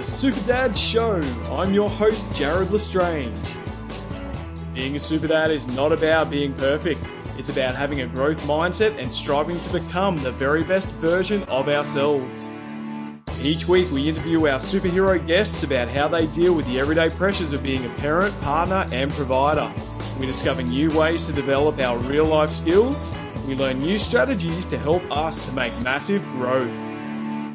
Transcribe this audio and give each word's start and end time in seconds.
the 0.00 0.06
Super 0.06 0.40
Dad 0.46 0.74
Show. 0.74 1.20
I'm 1.50 1.74
your 1.74 1.90
host, 1.90 2.26
Jared 2.32 2.70
Lestrange. 2.70 3.36
Being 4.72 4.96
a 4.96 5.00
super 5.00 5.26
dad 5.26 5.50
is 5.50 5.66
not 5.66 5.92
about 5.92 6.30
being 6.30 6.54
perfect. 6.54 7.04
It's 7.36 7.50
about 7.50 7.74
having 7.74 8.00
a 8.00 8.06
growth 8.06 8.40
mindset 8.44 8.98
and 8.98 9.12
striving 9.12 9.60
to 9.60 9.72
become 9.78 10.16
the 10.16 10.32
very 10.32 10.64
best 10.64 10.88
version 10.92 11.42
of 11.48 11.68
ourselves. 11.68 12.50
Each 13.42 13.68
week, 13.68 13.90
we 13.90 14.08
interview 14.08 14.48
our 14.48 14.58
superhero 14.58 15.24
guests 15.26 15.64
about 15.64 15.90
how 15.90 16.08
they 16.08 16.28
deal 16.28 16.54
with 16.54 16.64
the 16.64 16.80
everyday 16.80 17.10
pressures 17.10 17.52
of 17.52 17.62
being 17.62 17.84
a 17.84 17.90
parent, 17.96 18.38
partner, 18.40 18.86
and 18.92 19.12
provider. 19.12 19.70
We 20.18 20.24
discover 20.24 20.62
new 20.62 20.88
ways 20.98 21.26
to 21.26 21.32
develop 21.34 21.78
our 21.78 21.98
real 21.98 22.24
life 22.24 22.48
skills. 22.48 22.96
We 23.46 23.54
learn 23.54 23.76
new 23.76 23.98
strategies 23.98 24.64
to 24.66 24.78
help 24.78 25.02
us 25.10 25.44
to 25.44 25.52
make 25.52 25.78
massive 25.82 26.24
growth. 26.32 26.89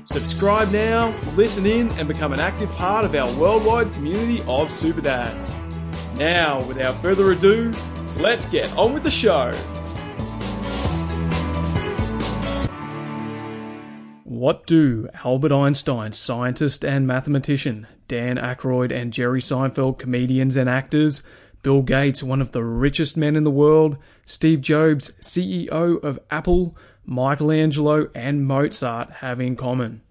Subscribe 0.06 0.72
now, 0.72 1.16
listen 1.36 1.66
in, 1.66 1.92
and 1.94 2.08
become 2.08 2.32
an 2.32 2.40
active 2.40 2.70
part 2.74 3.06
of 3.06 3.16
our 3.16 3.32
worldwide 3.40 3.92
community 3.92 4.44
of 4.48 4.72
super 4.72 5.02
dads. 5.02 5.52
Now, 6.16 6.62
without 6.66 6.94
further 7.02 7.32
ado, 7.32 7.74
let's 8.18 8.46
get 8.46 8.72
on 8.78 8.94
with 8.94 9.02
the 9.02 9.10
show. 9.10 9.52
What 14.24 14.68
do 14.68 15.10
Albert 15.24 15.52
Einstein, 15.52 16.14
scientist 16.14 16.86
and 16.86 17.08
mathematician, 17.08 17.88
Dan 18.08 18.38
Aykroyd 18.38 18.92
and 18.92 19.12
Jerry 19.12 19.42
Seinfeld, 19.42 19.98
comedians 19.98 20.56
and 20.56 20.70
actors, 20.70 21.24
Bill 21.64 21.82
Gates, 21.82 22.22
one 22.22 22.42
of 22.42 22.52
the 22.52 22.64
richest 22.64 23.18
men 23.18 23.36
in 23.36 23.44
the 23.44 23.50
world, 23.50 23.98
Steve 24.24 24.62
Jobs, 24.62 25.14
CEO 25.20 26.00
of 26.04 26.20
Apple, 26.30 26.78
Michelangelo, 27.06 28.10
and 28.16 28.46
Mozart 28.46 29.12
have 29.12 29.40
in 29.40 29.56
common? 29.56 30.02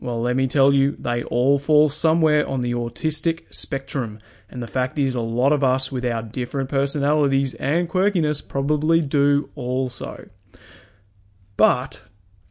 Well, 0.00 0.20
let 0.20 0.36
me 0.36 0.46
tell 0.46 0.72
you, 0.72 0.96
they 0.98 1.22
all 1.24 1.58
fall 1.58 1.88
somewhere 1.88 2.46
on 2.46 2.60
the 2.60 2.72
autistic 2.72 3.54
spectrum. 3.54 4.18
And 4.50 4.62
the 4.62 4.66
fact 4.66 4.98
is, 4.98 5.14
a 5.14 5.20
lot 5.20 5.52
of 5.52 5.64
us 5.64 5.90
with 5.90 6.04
our 6.04 6.22
different 6.22 6.68
personalities 6.68 7.54
and 7.54 7.88
quirkiness 7.88 8.46
probably 8.46 9.00
do 9.00 9.48
also. 9.54 10.28
But 11.56 12.02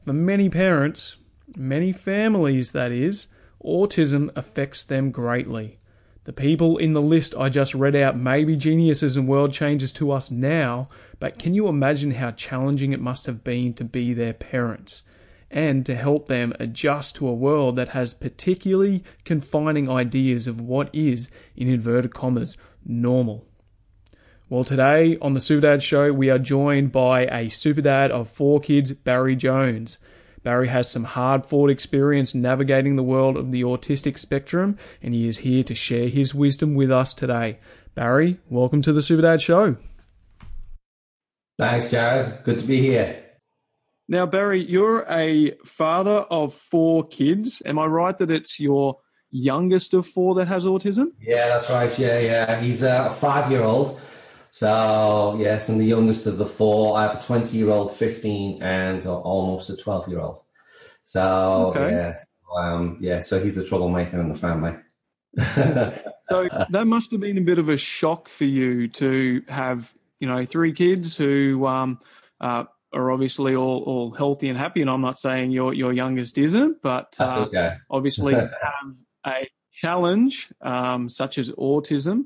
for 0.04 0.14
many 0.14 0.50
parents, 0.50 1.18
many 1.56 1.92
families 1.92 2.72
that 2.72 2.92
is, 2.92 3.28
autism 3.64 4.32
affects 4.36 4.84
them 4.84 5.12
greatly. 5.12 5.78
The 6.26 6.34
people 6.34 6.78
in 6.78 6.94
the 6.94 7.02
list 7.02 7.36
I 7.36 7.50
just 7.50 7.76
read 7.76 7.96
out 7.96 8.18
may 8.18 8.46
be 8.46 8.56
geniuses 8.56 9.18
and 9.18 9.28
world 9.28 9.52
changers 9.52 9.92
to 9.94 10.12
us 10.12 10.32
now, 10.32 10.88
but 11.24 11.40
can 11.40 11.54
you 11.54 11.70
imagine 11.70 12.12
how 12.12 12.32
challenging 12.32 12.92
it 12.92 13.00
must 13.00 13.28
have 13.28 13.46
been 13.46 13.74
to 13.76 13.86
be 13.86 14.14
their 14.14 14.34
parents? 14.34 15.04
And 15.50 15.86
to 15.86 15.96
help 15.96 16.28
them 16.28 16.54
adjust 16.60 17.16
to 17.16 17.30
a 17.30 17.34
world 17.34 17.78
that 17.78 17.88
has 17.88 18.14
particularly 18.14 19.06
confining 19.24 19.90
ideas 19.90 20.48
of 20.48 20.60
what 20.60 20.90
is, 20.92 21.32
in 21.56 21.70
inverted 21.70 22.14
commas, 22.14 22.58
normal. 22.86 23.48
Well, 24.50 24.66
today 24.66 25.18
on 25.22 25.34
the 25.34 25.40
Superdad 25.40 25.82
Show, 25.82 26.12
we 26.12 26.30
are 26.30 26.38
joined 26.38 26.92
by 26.92 27.22
a 27.22 27.46
superdad 27.46 28.10
of 28.10 28.30
four 28.30 28.60
kids, 28.60 28.92
Barry 28.92 29.38
Jones. 29.38 30.00
Barry 30.44 30.68
has 30.68 30.92
some 30.92 31.06
hard 31.06 31.46
fought 31.46 31.70
experience 31.70 32.36
navigating 32.36 32.98
the 32.98 33.02
world 33.02 33.38
of 33.38 33.52
the 33.52 33.62
autistic 33.62 34.20
spectrum, 34.20 34.78
and 35.02 35.14
he 35.14 35.30
is 35.30 35.38
here 35.38 35.64
to 35.64 35.74
share 35.74 36.10
his 36.10 36.36
wisdom 36.36 36.76
with 36.76 36.92
us 36.92 37.14
today. 37.14 37.60
Barry, 37.96 38.40
welcome 38.50 38.82
to 38.82 38.92
the 38.92 39.00
Superdad 39.00 39.40
Show. 39.40 39.78
Thanks, 41.58 41.90
Jared. 41.90 42.44
Good 42.44 42.58
to 42.60 42.66
be 42.66 42.82
here. 42.82 43.24
Now, 44.08 44.26
Barry, 44.26 44.70
you're 44.70 45.06
a 45.10 45.52
father 45.66 46.26
of 46.30 46.54
four 46.54 47.08
kids. 47.08 47.62
Am 47.66 47.80
I 47.80 47.86
right 47.86 48.18
that 48.18 48.32
it's 48.32 48.60
your 48.60 49.00
youngest 49.32 49.94
of 49.94 50.06
four 50.06 50.36
that 50.36 50.48
has 50.48 50.66
autism? 50.66 51.12
Yeah, 51.22 51.48
that's 51.48 51.70
right. 51.70 51.98
Yeah, 51.98 52.20
yeah. 52.20 52.60
He's 52.62 52.84
a 52.84 53.10
five 53.10 53.52
year 53.52 53.64
old. 53.64 54.00
So, 54.52 55.36
yes, 55.40 55.68
I'm 55.68 55.80
the 55.80 55.86
youngest 55.86 56.28
of 56.28 56.38
the 56.38 56.46
four. 56.46 56.96
I 56.96 57.04
have 57.04 57.18
a 57.18 57.20
20 57.20 57.58
year 57.58 57.72
old, 57.72 57.92
15, 57.92 58.62
and 58.62 59.04
almost 59.06 59.72
a 59.72 59.76
12 59.76 60.10
year 60.10 60.20
old. 60.20 60.42
So, 61.02 61.74
okay. 61.76 61.92
yeah. 61.92 62.16
So, 62.16 62.58
um, 62.58 62.98
yeah, 63.02 63.20
so 63.20 63.44
he's 63.44 63.56
the 63.56 63.66
troublemaker 63.66 64.20
in 64.22 64.30
the 64.30 64.36
family. 64.36 64.76
so 66.30 66.48
that 66.70 66.86
must 66.86 67.10
have 67.10 67.20
been 67.20 67.40
a 67.40 67.42
bit 67.42 67.58
of 67.58 67.68
a 67.68 67.78
shock 67.78 68.30
for 68.30 68.46
you 68.46 68.88
to 68.90 69.42
have, 69.48 69.96
you 70.24 70.30
know, 70.30 70.46
three 70.46 70.74
kids 70.74 71.16
who 71.16 71.68
um, 71.68 72.00
uh, 72.40 72.64
are 72.94 73.12
obviously 73.12 73.56
all, 73.56 73.84
all 73.84 74.12
healthy 74.12 74.48
and 74.48 74.58
happy. 74.58 74.82
And 74.82 74.90
I'm 74.90 75.02
not 75.02 75.20
saying 75.20 75.52
your 75.52 75.74
your 75.74 75.92
youngest 75.92 76.38
isn't, 76.38 76.82
but 76.82 77.16
uh, 77.20 77.46
okay. 77.48 77.76
obviously 77.90 78.34
have 78.36 78.50
a 79.28 79.50
challenge 79.82 80.50
um, 80.62 81.10
such 81.10 81.38
as 81.38 81.50
autism 81.52 82.26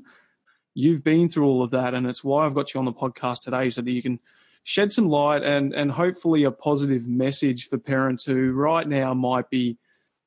you've 0.78 1.02
been 1.02 1.28
through 1.28 1.44
all 1.44 1.64
of 1.64 1.72
that, 1.72 1.92
and 1.92 2.06
it's 2.06 2.22
why 2.22 2.46
I've 2.46 2.54
got 2.54 2.72
you 2.72 2.78
on 2.78 2.84
the 2.84 2.92
podcast 2.92 3.40
today 3.40 3.68
so 3.68 3.82
that 3.82 3.90
you 3.90 4.00
can 4.00 4.20
shed 4.62 4.92
some 4.92 5.08
light 5.08 5.42
and 5.42 5.74
and 5.74 5.90
hopefully 5.90 6.44
a 6.44 6.52
positive 6.52 7.08
message 7.08 7.68
for 7.68 7.78
parents 7.78 8.24
who 8.24 8.52
right 8.52 8.86
now 8.86 9.14
might 9.14 9.48
be 9.50 9.78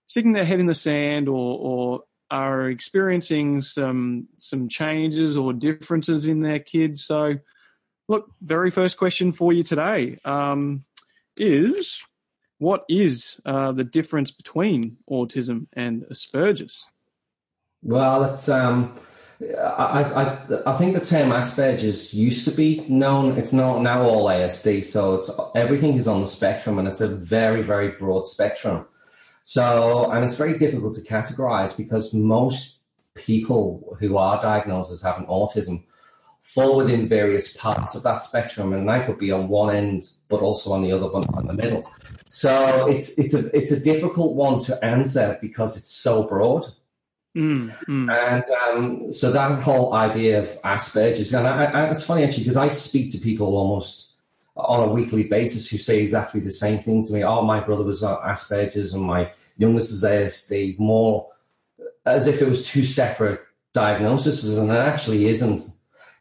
sticking 0.08 0.34
their 0.34 0.44
head 0.44 0.60
in 0.60 0.66
the 0.66 0.74
sand 0.74 1.30
or 1.30 1.58
or 1.60 2.04
are 2.32 2.70
experiencing 2.70 3.62
some 3.62 4.28
some 4.38 4.68
changes 4.68 5.38
or 5.38 5.54
differences 5.54 6.28
in 6.28 6.42
their 6.42 6.60
kids. 6.60 7.06
So, 7.06 7.36
look, 8.12 8.30
very 8.42 8.70
first 8.70 8.98
question 8.98 9.32
for 9.32 9.54
you 9.54 9.64
today 9.64 10.20
um, 10.26 10.84
is 11.38 12.04
what 12.60 12.84
is 12.90 13.40
uh, 13.46 13.72
the 13.72 13.86
difference 13.86 14.30
between 14.30 14.98
autism 15.10 15.68
and 15.74 16.04
Asperger's? 16.12 16.86
Well, 17.82 18.26
it's 18.26 18.48
um, 18.50 18.94
I, 19.42 20.04
I, 20.04 20.48
I 20.68 20.74
think 20.74 20.94
the 20.94 21.04
term 21.04 21.32
Asperger's 21.32 22.14
used 22.14 22.48
to 22.48 22.52
be 22.52 22.86
known. 22.88 23.38
It's 23.40 23.54
not 23.54 23.82
now 23.82 24.04
all 24.04 24.26
ASD, 24.28 24.84
so 24.84 25.16
it's 25.16 25.32
everything 25.56 25.96
is 25.96 26.08
on 26.08 26.20
the 26.20 26.28
spectrum, 26.28 26.78
and 26.78 26.88
it's 26.88 27.02
a 27.02 27.08
very 27.08 27.64
very 27.64 27.90
broad 27.90 28.26
spectrum. 28.26 28.86
So, 29.44 30.12
and 30.12 30.24
it's 30.24 30.36
very 30.36 30.60
difficult 30.60 30.94
to 30.96 31.02
categorize 31.02 31.76
because 31.76 32.14
most 32.14 32.82
people 33.16 33.98
who 34.00 34.18
are 34.18 34.40
diagnosed 34.40 34.92
as 34.92 35.02
having 35.02 35.26
autism 35.26 35.84
fall 36.42 36.76
within 36.76 37.08
various 37.08 37.56
parts 37.56 37.96
of 37.96 38.04
that 38.04 38.22
spectrum, 38.22 38.74
and 38.74 38.90
they 38.90 39.06
could 39.06 39.18
be 39.18 39.32
on 39.32 39.48
one 39.48 39.74
end, 39.74 40.10
but 40.28 40.42
also 40.42 40.74
on 40.74 40.82
the 40.82 40.92
other 40.92 41.08
one 41.10 41.24
in 41.40 41.48
the 41.48 41.54
middle. 41.54 41.90
So 42.30 42.88
it's 42.88 43.18
it's 43.18 43.34
a 43.34 43.56
it's 43.56 43.72
a 43.72 43.80
difficult 43.80 44.36
one 44.36 44.60
to 44.60 44.84
answer 44.84 45.38
because 45.42 45.78
it's 45.78 45.90
so 45.90 46.28
broad. 46.28 46.66
Mm, 47.36 47.70
mm. 47.86 48.12
And 48.12 48.44
um, 48.62 49.14
so 49.14 49.32
that 49.32 49.62
whole 49.62 49.94
idea 49.94 50.40
of 50.40 50.62
Asperger's, 50.64 51.34
and 51.34 51.48
I, 51.48 51.66
I, 51.66 51.92
it's 51.92 52.04
funny 52.04 52.24
actually 52.24 52.44
because 52.44 52.58
I 52.58 52.68
speak 52.68 53.12
to 53.14 53.18
people 53.18 53.56
almost 53.56 54.18
on 54.56 54.90
a 54.90 54.92
weekly 54.92 55.24
basis 55.24 55.70
who 55.70 55.78
say 55.78 56.02
exactly 56.02 56.42
the 56.42 56.52
same 56.52 56.80
thing 56.80 57.04
to 57.06 57.14
me. 57.14 57.24
Oh, 57.24 57.42
my 57.42 57.62
brother 57.62 57.84
was 57.84 58.02
Asperger's 58.02 58.94
and 58.94 59.04
my 59.04 59.32
youngest 59.58 59.92
is 59.92 60.04
ASD, 60.04 60.78
more 60.78 61.30
as 62.06 62.28
if 62.28 62.42
it 62.42 62.50
was 62.50 62.68
two 62.68 62.84
separate 62.84 63.40
diagnoses, 63.74 64.58
and 64.58 64.70
it 64.70 64.76
actually 64.76 65.28
isn't. 65.28 65.62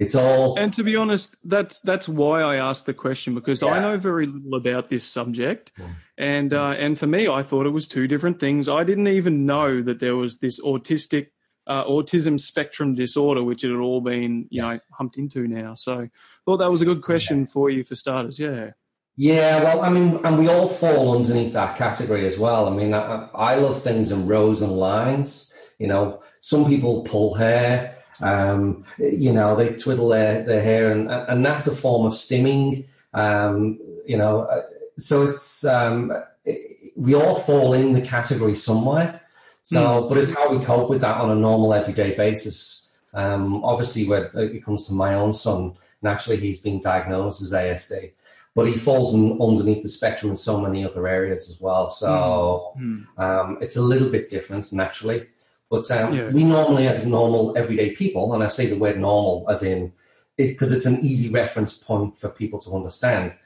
It's 0.01 0.15
all. 0.15 0.59
And 0.59 0.73
to 0.75 0.83
be 0.83 0.97
honest, 0.97 1.37
that's 1.45 1.79
that's 1.81 2.09
why 2.09 2.41
I 2.41 2.57
asked 2.57 2.87
the 2.87 2.95
question 2.95 3.35
because 3.35 3.61
yeah. 3.61 3.69
I 3.69 3.81
know 3.81 3.99
very 3.99 4.27
little 4.27 4.55
about 4.55 4.89
this 4.89 5.05
subject, 5.05 5.73
yeah. 5.79 5.89
and 6.17 6.55
uh, 6.55 6.71
and 6.71 6.99
for 6.99 7.07
me, 7.07 7.29
I 7.29 7.43
thought 7.43 7.67
it 7.67 7.71
was 7.71 7.87
two 7.87 8.09
different 8.09 8.41
things. 8.41 8.67
I 8.67 8.83
didn't 8.83 9.09
even 9.09 9.45
know 9.45 9.83
that 9.83 10.01
there 10.01 10.17
was 10.17 10.39
this 10.39 10.59
autistic 10.59 11.29
uh, 11.67 11.85
autism 11.85 12.41
spectrum 12.41 12.95
disorder, 12.95 13.45
which 13.45 13.63
it 13.63 13.69
had 13.69 13.79
all 13.79 14.01
been 14.01 14.49
you 14.51 14.63
know 14.63 14.81
humped 14.91 15.19
into 15.19 15.47
now. 15.47 15.75
So, 15.75 16.09
thought 16.47 16.57
that 16.57 16.71
was 16.71 16.81
a 16.81 16.87
good 16.87 17.03
question 17.03 17.47
for 17.47 17.69
you 17.69 17.85
for 17.85 17.95
starters. 17.95 18.41
Yeah. 18.41 18.71
Yeah, 19.17 19.63
well, 19.63 19.83
I 19.83 19.91
mean, 19.91 20.19
and 20.25 20.39
we 20.39 20.49
all 20.49 20.67
fall 20.67 21.15
underneath 21.15 21.53
that 21.53 21.77
category 21.77 22.25
as 22.25 22.39
well. 22.39 22.69
I 22.69 22.75
mean, 22.75 22.95
I, 22.95 23.29
I 23.35 23.55
love 23.57 23.83
things 23.83 24.13
in 24.13 24.27
rows 24.27 24.63
and 24.63 24.73
lines. 24.73 25.55
You 25.79 25.89
know, 25.89 26.23
some 26.41 26.65
people 26.65 27.05
pull 27.05 27.35
hair 27.35 28.00
um, 28.21 28.85
you 28.99 29.33
know, 29.33 29.57
they 29.57 29.75
twiddle 29.75 30.09
their, 30.09 30.45
their 30.45 30.63
hair, 30.63 30.93
and, 30.93 31.11
and 31.11 31.45
that's 31.45 31.67
a 31.67 31.75
form 31.75 32.07
of 32.07 32.13
stimming. 32.13 32.87
Um, 33.15 33.79
you 34.07 34.17
know, 34.17 34.41
uh, 34.43 34.63
so 34.97 35.23
it's 35.25 35.65
um, 35.65 36.13
it, 36.45 36.93
we 36.97 37.15
all 37.15 37.35
fall 37.35 37.73
in 37.73 37.93
the 37.93 38.01
category 38.01 38.55
somewhere. 38.55 39.21
So, 39.63 39.77
mm. 39.77 40.09
but 40.09 40.19
it's 40.19 40.35
how 40.35 40.51
we 40.51 40.65
cope 40.65 40.91
with 40.91 41.01
that 41.03 41.17
on 41.17 41.31
a 41.31 41.35
normal 41.35 41.75
everyday 41.75 42.15
basis. 42.17 42.93
Um, 43.15 43.65
obviously, 43.65 44.07
when 44.07 44.29
it 44.35 44.65
comes 44.65 44.87
to 44.87 44.95
my 44.95 45.15
own 45.15 45.33
son, 45.33 45.75
naturally 46.03 46.39
he's 46.39 46.61
been 46.61 46.81
diagnosed 46.81 47.43
as 47.43 47.53
ASD, 47.53 48.13
but 48.55 48.67
he 48.67 48.77
falls 48.77 49.15
in, 49.15 49.41
underneath 49.41 49.83
the 49.83 49.89
spectrum 49.89 50.31
in 50.31 50.37
so 50.37 50.61
many 50.61 50.85
other 50.85 51.07
areas 51.07 51.51
as 51.51 51.61
well. 51.61 51.89
So 51.89 52.75
mm. 52.79 53.07
um, 53.19 53.59
it's 53.61 53.77
a 53.77 53.83
little 53.83 54.11
bit 54.11 54.29
different 54.29 54.73
naturally. 54.73 55.27
But 55.71 55.89
um, 55.93 56.13
yeah. 56.13 56.31
we 56.31 56.43
normally, 56.43 56.89
as 56.89 57.07
normal 57.07 57.57
everyday 57.57 57.95
people, 57.95 58.35
and 58.35 58.43
I 58.43 58.49
say 58.49 58.67
the 58.67 58.77
word 58.77 58.99
normal 58.99 59.47
as 59.49 59.63
in 59.63 59.93
because 60.37 60.73
it, 60.73 60.77
it's 60.77 60.87
an 60.87 60.99
easy 61.01 61.31
reference 61.31 61.77
point 61.77 62.17
for 62.17 62.29
people 62.29 62.59
to 62.61 62.75
understand. 62.75 63.37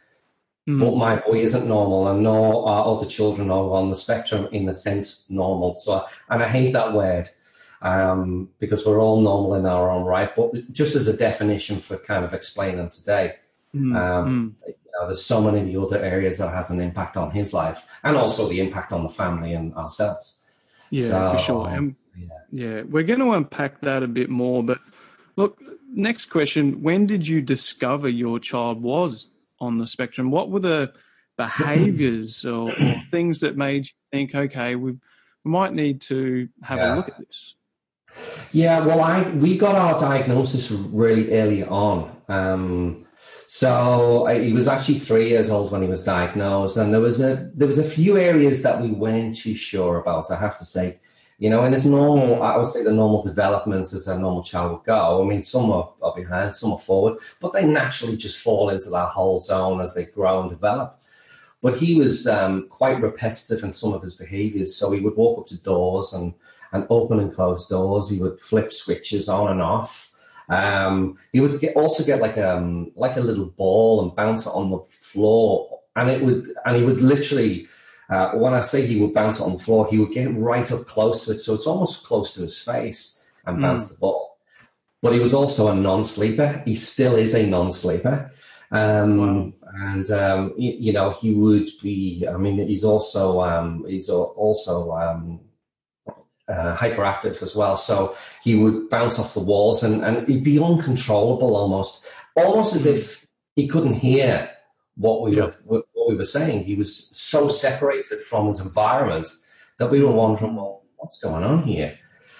Mm. 0.68 0.80
But 0.80 0.96
my 0.96 1.16
boy 1.16 1.40
isn't 1.40 1.68
normal, 1.68 2.08
and 2.08 2.22
nor 2.22 2.66
are 2.66 2.86
other 2.86 3.06
children 3.06 3.50
are 3.50 3.70
on 3.72 3.90
the 3.90 3.96
spectrum 3.96 4.48
in 4.52 4.64
the 4.64 4.72
sense 4.72 5.28
normal. 5.28 5.74
So, 5.76 6.04
and 6.30 6.42
I 6.42 6.48
hate 6.48 6.72
that 6.72 6.94
word 6.94 7.28
um, 7.82 8.48
because 8.58 8.86
we're 8.86 9.00
all 9.00 9.20
normal 9.20 9.56
in 9.56 9.66
our 9.66 9.90
own 9.90 10.04
right. 10.04 10.34
But 10.34 10.72
just 10.72 10.96
as 10.96 11.06
a 11.06 11.16
definition 11.16 11.76
for 11.76 11.98
kind 11.98 12.24
of 12.24 12.32
explaining 12.32 12.88
today, 12.88 13.34
mm. 13.74 13.94
Um, 13.94 14.56
mm. 14.66 14.68
You 14.68 15.00
know, 15.00 15.06
there's 15.08 15.24
so 15.24 15.40
many 15.40 15.76
other 15.76 15.98
areas 15.98 16.38
that 16.38 16.50
has 16.50 16.70
an 16.70 16.80
impact 16.80 17.16
on 17.16 17.32
his 17.32 17.52
life, 17.52 17.84
and 18.02 18.16
also 18.16 18.48
the 18.48 18.60
impact 18.60 18.92
on 18.92 19.02
the 19.02 19.10
family 19.10 19.52
and 19.52 19.74
ourselves. 19.74 20.40
Yeah, 20.90 21.08
so, 21.08 21.36
for 21.36 21.38
sure. 21.42 21.68
And, 21.68 21.96
yeah. 22.16 22.28
yeah, 22.52 22.82
we're 22.82 23.04
going 23.04 23.20
to 23.20 23.32
unpack 23.32 23.80
that 23.80 24.02
a 24.02 24.08
bit 24.08 24.30
more, 24.30 24.62
but 24.62 24.78
look, 25.36 25.60
next 25.92 26.26
question: 26.26 26.82
When 26.82 27.06
did 27.06 27.26
you 27.26 27.40
discover 27.40 28.08
your 28.08 28.38
child 28.38 28.82
was 28.82 29.30
on 29.60 29.78
the 29.78 29.86
spectrum? 29.86 30.30
What 30.30 30.50
were 30.50 30.60
the 30.60 30.92
behaviors 31.36 32.44
or, 32.44 32.70
or, 32.70 32.94
things 33.10 33.40
that 33.40 33.56
made 33.56 33.86
you 33.86 33.92
think, 34.12 34.34
okay, 34.34 34.76
we, 34.76 34.92
we 34.92 35.50
might 35.50 35.72
need 35.74 36.00
to 36.02 36.48
have 36.62 36.78
yeah. 36.78 36.94
a 36.94 36.96
look 36.96 37.08
at 37.08 37.18
this? 37.18 37.54
Yeah, 38.52 38.80
well, 38.80 39.00
I 39.00 39.22
we 39.30 39.58
got 39.58 39.74
our 39.74 39.98
diagnosis 39.98 40.70
really 40.70 41.32
early 41.32 41.64
on. 41.64 42.16
Um, 42.28 43.06
so 43.46 44.26
he 44.26 44.52
was 44.52 44.68
actually 44.68 44.98
three 44.98 45.28
years 45.28 45.50
old 45.50 45.72
when 45.72 45.82
he 45.82 45.88
was 45.88 46.04
diagnosed, 46.04 46.76
and 46.76 46.92
there 46.92 47.00
was 47.00 47.20
a 47.20 47.50
there 47.54 47.66
was 47.66 47.78
a 47.78 47.84
few 47.84 48.16
areas 48.16 48.62
that 48.62 48.80
we 48.80 48.92
weren't 48.92 49.34
too 49.34 49.54
sure 49.54 49.98
about. 49.98 50.30
I 50.30 50.36
have 50.36 50.56
to 50.58 50.64
say, 50.64 51.00
you 51.38 51.50
know, 51.50 51.64
and 51.64 51.74
it's 51.74 51.84
normal, 51.84 52.42
I 52.42 52.56
would 52.56 52.66
say 52.66 52.82
the 52.82 52.92
normal 52.92 53.22
developments 53.22 53.92
as 53.92 54.06
a 54.06 54.18
normal 54.18 54.42
child 54.42 54.72
would 54.72 54.84
go. 54.84 55.22
I 55.22 55.26
mean, 55.26 55.42
some 55.42 55.70
are, 55.70 55.92
are 56.00 56.14
behind, 56.14 56.54
some 56.54 56.72
are 56.72 56.78
forward, 56.78 57.18
but 57.40 57.52
they 57.52 57.66
naturally 57.66 58.16
just 58.16 58.40
fall 58.40 58.70
into 58.70 58.88
that 58.90 59.08
whole 59.08 59.40
zone 59.40 59.80
as 59.80 59.94
they 59.94 60.04
grow 60.04 60.42
and 60.42 60.50
develop. 60.50 61.00
But 61.60 61.76
he 61.76 61.98
was 61.98 62.26
um, 62.26 62.68
quite 62.68 63.00
repetitive 63.00 63.64
in 63.64 63.72
some 63.72 63.94
of 63.94 64.02
his 64.02 64.14
behaviors. 64.14 64.76
So 64.76 64.92
he 64.92 65.00
would 65.00 65.16
walk 65.16 65.38
up 65.38 65.46
to 65.46 65.62
doors 65.62 66.12
and, 66.12 66.34
and 66.72 66.86
open 66.90 67.18
and 67.18 67.32
close 67.32 67.66
doors. 67.66 68.10
He 68.10 68.20
would 68.20 68.38
flip 68.38 68.72
switches 68.72 69.28
on 69.28 69.50
and 69.50 69.62
off. 69.62 70.10
Um, 70.50 71.18
he 71.32 71.40
would 71.40 71.58
get, 71.60 71.74
also 71.74 72.04
get 72.04 72.20
like 72.20 72.36
um, 72.36 72.92
like 72.96 73.16
a 73.16 73.20
little 73.20 73.46
ball 73.46 74.02
and 74.02 74.14
bounce 74.14 74.44
it 74.44 74.50
on 74.50 74.70
the 74.70 74.80
floor, 74.90 75.80
and 75.96 76.10
it 76.10 76.22
would 76.22 76.50
and 76.66 76.76
he 76.76 76.82
would 76.82 77.00
literally 77.00 77.66
uh, 78.14 78.32
when 78.34 78.54
I 78.54 78.60
say 78.60 78.86
he 78.86 79.00
would 79.00 79.12
bounce 79.12 79.40
it 79.40 79.42
on 79.42 79.54
the 79.54 79.58
floor, 79.58 79.86
he 79.86 79.98
would 79.98 80.12
get 80.12 80.34
right 80.36 80.70
up 80.70 80.86
close 80.86 81.24
to 81.24 81.32
it, 81.32 81.38
so 81.38 81.54
it's 81.54 81.66
almost 81.66 82.06
close 82.06 82.34
to 82.34 82.42
his 82.42 82.60
face 82.60 83.26
and 83.44 83.60
bounce 83.60 83.88
mm. 83.88 83.94
the 83.94 84.00
ball. 84.00 84.38
But 85.02 85.12
he 85.12 85.20
was 85.20 85.34
also 85.34 85.68
a 85.68 85.74
non-sleeper. 85.74 86.62
He 86.64 86.76
still 86.76 87.16
is 87.16 87.34
a 87.34 87.44
non-sleeper. 87.44 88.30
Um, 88.70 89.18
wow. 89.18 89.52
And 89.90 90.10
um, 90.10 90.54
you, 90.56 90.72
you, 90.78 90.92
know, 90.92 91.10
he 91.10 91.34
would 91.34 91.68
be. 91.82 92.26
I 92.28 92.36
mean, 92.36 92.66
he's 92.66 92.84
also 92.84 93.42
um, 93.42 93.84
he's 93.86 94.08
also 94.08 94.92
um, 94.92 95.40
uh, 96.48 96.76
hyperactive 96.76 97.42
as 97.42 97.54
well. 97.54 97.76
So 97.76 98.16
he 98.42 98.54
would 98.54 98.88
bounce 98.88 99.18
off 99.18 99.34
the 99.34 99.40
walls, 99.40 99.82
and 99.82 100.04
and 100.04 100.26
he'd 100.28 100.44
be 100.44 100.58
uncontrollable 100.58 101.56
almost, 101.56 102.06
almost 102.36 102.74
as 102.74 102.86
if 102.86 103.26
he 103.56 103.66
couldn't 103.66 103.94
hear 103.94 104.50
what 104.96 105.22
we 105.22 105.36
yeah. 105.36 105.50
were 105.66 105.82
what 106.04 106.12
we 106.12 106.16
were 106.16 106.24
saying. 106.24 106.64
He 106.64 106.74
was 106.74 106.94
so 107.16 107.48
separated 107.48 108.20
from 108.20 108.48
his 108.48 108.60
environment 108.60 109.28
that 109.78 109.90
we 109.90 110.02
were 110.02 110.12
wondering, 110.12 110.54
well, 110.54 110.82
what's 110.96 111.18
going 111.20 111.42
on 111.42 111.62
here? 111.62 111.98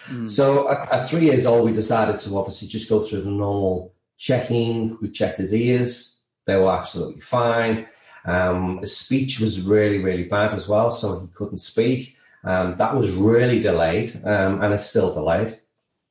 Mm. 0.08 0.28
So 0.28 0.70
at, 0.70 0.92
at, 0.92 1.08
three 1.08 1.24
years 1.24 1.46
old, 1.46 1.64
we 1.64 1.72
decided 1.72 2.18
to 2.18 2.36
obviously 2.36 2.68
just 2.68 2.90
go 2.90 3.00
through 3.00 3.22
the 3.22 3.30
normal 3.30 3.94
checking. 4.18 4.98
We 5.00 5.10
checked 5.10 5.38
his 5.38 5.54
ears; 5.54 6.24
they 6.44 6.56
were 6.56 6.70
absolutely 6.70 7.22
fine. 7.22 7.86
Um, 8.26 8.78
his 8.78 8.96
speech 8.96 9.40
was 9.40 9.62
really, 9.62 9.98
really 9.98 10.24
bad 10.24 10.52
as 10.52 10.68
well, 10.68 10.90
so 10.90 11.20
he 11.20 11.28
couldn't 11.28 11.58
speak. 11.58 12.16
Um, 12.44 12.76
that 12.76 12.94
was 12.94 13.10
really 13.12 13.60
delayed, 13.60 14.10
um, 14.24 14.62
and 14.62 14.74
it's 14.74 14.84
still 14.84 15.12
delayed, 15.12 15.58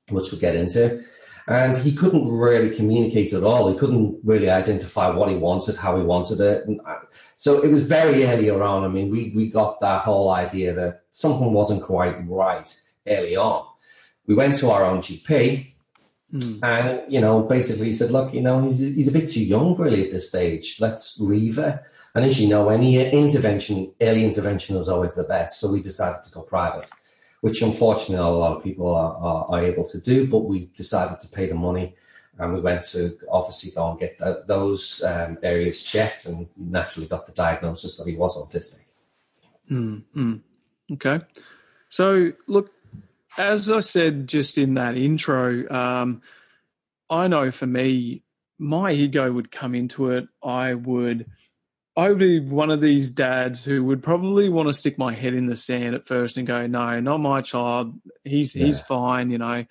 which 0.09 0.31
we'll 0.31 0.41
get 0.41 0.55
into 0.55 1.03
and 1.47 1.75
he 1.75 1.93
couldn't 1.93 2.27
really 2.29 2.73
communicate 2.73 3.33
at 3.33 3.43
all. 3.43 3.71
He 3.71 3.77
couldn't 3.77 4.17
really 4.23 4.49
identify 4.49 5.09
what 5.09 5.29
he 5.29 5.35
wanted, 5.35 5.75
how 5.75 5.97
he 5.97 6.03
wanted 6.03 6.39
it. 6.39 6.65
And 6.67 6.79
uh, 6.85 6.99
so 7.35 7.61
it 7.61 7.69
was 7.69 7.85
very 7.85 8.25
early 8.25 8.49
on. 8.49 8.83
I 8.83 8.87
mean, 8.87 9.11
we, 9.11 9.33
we 9.35 9.49
got 9.49 9.81
that 9.81 10.01
whole 10.01 10.31
idea 10.31 10.73
that 10.73 11.03
something 11.11 11.51
wasn't 11.51 11.83
quite 11.83 12.15
right 12.27 12.81
early 13.07 13.35
on. 13.35 13.65
We 14.25 14.35
went 14.35 14.55
to 14.57 14.71
our 14.71 14.85
own 14.85 14.99
GP 14.99 15.73
mm. 16.33 16.59
and, 16.63 17.11
you 17.11 17.19
know, 17.19 17.41
basically 17.41 17.87
he 17.87 17.93
said, 17.93 18.11
look, 18.11 18.33
you 18.33 18.41
know, 18.41 18.63
he's, 18.63 18.79
he's 18.79 19.09
a 19.09 19.11
bit 19.11 19.29
too 19.29 19.43
young 19.43 19.75
really 19.75 20.05
at 20.05 20.11
this 20.11 20.29
stage. 20.29 20.77
Let's 20.79 21.19
leave 21.19 21.57
it. 21.57 21.77
And 22.15 22.23
as 22.23 22.39
you 22.39 22.47
know, 22.47 22.69
any 22.69 23.05
intervention, 23.11 23.91
early 23.99 24.23
intervention 24.23 24.77
is 24.77 24.87
always 24.87 25.13
the 25.13 25.23
best. 25.23 25.59
So 25.59 25.73
we 25.73 25.81
decided 25.81 26.23
to 26.23 26.31
go 26.31 26.41
private 26.43 26.89
which 27.43 27.61
unfortunately 27.61 28.15
a 28.15 28.29
lot 28.29 28.55
of 28.55 28.63
people 28.63 28.87
are, 28.95 29.17
are, 29.17 29.45
are, 29.49 29.65
able 29.65 29.83
to 29.83 29.99
do. 29.99 30.25
But 30.25 30.45
we 30.45 30.69
decided 30.77 31.19
to 31.19 31.27
pay 31.27 31.49
the 31.49 31.53
money 31.53 31.93
and 32.39 32.53
we 32.53 32.61
went 32.61 32.83
to 32.93 33.17
obviously 33.29 33.71
go 33.71 33.91
and 33.91 33.99
get 33.99 34.17
those 34.47 35.03
um, 35.03 35.37
areas 35.43 35.83
checked 35.83 36.25
and 36.25 36.47
naturally 36.55 37.05
got 37.05 37.25
the 37.25 37.33
diagnosis 37.33 37.97
that 37.97 38.09
he 38.09 38.15
was 38.15 38.37
autistic. 38.37 38.85
Mm, 39.69 40.39
Okay. 40.93 41.19
So, 41.89 42.31
look, 42.47 42.71
as 43.37 43.69
I 43.69 43.81
said 43.81 44.25
just 44.27 44.57
in 44.57 44.75
that 44.75 44.95
intro, 44.95 45.69
um, 45.69 46.21
I 47.09 47.27
know 47.27 47.51
for 47.51 47.67
me, 47.67 48.23
my 48.57 48.93
ego 48.93 49.29
would 49.29 49.51
come 49.51 49.75
into 49.75 50.11
it. 50.11 50.29
I 50.41 50.75
would 50.75 51.25
I 51.95 52.09
would 52.09 52.17
be 52.17 52.39
one 52.39 52.71
of 52.71 52.81
these 52.81 53.11
dads 53.11 53.63
who 53.63 53.83
would 53.85 54.01
probably 54.01 54.49
want 54.49 54.67
to 54.67 54.73
stick 54.73 54.97
my 54.97 55.13
head 55.13 55.35
in 55.35 55.45
the 55.45 55.55
sand 55.55 55.93
at 55.93 56.07
first 56.07 56.37
and 56.37 56.47
go, 56.47 56.65
"No, 56.65 56.99
not 56.99 57.19
my 57.19 57.41
child. 57.41 57.99
He's 58.23 58.55
yeah. 58.55 58.65
he's 58.65 58.81
fine." 58.81 59.29
You 59.29 59.37
know, 59.37 59.65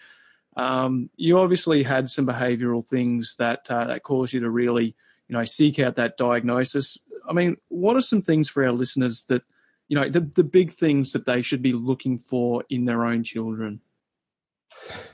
um, 0.56 1.10
you 1.16 1.38
obviously 1.38 1.82
had 1.82 2.10
some 2.10 2.26
behavioural 2.26 2.86
things 2.86 3.36
that 3.38 3.69
uh, 3.70 3.86
that 3.86 4.04
caused 4.04 4.32
you 4.32 4.40
to 4.40 4.50
really, 4.50 4.94
you 5.28 5.36
know, 5.36 5.44
seek 5.44 5.80
out 5.80 5.96
that 5.96 6.16
diagnosis. 6.16 6.96
I 7.28 7.32
mean, 7.32 7.56
what 7.69 7.96
are 7.96 8.02
some 8.02 8.22
things 8.22 8.48
for 8.48 8.64
our 8.64 8.72
listeners 8.72 9.24
that, 9.24 9.42
you 9.88 9.96
know, 9.96 10.08
the 10.08 10.20
the 10.20 10.44
big 10.44 10.70
things 10.70 11.12
that 11.12 11.26
they 11.26 11.42
should 11.42 11.62
be 11.62 11.72
looking 11.72 12.19
for 12.19 12.64
in 12.70 12.84
their 12.84 13.04
own 13.04 13.24
children? 13.24 13.80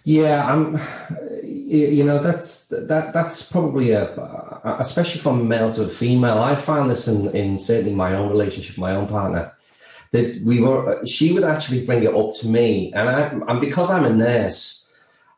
Yeah, 0.04 0.44
I'm. 0.44 0.80
You 1.68 2.02
know, 2.02 2.18
that's 2.18 2.68
that. 2.68 3.12
That's 3.12 3.52
probably 3.52 3.90
a, 3.90 4.08
especially 4.78 5.20
from 5.20 5.48
male 5.48 5.70
to 5.72 5.86
female. 5.86 6.38
I 6.38 6.54
found 6.54 6.88
this 6.88 7.06
in 7.06 7.28
in 7.36 7.58
certainly 7.58 7.94
my 7.94 8.14
own 8.14 8.30
relationship, 8.30 8.78
my 8.78 8.94
own 8.94 9.06
partner, 9.06 9.52
that 10.12 10.40
we 10.42 10.62
were. 10.62 11.04
She 11.04 11.34
would 11.34 11.44
actually 11.44 11.84
bring 11.84 12.04
it 12.04 12.14
up 12.14 12.32
to 12.36 12.48
me, 12.48 12.90
and 12.94 13.10
I, 13.10 13.20
and 13.48 13.60
because 13.60 13.90
I'm 13.90 14.06
a 14.06 14.14
nurse, 14.14 14.90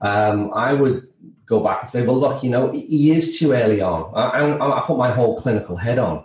um, 0.03 0.53
I 0.55 0.73
would 0.73 1.03
go 1.47 1.65
back 1.65 1.81
and 1.81 1.89
say, 1.89 2.07
well, 2.07 2.21
look, 2.21 2.45
you 2.45 2.51
know, 2.51 2.71
he 2.71 3.11
is 3.11 3.37
too 3.37 3.51
early 3.53 3.81
on, 3.81 4.13
and 4.15 4.63
I, 4.63 4.71
I 4.79 4.85
put 4.87 4.97
my 4.97 5.11
whole 5.11 5.37
clinical 5.37 5.75
head 5.75 5.99
on. 5.99 6.25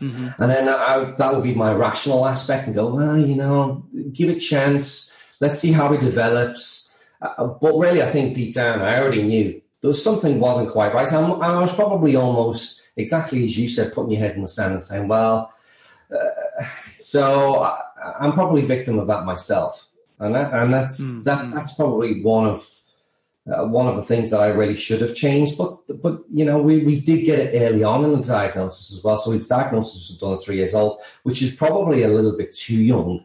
Mm-hmm. 0.00 0.42
And 0.42 0.50
then 0.50 0.68
I, 0.68 1.14
that 1.18 1.34
would 1.34 1.42
be 1.42 1.54
my 1.54 1.74
rational 1.74 2.26
aspect 2.26 2.66
and 2.66 2.74
go, 2.74 2.94
well, 2.94 3.18
you 3.18 3.36
know, 3.36 3.84
give 4.12 4.30
it 4.30 4.38
a 4.38 4.40
chance. 4.40 5.12
Let's 5.40 5.58
see 5.58 5.72
how 5.72 5.92
he 5.92 5.98
develops 5.98 6.85
uh, 7.20 7.46
but 7.46 7.76
really, 7.76 8.02
I 8.02 8.06
think 8.06 8.34
deep 8.34 8.54
down, 8.54 8.80
I 8.80 9.00
already 9.00 9.22
knew 9.22 9.60
there 9.80 9.88
was 9.88 10.02
something 10.02 10.40
wasn't 10.40 10.70
quite 10.70 10.94
right. 10.94 11.12
I'm, 11.12 11.40
i 11.42 11.60
was 11.60 11.74
probably 11.74 12.16
almost 12.16 12.82
exactly 12.96 13.44
as 13.44 13.58
you 13.58 13.68
said, 13.68 13.92
putting 13.92 14.12
your 14.12 14.20
head 14.20 14.36
in 14.36 14.42
the 14.42 14.48
sand 14.48 14.74
and 14.74 14.82
saying, 14.82 15.08
"Well," 15.08 15.52
uh, 16.14 16.64
so 16.96 17.62
I, 17.62 18.24
am 18.24 18.32
probably 18.32 18.62
victim 18.62 18.98
of 18.98 19.06
that 19.08 19.24
myself, 19.24 19.88
and 20.18 20.34
that, 20.34 20.52
and 20.52 20.72
that's 20.72 21.00
mm. 21.00 21.24
that 21.24 21.50
that's 21.50 21.74
probably 21.74 22.22
one 22.22 22.46
of 22.46 22.68
uh, 23.50 23.64
one 23.64 23.86
of 23.86 23.96
the 23.96 24.02
things 24.02 24.30
that 24.30 24.40
I 24.40 24.48
really 24.48 24.76
should 24.76 25.00
have 25.00 25.14
changed. 25.14 25.56
But 25.56 25.78
but 26.02 26.22
you 26.32 26.44
know, 26.44 26.60
we, 26.60 26.84
we 26.84 27.00
did 27.00 27.24
get 27.24 27.38
it 27.38 27.62
early 27.62 27.84
on 27.84 28.04
in 28.04 28.12
the 28.12 28.22
diagnosis 28.26 28.92
as 28.92 29.04
well. 29.04 29.16
So 29.16 29.30
his 29.30 29.48
diagnosis 29.48 30.10
was 30.10 30.18
done 30.18 30.34
at 30.34 30.42
three 30.42 30.56
years 30.56 30.74
old, 30.74 31.00
which 31.22 31.42
is 31.42 31.54
probably 31.54 32.02
a 32.02 32.08
little 32.08 32.36
bit 32.36 32.52
too 32.52 32.76
young 32.76 33.24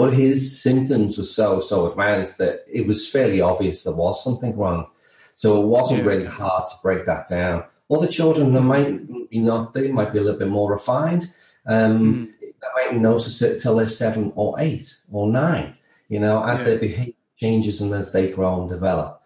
but 0.00 0.14
his 0.14 0.62
symptoms 0.62 1.18
were 1.18 1.24
so, 1.24 1.60
so 1.60 1.90
advanced 1.90 2.38
that 2.38 2.64
it 2.66 2.86
was 2.86 3.06
fairly 3.06 3.42
obvious 3.42 3.84
there 3.84 3.94
was 3.94 4.24
something 4.24 4.56
wrong. 4.56 4.86
So 5.34 5.60
it 5.60 5.66
wasn't 5.66 6.00
yeah. 6.00 6.06
really 6.06 6.26
hard 6.26 6.64
to 6.68 6.72
break 6.82 7.04
that 7.04 7.28
down. 7.28 7.64
Other 7.90 8.06
children, 8.08 8.54
they 8.54 8.60
might 8.60 9.28
be 9.28 9.40
not, 9.40 9.74
they 9.74 9.92
might 9.92 10.14
be 10.14 10.18
a 10.18 10.22
little 10.22 10.38
bit 10.38 10.48
more 10.48 10.72
refined. 10.72 11.24
Um, 11.66 11.92
mm. 12.00 12.32
They 12.40 12.68
might 12.78 12.98
notice 12.98 13.42
it 13.42 13.60
till 13.60 13.76
they're 13.76 13.86
seven 13.86 14.32
or 14.36 14.58
eight 14.58 14.90
or 15.12 15.30
nine, 15.30 15.76
you 16.08 16.18
know, 16.18 16.42
as 16.44 16.60
yeah. 16.60 16.64
their 16.64 16.78
behavior 16.78 17.12
changes 17.36 17.82
and 17.82 17.92
as 17.92 18.14
they 18.14 18.30
grow 18.30 18.62
and 18.62 18.70
develop. 18.70 19.20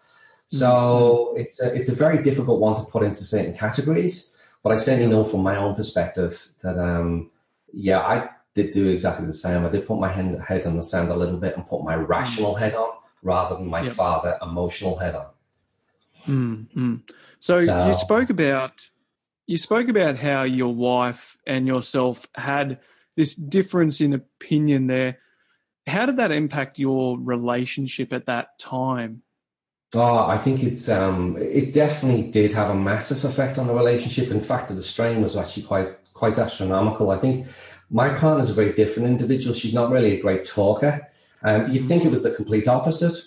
So 0.47 0.67
mm-hmm. 0.67 1.39
it's 1.39 1.61
a, 1.61 1.73
it's 1.73 1.87
a 1.87 1.95
very 1.95 2.21
difficult 2.21 2.59
one 2.59 2.75
to 2.75 2.91
put 2.91 3.03
into 3.03 3.23
certain 3.23 3.55
categories, 3.55 4.37
but 4.61 4.73
I 4.73 4.75
certainly 4.75 5.09
know 5.09 5.23
from 5.23 5.41
my 5.41 5.55
own 5.55 5.73
perspective 5.73 6.49
that, 6.63 6.77
um, 6.77 7.31
yeah, 7.71 7.99
I 7.99 8.29
did 8.55 8.71
do 8.71 8.87
exactly 8.89 9.25
the 9.25 9.33
same. 9.33 9.65
I 9.65 9.69
did 9.69 9.85
put 9.85 9.99
my 9.99 10.11
head, 10.11 10.39
head 10.47 10.65
on 10.65 10.77
the 10.77 10.83
sand 10.83 11.09
a 11.09 11.15
little 11.15 11.37
bit 11.37 11.55
and 11.55 11.65
put 11.65 11.83
my 11.83 11.95
rational 11.95 12.55
mm. 12.55 12.59
head 12.59 12.73
on 12.73 12.89
rather 13.21 13.55
than 13.55 13.67
my 13.67 13.81
yep. 13.81 13.93
father 13.93 14.37
emotional 14.41 14.97
head 14.97 15.15
on. 15.15 15.27
Mm, 16.27 16.67
mm. 16.75 17.01
So, 17.39 17.65
so, 17.65 17.87
you 17.87 17.93
spoke 17.93 18.29
about 18.31 18.89
you 19.45 19.59
spoke 19.59 19.89
about 19.89 20.17
how 20.17 20.41
your 20.41 20.73
wife 20.73 21.37
and 21.45 21.67
yourself 21.67 22.27
had 22.35 22.79
this 23.15 23.35
difference 23.35 24.01
in 24.01 24.13
opinion 24.13 24.87
there. 24.87 25.19
How 25.85 26.07
did 26.07 26.17
that 26.17 26.31
impact 26.31 26.79
your 26.79 27.19
relationship 27.19 28.11
at 28.11 28.25
that 28.25 28.57
time? 28.57 29.21
Oh, 29.93 30.25
I 30.25 30.39
think 30.39 30.63
it's 30.63 30.89
um, 30.89 31.37
it 31.37 31.73
definitely 31.73 32.23
did 32.23 32.53
have 32.53 32.71
a 32.71 32.75
massive 32.75 33.23
effect 33.23 33.59
on 33.59 33.67
the 33.67 33.73
relationship. 33.73 34.31
In 34.31 34.41
fact, 34.41 34.73
the 34.73 34.81
strain 34.81 35.21
was 35.21 35.37
actually 35.37 35.63
quite 35.63 36.13
quite 36.13 36.39
astronomical. 36.39 37.11
I 37.11 37.17
think 37.17 37.45
my 37.89 38.09
partner's 38.09 38.49
a 38.49 38.53
very 38.53 38.73
different 38.73 39.07
individual. 39.07 39.53
She's 39.53 39.73
not 39.73 39.91
really 39.91 40.17
a 40.17 40.21
great 40.21 40.45
talker. 40.45 41.07
Um, 41.43 41.71
you'd 41.71 41.87
think 41.87 42.03
it 42.03 42.11
was 42.11 42.23
the 42.23 42.31
complete 42.31 42.67
opposite, 42.67 43.17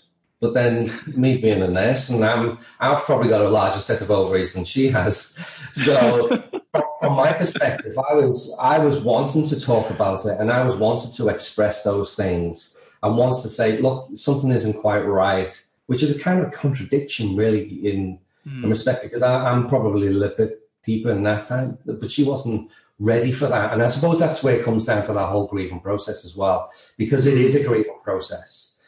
but 0.41 0.55
then 0.55 0.91
me 1.07 1.39
being 1.39 1.63
a 1.63 1.69
nurse, 1.69 2.09
and 2.09 2.25
I'm, 2.25 2.59
I've 2.81 3.03
probably 3.03 3.29
got 3.29 3.41
a 3.41 3.49
larger 3.49 3.81
set 3.81 4.01
of 4.01 4.11
ovaries 4.11 4.55
than 4.55 4.65
she 4.65 4.89
has. 4.89 5.39
So, 5.73 6.43
from 7.01 7.15
my 7.15 7.33
perspective, 7.33 7.97
I 7.99 8.15
was 8.15 8.57
I 8.61 8.79
was 8.79 9.01
wanting 9.01 9.45
to 9.45 9.61
talk 9.61 9.91
about 9.91 10.25
it, 10.27 10.39
and 10.41 10.51
I 10.51 10.65
was 10.65 10.77
wanting 10.77 11.13
to 11.13 11.29
express 11.29 11.85
those 11.85 12.15
things, 12.15 12.81
and 13.03 13.17
wants 13.17 13.43
to 13.43 13.49
say, 13.49 13.79
look, 13.79 14.09
something 14.15 14.51
isn't 14.51 14.81
quite 14.81 15.01
right, 15.01 15.61
which 15.87 16.03
is 16.03 16.17
a 16.17 16.21
kind 16.21 16.41
of 16.41 16.53
contradiction, 16.53 17.37
really, 17.37 17.65
in, 17.87 18.19
mm. 18.47 18.65
in 18.65 18.71
respect, 18.71 19.03
because 19.03 19.23
I, 19.23 19.51
I'm 19.51 19.69
probably 19.69 20.09
a 20.09 20.11
little 20.11 20.37
bit 20.37 20.61
deeper 20.83 21.11
in 21.11 21.23
that 21.25 21.45
time, 21.45 21.79
but 21.85 22.11
she 22.11 22.25
wasn't 22.25 22.71
ready 22.99 23.33
for 23.33 23.47
that. 23.47 23.73
And 23.73 23.83
I 23.83 23.87
suppose 23.87 24.19
that's 24.19 24.43
where 24.43 24.57
it 24.57 24.65
comes 24.65 24.85
down 24.85 25.05
to 25.07 25.13
that 25.13 25.27
whole 25.27 25.47
grieving 25.47 25.81
process 25.81 26.25
as 26.25 26.37
well, 26.37 26.71
because 26.97 27.27
it 27.27 27.39
is 27.39 27.55
a 27.55 27.67
grieving 27.67 27.99
process. 28.03 28.81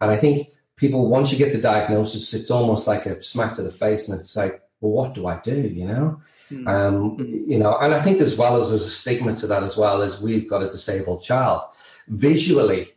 And 0.00 0.10
I 0.10 0.16
think 0.16 0.48
people, 0.76 1.08
once 1.08 1.32
you 1.32 1.38
get 1.38 1.52
the 1.52 1.60
diagnosis, 1.60 2.34
it's 2.34 2.50
almost 2.50 2.86
like 2.86 3.06
a 3.06 3.22
smack 3.22 3.54
to 3.54 3.62
the 3.62 3.70
face, 3.70 4.08
and 4.08 4.18
it's 4.18 4.36
like, 4.36 4.60
well, 4.80 4.92
what 4.92 5.14
do 5.14 5.26
I 5.26 5.40
do? 5.40 5.60
You 5.60 5.86
know, 5.86 6.20
mm. 6.50 6.68
um, 6.68 7.16
mm. 7.16 7.48
you 7.48 7.58
know, 7.58 7.76
and 7.78 7.94
I 7.94 8.02
think 8.02 8.20
as 8.20 8.36
well 8.36 8.56
as 8.56 8.68
there's 8.68 8.84
a 8.84 8.90
stigma 8.90 9.34
to 9.36 9.46
that 9.46 9.62
as 9.62 9.76
well 9.76 10.02
as 10.02 10.20
we've 10.20 10.48
got 10.48 10.62
a 10.62 10.68
disabled 10.68 11.22
child. 11.22 11.62
Visually, 12.08 12.92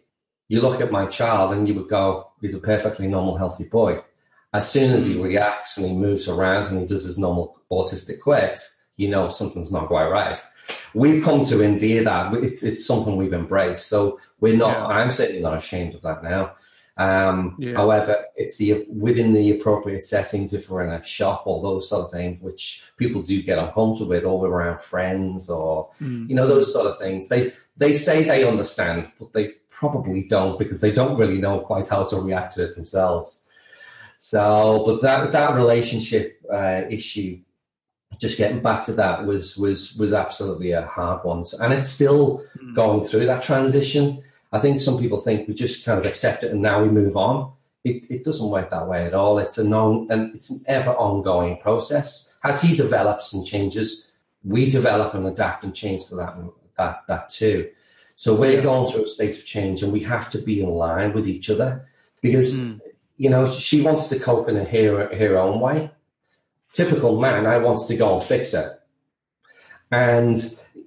you 0.50 0.60
look 0.60 0.82
at 0.82 0.92
my 0.92 1.06
child 1.06 1.54
and 1.54 1.68
you 1.68 1.74
would 1.76 1.88
go, 1.88 2.30
he's 2.42 2.56
a 2.56 2.60
perfectly 2.60 3.08
normal, 3.08 3.38
healthy 3.38 3.66
boy. 3.70 4.02
As 4.54 4.70
soon 4.70 4.94
as 4.94 5.06
he 5.06 5.14
hmm. 5.14 5.22
reacts 5.22 5.78
and 5.78 5.86
he 5.86 5.94
moves 5.94 6.28
around 6.28 6.68
and 6.68 6.80
he 6.80 6.86
does 6.86 7.06
his 7.06 7.18
normal 7.18 7.58
autistic 7.72 8.20
quirks, 8.20 8.86
you 8.98 9.08
know 9.08 9.30
something's 9.30 9.72
not 9.72 9.88
quite 9.88 10.08
right 10.08 10.42
we've 10.94 11.24
come 11.24 11.44
to 11.46 11.64
endear 11.64 12.04
that. 12.04 12.34
It's 12.36 12.64
it's 12.64 12.86
something 12.86 13.16
we've 13.16 13.34
embraced. 13.34 13.88
So 13.88 14.20
we're 14.40 14.58
not. 14.58 14.78
Yeah. 14.78 14.86
I'm 14.88 15.12
certainly 15.12 15.42
not 15.42 15.58
ashamed 15.58 15.96
of 15.96 16.02
that 16.02 16.24
now. 16.24 16.56
Um, 16.98 17.56
yeah. 17.60 17.76
However, 17.76 18.26
it's 18.36 18.58
the 18.58 18.86
within 18.90 19.34
the 19.34 19.52
appropriate 19.52 20.02
settings. 20.02 20.54
If 20.54 20.70
we're 20.70 20.84
in 20.84 20.92
a 20.92 21.04
shop 21.04 21.44
or 21.46 21.62
those 21.62 21.90
sort 21.90 22.06
of 22.06 22.12
things, 22.12 22.42
which 22.42 22.84
people 22.98 23.22
do 23.22 23.42
get 23.42 23.60
uncomfortable 23.60 24.10
with, 24.10 24.26
or 24.26 24.40
we're 24.40 24.50
around 24.50 24.82
friends, 24.82 25.50
or 25.50 25.90
mm. 26.02 26.28
you 26.28 26.36
know 26.36 26.48
those 26.48 26.74
sort 26.74 26.88
of 26.88 26.98
things. 26.98 27.28
They 27.28 27.52
they 27.78 27.94
say 27.94 28.24
they 28.24 28.48
understand, 28.48 29.12
but 29.20 29.34
they 29.34 29.52
probably 29.70 30.24
don't 30.24 30.58
because 30.58 30.82
they 30.82 30.92
don't 30.92 31.20
really 31.20 31.38
know 31.38 31.60
quite 31.60 31.88
how 31.88 32.04
to 32.04 32.20
react 32.20 32.56
to 32.56 32.66
it 32.66 32.76
themselves. 32.76 33.44
So, 34.20 34.84
but 34.86 35.04
that 35.04 35.32
that 35.32 35.54
relationship 35.54 36.42
uh, 36.52 36.82
issue 36.90 37.40
just 38.20 38.38
getting 38.38 38.62
back 38.62 38.84
to 38.86 38.94
that 38.94 39.26
was 39.26 39.58
was 39.58 39.96
was 39.96 40.14
absolutely 40.14 40.72
a 40.72 40.86
hard 40.86 41.24
one, 41.24 41.44
and 41.60 41.74
it's 41.74 41.90
still 41.90 42.44
mm. 42.58 42.76
going 42.76 43.06
through 43.06 43.26
that 43.28 43.44
transition. 43.44 44.24
I 44.52 44.60
think 44.60 44.80
some 44.80 44.98
people 44.98 45.18
think 45.18 45.48
we 45.48 45.54
just 45.54 45.86
kind 45.86 46.00
of 46.00 46.06
accept 46.06 46.44
it 46.44 46.52
and 46.52 46.62
now 46.62 46.82
we 46.82 46.90
move 46.90 47.18
on. 47.18 47.52
It, 47.84 48.10
it 48.10 48.24
doesn't 48.24 48.50
work 48.50 48.70
that 48.70 48.88
way 48.88 49.06
at 49.06 49.14
all. 49.14 49.40
It's 49.40 49.58
a 49.58 49.64
non 49.64 50.08
and 50.10 50.34
it's 50.34 50.50
an 50.50 50.62
ever 50.68 50.92
ongoing 50.92 51.58
process. 51.58 52.38
As 52.44 52.62
he 52.62 52.76
develops 52.76 53.34
and 53.34 53.46
changes, 53.46 54.12
we 54.44 54.70
develop 54.70 55.14
and 55.14 55.28
adapt 55.28 55.64
and 55.64 55.76
change 55.76 56.08
to 56.08 56.16
that 56.16 56.38
that 56.78 57.04
that 57.08 57.30
too. 57.30 57.70
So 58.16 58.34
we're 58.34 58.54
yeah. 58.54 58.62
going 58.62 58.92
through 58.92 59.06
a 59.06 59.08
state 59.08 59.38
of 59.38 59.46
change, 59.46 59.84
and 59.84 59.94
we 59.94 60.00
have 60.02 60.30
to 60.32 60.40
be 60.40 60.62
in 60.62 60.70
line 60.70 61.14
with 61.14 61.28
each 61.28 61.50
other 61.50 61.86
because 62.22 62.56
mm. 62.56 62.80
you 63.18 63.30
know 63.30 63.46
she 63.46 63.82
wants 63.82 64.08
to 64.10 64.20
cope 64.20 64.50
in 64.50 64.58
a 64.58 64.64
her 64.64 65.16
her 65.16 65.38
own 65.38 65.60
way 65.60 65.92
typical 66.74 67.20
man, 67.20 67.46
I 67.46 67.58
wants 67.58 67.86
to 67.86 67.98
go 67.98 68.16
and 68.16 68.24
fix 68.24 68.54
it. 68.54 68.72
And, 69.92 70.38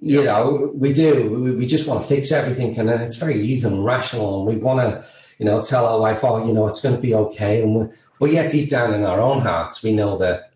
you 0.01 0.23
know, 0.23 0.71
we 0.73 0.93
do, 0.93 1.55
we 1.57 1.65
just 1.65 1.87
want 1.87 2.01
to 2.01 2.07
fix 2.07 2.31
everything. 2.31 2.77
And 2.77 2.89
it's 2.89 3.17
very 3.17 3.41
easy 3.41 3.67
and 3.67 3.83
rational. 3.83 4.39
And 4.39 4.47
we 4.47 4.61
want 4.61 4.79
to, 4.79 5.05
you 5.39 5.45
know, 5.45 5.61
tell 5.61 5.85
our 5.85 5.99
wife, 5.99 6.23
oh, 6.23 6.45
you 6.45 6.53
know, 6.53 6.67
it's 6.67 6.81
going 6.81 6.95
to 6.95 7.01
be 7.01 7.15
okay. 7.15 7.63
And 7.63 7.75
we, 7.75 7.85
but 8.19 8.31
yet 8.31 8.51
deep 8.51 8.69
down 8.69 8.93
in 8.93 9.03
our 9.03 9.19
own 9.19 9.41
hearts, 9.41 9.83
we 9.83 9.93
know 9.93 10.17
that, 10.19 10.51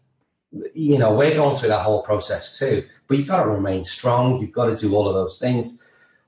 you 0.74 0.98
know, 0.98 1.14
we're 1.16 1.34
going 1.34 1.56
through 1.56 1.70
that 1.70 1.82
whole 1.82 2.04
process 2.04 2.60
too. 2.60 2.88
But 3.08 3.18
you've 3.18 3.28
got 3.28 3.44
to 3.44 3.50
remain 3.50 3.84
strong. 3.84 4.40
You've 4.40 4.52
got 4.52 4.68
to 4.68 4.76
do 4.76 4.96
all 4.96 5.08
of 5.08 5.16
those 5.16 5.40
things. 5.40 5.82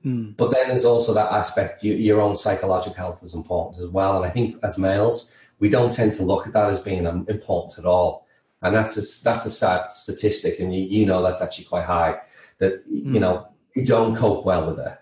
Mm. 0.04 0.36
But 0.36 0.50
then 0.50 0.68
there's 0.68 0.84
also 0.84 1.14
that 1.14 1.32
aspect, 1.32 1.82
you, 1.82 1.94
your 1.94 2.20
own 2.20 2.36
psychological 2.36 2.96
health 2.96 3.22
is 3.22 3.34
important 3.34 3.82
as 3.82 3.88
well. 3.90 4.16
And 4.16 4.26
I 4.26 4.30
think 4.30 4.56
as 4.64 4.78
males, 4.78 5.34
we 5.60 5.68
don't 5.68 5.92
tend 5.92 6.12
to 6.12 6.24
look 6.24 6.46
at 6.46 6.52
that 6.52 6.70
as 6.70 6.80
being 6.80 7.06
important 7.06 7.78
at 7.78 7.84
all 7.84 8.27
and 8.62 8.74
that's 8.74 8.96
a, 8.96 9.24
that's 9.24 9.46
a 9.46 9.50
sad 9.50 9.92
statistic, 9.92 10.58
and 10.60 10.74
you, 10.74 10.82
you 10.82 11.06
know 11.06 11.22
that's 11.22 11.42
actually 11.42 11.66
quite 11.66 11.84
high. 11.84 12.20
That 12.58 12.88
mm. 12.90 13.14
you 13.14 13.20
know 13.20 13.48
you 13.74 13.84
don't 13.84 14.16
cope 14.16 14.44
well 14.44 14.70
with 14.70 14.80
it. 14.84 14.98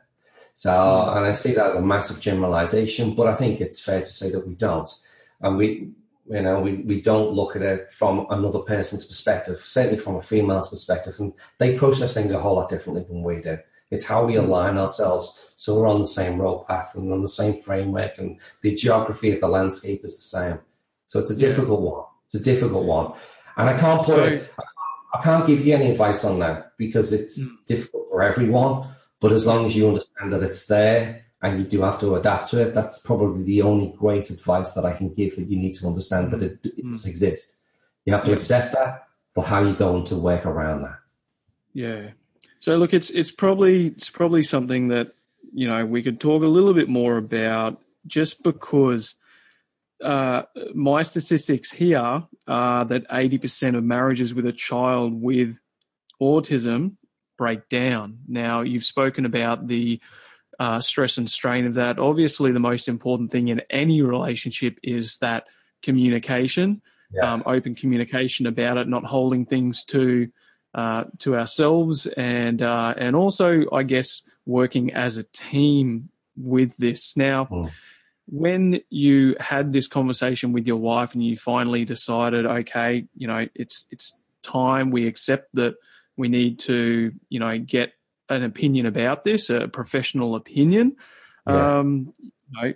So, 0.55 0.71
mm. 0.71 1.17
and 1.17 1.27
I 1.27 1.33
see 1.33 1.53
that 1.55 1.67
as 1.67 1.77
a 1.77 1.83
massive 1.83 2.21
generalization, 2.21 3.15
but 3.15 3.27
I 3.27 3.35
think 3.35 3.61
it's 3.61 3.83
fair 3.83 4.01
to 4.01 4.07
say 4.07 4.31
that 4.31 4.47
we 4.47 4.55
don't, 4.55 4.89
and 5.41 5.57
we, 5.57 5.91
you 6.29 6.43
know, 6.43 6.61
we 6.61 6.77
we 6.77 7.01
don't 7.01 7.33
look 7.33 7.57
at 7.57 7.63
it 7.63 7.91
from 7.93 8.27
another 8.31 8.61
person's 8.61 9.07
perspective, 9.07 9.59
certainly 9.61 9.99
from 9.99 10.17
a 10.17 10.23
female's 10.23 10.69
perspective, 10.69 11.15
and 11.19 11.33
they 11.59 11.77
process 11.77 12.15
things 12.15 12.33
a 12.33 12.41
whole 12.41 12.57
lot 12.57 12.69
differently 12.69 13.05
than 13.05 13.23
we 13.23 13.41
do. 13.41 13.59
It's 13.91 14.07
how 14.07 14.25
we 14.27 14.35
mm. 14.35 14.45
align 14.45 14.79
ourselves 14.79 15.47
so 15.57 15.75
we're 15.75 15.89
on 15.89 16.01
the 16.01 16.07
same 16.07 16.39
road 16.39 16.67
path 16.67 16.95
and 16.95 17.11
on 17.11 17.23
the 17.23 17.29
same 17.29 17.55
framework, 17.55 18.19
and 18.19 18.39
the 18.61 18.75
geography 18.75 19.33
of 19.33 19.41
the 19.41 19.49
landscape 19.49 20.05
is 20.05 20.17
the 20.17 20.23
same. 20.23 20.59
So 21.07 21.19
it's 21.19 21.31
a 21.31 21.37
difficult 21.37 21.81
one. 21.81 22.05
It's 22.27 22.35
a 22.35 22.43
difficult 22.43 22.85
one. 22.85 23.13
And 23.57 23.69
I 23.69 23.77
can't 23.77 24.03
put 24.05 24.19
it, 24.21 24.53
I 25.15 25.23
can't 25.23 25.47
give 25.47 25.65
you 25.65 25.75
any 25.75 25.91
advice 25.91 26.25
on 26.25 26.39
that 26.41 26.73
because 26.77 27.13
it's 27.13 27.43
mm. 27.43 27.67
difficult 27.67 28.09
for 28.11 28.23
everyone. 28.23 28.87
But 29.21 29.33
as 29.33 29.47
long 29.47 29.65
as 29.65 29.75
you 29.75 29.89
understand 29.89 30.33
that 30.33 30.43
it's 30.43 30.67
there 30.67 31.25
and 31.43 31.59
you 31.59 31.65
do 31.65 31.83
have 31.83 31.99
to 32.01 32.17
adapt 32.17 32.51
to 32.51 32.63
it, 32.63 32.75
that's 32.75 33.03
probably 33.03 33.45
the 33.45 33.63
only 33.63 33.95
great 33.97 34.29
advice 34.31 34.73
that 34.75 34.85
I 34.85 34.93
can 34.93 35.15
give 35.15 35.37
that 35.37 35.49
you 35.49 35.59
need 35.59 35.75
to 35.75 35.87
understand 35.87 36.31
that 36.33 36.43
it, 36.43 36.59
it 36.65 36.85
mm. 36.85 36.93
does 36.93 37.07
exist. 37.07 37.57
You 38.05 38.13
have 38.13 38.25
to 38.25 38.33
accept 38.33 38.75
that, 38.75 39.09
but 39.35 39.47
how 39.47 39.63
are 39.63 39.69
you 39.69 39.75
going 39.75 40.05
to 40.05 40.17
work 40.17 40.47
around 40.47 40.83
that? 40.83 40.99
Yeah. 41.73 42.11
So 42.61 42.77
look, 42.77 42.95
it's 42.95 43.11
it's 43.11 43.31
probably 43.31 43.89
it's 43.89 44.11
probably 44.11 44.43
something 44.43 44.89
that 44.89 45.13
you 45.53 45.67
know 45.67 45.85
we 45.85 46.03
could 46.03 46.21
talk 46.21 46.43
a 46.43 46.47
little 46.47 46.75
bit 46.75 46.89
more 46.89 47.17
about 47.17 47.81
just 48.07 48.43
because 48.43 49.15
uh, 50.03 50.43
my 50.75 51.03
statistics 51.03 51.71
here 51.71 52.23
are 52.47 52.85
that 52.85 53.09
80% 53.09 53.77
of 53.77 53.85
marriages 53.85 54.35
with 54.35 54.47
a 54.47 54.53
child 54.53 55.21
with 55.21 55.57
autism 56.21 56.97
break 57.39 57.69
down. 57.69 58.19
Now, 58.29 58.63
you've 58.63 58.85
spoken 58.85 59.25
about 59.25 59.67
the 59.67 60.01
uh, 60.59 60.81
stress 60.81 61.19
and 61.19 61.31
strain 61.31 61.67
of 61.67 61.75
that. 61.75 61.99
Obviously, 61.99 62.53
the 62.53 62.61
most 62.61 62.89
important 62.89 63.31
thing 63.31 63.49
in 63.49 63.63
any 63.71 64.03
relationship 64.03 64.79
is 64.83 65.19
that 65.19 65.45
communication, 65.83 66.81
yeah. 67.13 67.33
um, 67.33 67.43
open 67.47 67.75
communication 67.75 68.47
about 68.47 68.79
it, 68.79 68.89
not 68.89 69.05
holding 69.05 69.45
things 69.45 69.85
to 69.85 70.29
uh, 70.75 71.05
to 71.19 71.35
ourselves, 71.35 72.07
and 72.07 72.61
uh, 72.61 72.93
and 72.99 73.17
also, 73.17 73.65
I 73.73 73.83
guess, 73.83 74.23
working 74.45 74.93
as 74.93 75.17
a 75.17 75.25
team 75.25 76.11
with 76.37 76.77
this. 76.77 77.17
Now. 77.17 77.47
Mm 77.51 77.71
when 78.29 78.81
you 78.91 79.37
had 79.39 79.73
this 79.73 79.87
conversation 79.87 80.53
with 80.53 80.67
your 80.67 80.77
wife 80.77 81.15
and 81.15 81.25
you 81.25 81.37
finally 81.37 81.85
decided, 81.85 82.45
okay, 82.45 83.07
you 83.17 83.27
know, 83.27 83.47
it's 83.55 83.87
it's 83.91 84.17
time 84.43 84.91
we 84.91 85.07
accept 85.07 85.49
that 85.55 85.75
we 86.17 86.29
need 86.29 86.59
to, 86.61 87.13
you 87.29 87.41
know, 87.41 87.59
get 87.59 87.93
an 88.29 88.43
opinion 88.43 88.87
about 88.87 89.25
this, 89.25 89.51
a 89.51 89.69
professional 89.69 90.35
opinion. 90.35 90.97
Yeah. 91.47 91.79
Um, 91.79 92.13
you 92.21 92.33
know, 92.53 92.73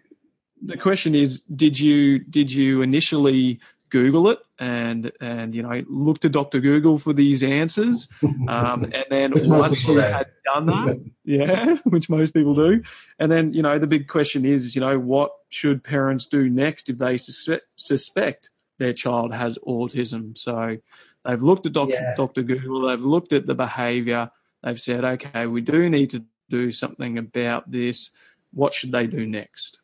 the 0.62 0.76
question 0.76 1.14
is, 1.14 1.40
did 1.40 1.78
you 1.78 2.19
did 2.19 2.52
you 2.52 2.83
initially 2.83 3.61
Google 3.90 4.30
it 4.30 4.38
and 4.59 5.12
and 5.20 5.54
you 5.54 5.62
know 5.62 5.82
look 5.88 6.20
to 6.20 6.28
Doctor 6.28 6.61
Google 6.61 6.99
for 6.99 7.12
these 7.12 7.42
answers, 7.42 8.09
um, 8.49 8.85
and 8.85 9.04
then 9.11 9.32
once 9.49 9.87
you 9.87 9.99
had 9.99 10.28
done 10.44 10.66
that, 10.66 11.11
yeah, 11.25 11.76
which 11.85 12.09
most 12.09 12.32
people 12.32 12.54
do, 12.54 12.82
and 13.18 13.30
then 13.30 13.52
you 13.52 13.62
know 13.62 13.78
the 13.78 13.87
big 13.87 14.09
question 14.09 14.44
is, 14.44 14.75
you 14.75 14.80
know, 14.80 14.99
what 14.99 15.32
should 15.49 15.82
parents 15.82 16.26
do 16.26 16.49
next 16.49 16.88
if 16.88 16.99
they 16.99 17.18
suspect, 17.18 17.66
suspect 17.76 18.50
their 18.78 18.92
child 18.92 19.32
has 19.32 19.59
autism? 19.66 20.38
So 20.38 20.78
they've 21.25 21.42
looked 21.42 21.66
at 21.66 21.73
Doctor 21.73 21.94
yeah. 21.94 22.14
Doctor 22.14 22.42
Google, 22.42 22.82
they've 22.82 23.00
looked 23.00 23.32
at 23.32 23.47
the 23.47 23.54
behaviour, 23.54 24.30
they've 24.62 24.80
said, 24.80 25.04
okay, 25.04 25.47
we 25.47 25.61
do 25.61 25.90
need 25.90 26.11
to 26.11 26.25
do 26.49 26.73
something 26.73 27.18
about 27.18 27.70
this. 27.70 28.11
What 28.52 28.75
should 28.75 28.92
they 28.92 29.06
do 29.06 29.26
next? 29.26 29.78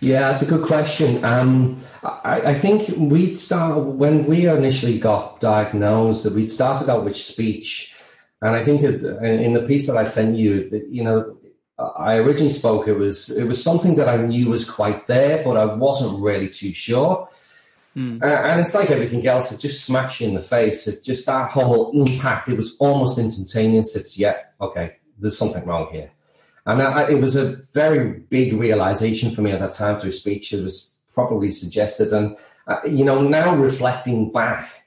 Yeah, 0.00 0.20
that's 0.20 0.42
a 0.42 0.46
good 0.46 0.66
question. 0.66 1.24
Um, 1.24 1.80
I, 2.02 2.50
I, 2.50 2.54
think 2.54 2.88
we'd 2.98 3.38
start 3.38 3.82
when 3.82 4.26
we 4.26 4.46
initially 4.46 4.98
got 4.98 5.40
diagnosed. 5.40 6.24
That 6.24 6.34
we'd 6.34 6.50
started 6.50 6.90
out 6.90 7.04
with 7.04 7.16
speech, 7.16 7.96
and 8.42 8.54
I 8.54 8.64
think 8.64 8.82
in 8.82 9.54
the 9.54 9.64
piece 9.66 9.86
that 9.86 9.96
I 9.96 10.08
sent 10.08 10.36
you, 10.36 10.86
you 10.90 11.02
know, 11.02 11.38
I 11.78 12.16
originally 12.16 12.50
spoke. 12.50 12.86
It 12.86 12.94
was 12.94 13.30
it 13.30 13.44
was 13.44 13.62
something 13.62 13.94
that 13.96 14.08
I 14.08 14.18
knew 14.18 14.50
was 14.50 14.68
quite 14.68 15.06
there, 15.06 15.42
but 15.42 15.56
I 15.56 15.64
wasn't 15.64 16.20
really 16.20 16.48
too 16.48 16.72
sure. 16.72 17.26
Mm. 17.96 18.22
Uh, 18.22 18.26
and 18.26 18.60
it's 18.60 18.74
like 18.74 18.90
everything 18.90 19.26
else; 19.26 19.52
it 19.52 19.60
just 19.60 19.84
smacks 19.84 20.20
you 20.20 20.28
in 20.28 20.34
the 20.34 20.42
face. 20.42 20.86
It 20.86 21.02
just 21.02 21.26
that 21.26 21.50
whole 21.50 21.92
impact. 21.92 22.48
It 22.48 22.56
was 22.56 22.76
almost 22.78 23.18
instantaneous. 23.18 23.96
It's 23.96 24.18
yeah, 24.18 24.36
okay. 24.60 24.96
There's 25.18 25.38
something 25.38 25.64
wrong 25.64 25.88
here. 25.90 26.10
And 26.66 26.80
I, 26.80 27.10
it 27.10 27.20
was 27.20 27.36
a 27.36 27.56
very 27.72 28.20
big 28.20 28.54
realization 28.54 29.30
for 29.30 29.42
me 29.42 29.52
at 29.52 29.60
that 29.60 29.72
time 29.72 29.96
through 29.96 30.12
speech. 30.12 30.52
It 30.52 30.62
was 30.62 30.96
probably 31.12 31.52
suggested. 31.52 32.12
And, 32.12 32.36
uh, 32.66 32.80
you 32.86 33.04
know, 33.04 33.20
now 33.20 33.54
reflecting 33.54 34.32
back, 34.32 34.86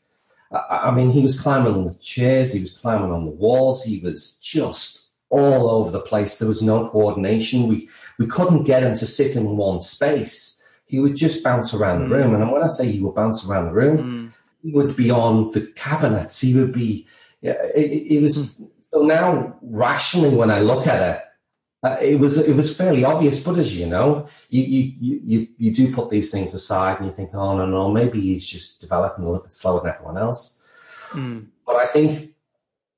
I, 0.51 0.87
I 0.87 0.91
mean, 0.91 1.11
he 1.11 1.21
was 1.21 1.39
climbing 1.39 1.73
on 1.73 1.85
the 1.85 1.93
chairs, 2.01 2.53
he 2.53 2.59
was 2.59 2.71
climbing 2.71 3.11
on 3.11 3.25
the 3.25 3.31
walls, 3.31 3.83
he 3.83 3.99
was 3.99 4.39
just 4.39 5.11
all 5.29 5.69
over 5.69 5.91
the 5.91 5.99
place. 5.99 6.39
There 6.39 6.47
was 6.47 6.61
no 6.61 6.89
coordination. 6.89 7.67
We, 7.67 7.89
we 8.17 8.25
couldn't 8.25 8.63
get 8.63 8.83
him 8.83 8.95
to 8.95 9.05
sit 9.05 9.35
in 9.35 9.57
one 9.57 9.79
space. 9.79 10.67
He 10.85 10.99
would 10.99 11.15
just 11.15 11.43
bounce 11.43 11.73
around 11.73 11.99
the 11.99 12.15
room. 12.15 12.33
And 12.33 12.49
when 12.51 12.63
I 12.63 12.67
say 12.67 12.89
he 12.89 13.01
would 13.01 13.13
bounce 13.13 13.47
around 13.47 13.65
the 13.65 13.73
room, 13.73 13.97
mm. 13.97 14.33
he 14.63 14.71
would 14.71 14.95
be 14.95 15.11
on 15.11 15.51
the 15.51 15.61
cabinets. 15.75 16.39
He 16.39 16.55
would 16.55 16.71
be, 16.71 17.05
it, 17.41 17.57
it, 17.75 18.15
it 18.15 18.21
was, 18.21 18.59
mm. 18.59 18.69
so 18.91 19.03
now 19.03 19.57
rationally 19.61 20.33
when 20.33 20.49
I 20.49 20.61
look 20.61 20.87
at 20.87 21.17
it, 21.17 21.23
uh, 21.83 21.97
it 22.01 22.19
was 22.19 22.37
it 22.39 22.55
was 22.55 22.75
fairly 22.75 23.03
obvious, 23.03 23.43
but 23.43 23.57
as 23.57 23.77
you 23.77 23.85
know, 23.85 24.27
you, 24.49 24.63
you 24.63 25.21
you 25.23 25.47
you 25.57 25.73
do 25.73 25.93
put 25.93 26.09
these 26.09 26.31
things 26.31 26.53
aside 26.53 26.97
and 26.97 27.05
you 27.05 27.11
think, 27.11 27.35
oh 27.35 27.55
no 27.55 27.65
no, 27.65 27.91
maybe 27.91 28.19
he's 28.19 28.47
just 28.47 28.81
developing 28.81 29.23
a 29.23 29.27
little 29.27 29.43
bit 29.43 29.51
slower 29.51 29.81
than 29.81 29.93
everyone 29.93 30.17
else. 30.17 30.61
Mm. 31.11 31.47
But 31.65 31.75
I 31.75 31.85
think 31.85 32.31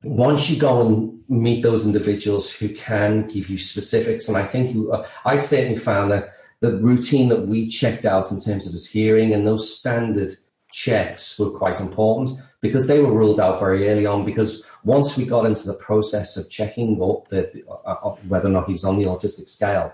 once 0.04 0.50
you 0.50 0.58
go 0.60 0.86
and 0.86 1.20
meet 1.28 1.62
those 1.62 1.86
individuals 1.86 2.52
who 2.52 2.70
can 2.70 3.28
give 3.28 3.50
you 3.50 3.58
specifics, 3.58 4.30
and 4.30 4.38
I 4.38 4.46
think 4.46 4.74
you, 4.74 4.92
uh, 4.94 5.06
I 5.26 5.36
certainly 5.36 5.78
found 5.78 6.12
that 6.12 6.30
the 6.62 6.78
routine 6.78 7.30
that 7.30 7.48
we 7.48 7.68
checked 7.68 8.06
out 8.06 8.32
in 8.32 8.40
terms 8.40 8.66
of 8.66 8.72
his 8.72 8.90
hearing 8.90 9.34
and 9.34 9.46
those 9.46 9.78
standard 9.78 10.36
checks 10.72 11.40
were 11.40 11.52
quite 11.52 11.80
important 11.80 12.40
because 12.62 12.88
they 12.88 13.02
were 13.02 13.14
ruled 13.14 13.40
out 13.40 13.60
very 13.60 13.90
early 13.90 14.06
on 14.06 14.26
because 14.26 14.66
once 14.84 15.18
we 15.18 15.26
got 15.26 15.46
into 15.46 15.66
the 15.68 15.74
process 15.74 16.38
of 16.38 16.50
checking 16.50 17.02
up 17.02 17.28
the, 17.30 17.64
uh, 17.70 17.92
uh, 17.92 18.16
whether 18.28 18.48
or 18.48 18.52
not 18.52 18.68
he 18.68 18.74
was 18.74 18.86
on 18.86 18.98
the 18.98 19.06
autistic 19.06 19.48
scale, 19.48 19.94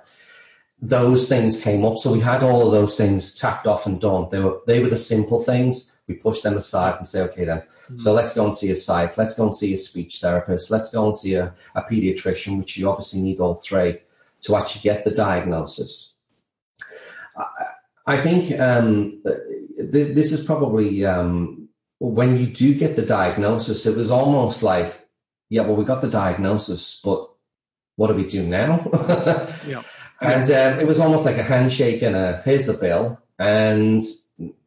those 0.82 1.28
things 1.28 1.62
came 1.62 1.86
up. 1.86 1.98
So 1.98 2.12
we 2.12 2.20
had 2.20 2.44
all 2.44 2.66
of 2.66 2.72
those 2.72 2.98
things 2.98 3.36
tapped 3.36 3.68
off 3.68 3.86
and 3.86 4.00
done. 4.00 4.28
They 4.30 4.40
were 4.40 4.60
they 4.68 4.82
were 4.82 4.90
the 4.90 4.98
simple 4.98 5.42
things. 5.42 6.00
We 6.08 6.16
pushed 6.16 6.44
them 6.44 6.58
aside 6.58 6.98
and 6.98 7.08
say, 7.08 7.22
okay, 7.22 7.46
then. 7.46 7.60
Mm-hmm. 7.60 7.98
So 7.98 8.14
let's 8.14 8.36
go 8.36 8.46
and 8.46 8.54
see 8.54 8.70
a 8.70 8.76
psych. 8.76 9.18
Let's 9.18 9.34
go 9.36 9.46
and 9.46 9.56
see 9.56 9.74
a 9.74 9.78
speech 9.78 10.20
therapist. 10.22 10.70
Let's 10.70 10.92
go 10.92 11.06
and 11.06 11.16
see 11.16 11.36
a, 11.36 11.54
a 11.74 11.82
pediatrician, 11.82 12.60
which 12.60 12.78
you 12.78 12.88
obviously 12.90 13.22
need 13.22 13.40
all 13.40 13.56
three 13.56 14.02
to 14.42 14.56
actually 14.56 14.82
get 14.82 15.04
the 15.04 15.12
diagnosis. 15.12 16.14
I, 17.36 17.46
I 18.06 18.18
think 18.22 18.60
um, 18.60 19.24
th- 19.76 20.16
this 20.16 20.32
is 20.32 20.44
probably 20.44 21.06
um, 21.06 21.70
when 22.00 22.38
you 22.38 22.48
do 22.48 22.74
get 22.74 22.96
the 22.96 23.06
diagnosis, 23.06 23.86
it 23.86 23.98
was 23.98 24.12
almost 24.12 24.64
like, 24.64 25.08
yeah, 25.50 25.62
well, 25.62 25.76
we 25.76 25.86
got 25.86 26.02
the 26.02 26.10
diagnosis, 26.10 27.00
but 27.04 27.30
what 27.96 28.08
do 28.08 28.14
we 28.14 28.28
do 28.28 28.46
now? 28.46 28.88
yeah. 29.68 29.82
And 30.22 30.46
um, 30.46 30.80
it 30.80 30.88
was 30.88 31.00
almost 31.00 31.26
like 31.26 31.38
a 31.38 31.44
handshake 31.44 32.02
and 32.02 32.16
a 32.16 32.42
here's 32.46 32.66
the 32.66 32.74
bill, 32.74 33.22
and 33.38 34.02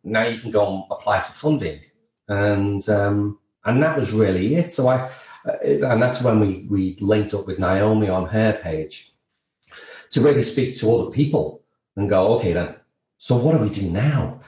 now 0.05 0.27
you 0.27 0.39
can 0.39 0.51
go 0.51 0.75
and 0.75 0.85
apply 0.91 1.21
for 1.21 1.33
funding, 1.33 1.81
and 2.29 2.87
um, 2.89 3.39
and 3.65 3.83
that 3.83 3.97
was 3.97 4.13
really 4.13 4.57
it. 4.57 4.71
So 4.71 4.89
I, 4.89 5.11
uh, 5.47 5.53
and 5.63 6.03
that's 6.03 6.23
when 6.23 6.39
we 6.39 6.67
we 6.69 6.97
linked 7.01 7.33
up 7.33 7.47
with 7.47 7.59
Naomi 7.59 8.11
on 8.11 8.29
her 8.29 8.59
page 8.63 9.11
to 10.11 10.21
really 10.21 10.43
speak 10.43 10.77
to 10.79 10.95
other 10.95 11.11
people 11.11 11.63
and 11.97 12.09
go, 12.09 12.35
okay, 12.35 12.53
then, 12.53 12.77
so 13.19 13.37
what 13.37 13.57
do 13.57 13.59
we 13.59 13.71
do 13.71 13.91
now? 13.91 14.41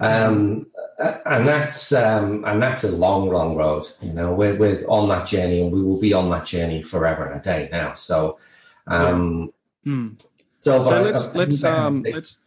Um, 0.00 0.66
and 0.98 1.48
that's 1.48 1.92
um, 1.92 2.44
and 2.44 2.62
that's 2.62 2.84
a 2.84 2.90
long, 2.90 3.28
long 3.28 3.56
road. 3.56 3.84
You 4.02 4.12
know, 4.12 4.32
we're 4.32 4.56
we're 4.56 4.84
on 4.88 5.08
that 5.08 5.26
journey, 5.26 5.60
and 5.60 5.72
we 5.72 5.82
will 5.82 6.00
be 6.00 6.12
on 6.12 6.30
that 6.30 6.46
journey 6.46 6.82
forever 6.82 7.26
and 7.26 7.40
a 7.40 7.42
day 7.42 7.68
now. 7.70 7.94
So, 7.94 8.38
um, 8.86 9.52
yeah. 9.84 9.92
mm. 9.92 10.16
so, 10.60 10.84
so 10.84 11.02
let's 11.02 11.28
I, 11.28 11.32
let's 11.32 11.64
um, 11.64 12.02
let's 12.02 12.38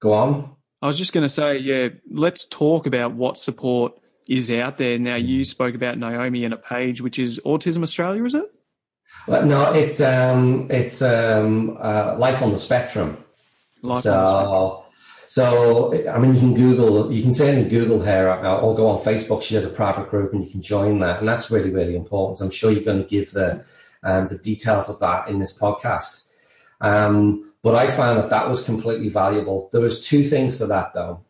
go 0.00 0.12
on. 0.12 0.50
I 0.80 0.86
was 0.86 0.98
just 0.98 1.12
going 1.12 1.22
to 1.22 1.28
say, 1.28 1.58
yeah, 1.58 1.88
let's 2.10 2.44
talk 2.44 2.86
about 2.86 3.12
what 3.12 3.38
support 3.38 3.92
is 4.28 4.50
out 4.50 4.78
there 4.78 4.98
now. 4.98 5.14
You 5.14 5.44
spoke 5.44 5.76
about 5.76 5.96
Naomi 5.96 6.44
and 6.44 6.52
a 6.52 6.56
page, 6.56 7.00
which 7.00 7.20
is 7.20 7.38
Autism 7.44 7.84
Australia, 7.84 8.24
is 8.24 8.34
it? 8.34 8.52
Well, 9.28 9.46
no, 9.46 9.72
it's 9.72 10.00
um, 10.00 10.68
it's 10.70 11.02
um, 11.02 11.76
uh, 11.80 12.16
Life 12.18 12.42
on 12.42 12.50
the 12.50 12.58
Spectrum. 12.58 13.22
Life 13.82 14.02
so, 14.02 14.12
on 14.12 14.24
the 14.24 14.30
Spectrum 14.30 14.81
so, 15.32 15.94
I 16.10 16.18
mean, 16.18 16.34
you 16.34 16.40
can 16.40 16.52
Google, 16.52 17.10
you 17.10 17.22
can 17.22 17.32
certainly 17.32 17.66
Google 17.66 18.00
her 18.02 18.28
uh, 18.28 18.58
or 18.58 18.74
go 18.74 18.86
on 18.86 18.98
Facebook. 18.98 19.40
She 19.40 19.54
has 19.54 19.64
a 19.64 19.70
private 19.70 20.10
group 20.10 20.34
and 20.34 20.44
you 20.44 20.50
can 20.50 20.60
join 20.60 20.98
that. 20.98 21.20
And 21.20 21.26
that's 21.26 21.50
really, 21.50 21.70
really 21.70 21.96
important. 21.96 22.36
So 22.36 22.44
I'm 22.44 22.50
sure 22.50 22.70
you're 22.70 22.84
going 22.84 23.02
to 23.02 23.08
give 23.08 23.30
the, 23.30 23.64
um, 24.02 24.26
the 24.26 24.36
details 24.36 24.90
of 24.90 25.00
that 25.00 25.28
in 25.28 25.38
this 25.38 25.58
podcast. 25.58 26.28
Um, 26.82 27.50
but 27.62 27.74
I 27.74 27.90
found 27.90 28.18
that 28.18 28.28
that 28.28 28.46
was 28.46 28.62
completely 28.62 29.08
valuable. 29.08 29.70
There 29.72 29.80
was 29.80 30.06
two 30.06 30.22
things 30.22 30.58
to 30.58 30.66
that 30.66 30.92
though. 30.92 31.24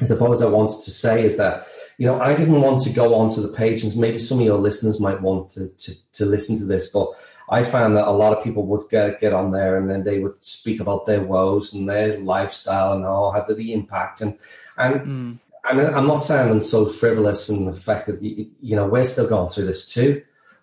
I 0.00 0.04
suppose 0.04 0.40
I 0.40 0.48
wanted 0.48 0.80
to 0.84 0.92
say 0.92 1.24
is 1.24 1.36
that, 1.38 1.66
you 1.98 2.06
know, 2.06 2.20
I 2.20 2.36
didn't 2.36 2.60
want 2.60 2.82
to 2.82 2.90
go 2.90 3.12
onto 3.12 3.42
the 3.42 3.52
page 3.52 3.82
and 3.82 3.96
maybe 3.96 4.20
some 4.20 4.38
of 4.38 4.44
your 4.44 4.58
listeners 4.58 5.00
might 5.00 5.20
want 5.20 5.50
to, 5.54 5.68
to, 5.68 6.12
to 6.12 6.26
listen 6.26 6.56
to 6.58 6.64
this, 6.64 6.92
but 6.92 7.08
I 7.52 7.64
found 7.64 7.98
that 7.98 8.08
a 8.08 8.10
lot 8.10 8.34
of 8.34 8.42
people 8.42 8.64
would 8.64 8.88
get, 8.88 9.20
get 9.20 9.34
on 9.34 9.50
there 9.50 9.76
and 9.76 9.90
then 9.90 10.04
they 10.04 10.20
would 10.20 10.42
speak 10.42 10.80
about 10.80 11.04
their 11.04 11.20
woes 11.20 11.74
and 11.74 11.86
their 11.86 12.18
lifestyle 12.18 12.94
and 12.94 13.04
how 13.04 13.30
had 13.30 13.46
the 13.46 13.74
impact 13.74 14.22
and 14.22 14.38
and 14.78 14.94
mm. 14.94 15.38
and 15.70 15.80
I'm 15.94 16.06
not 16.06 16.22
sounding 16.22 16.62
so 16.62 16.86
frivolous 16.86 17.50
in 17.50 17.66
the 17.66 17.74
fact 17.74 18.06
that 18.06 18.22
you 18.22 18.74
know 18.74 18.86
we're 18.86 19.04
still 19.04 19.28
going 19.28 19.48
through 19.48 19.66
this 19.66 19.92
too, 19.92 20.22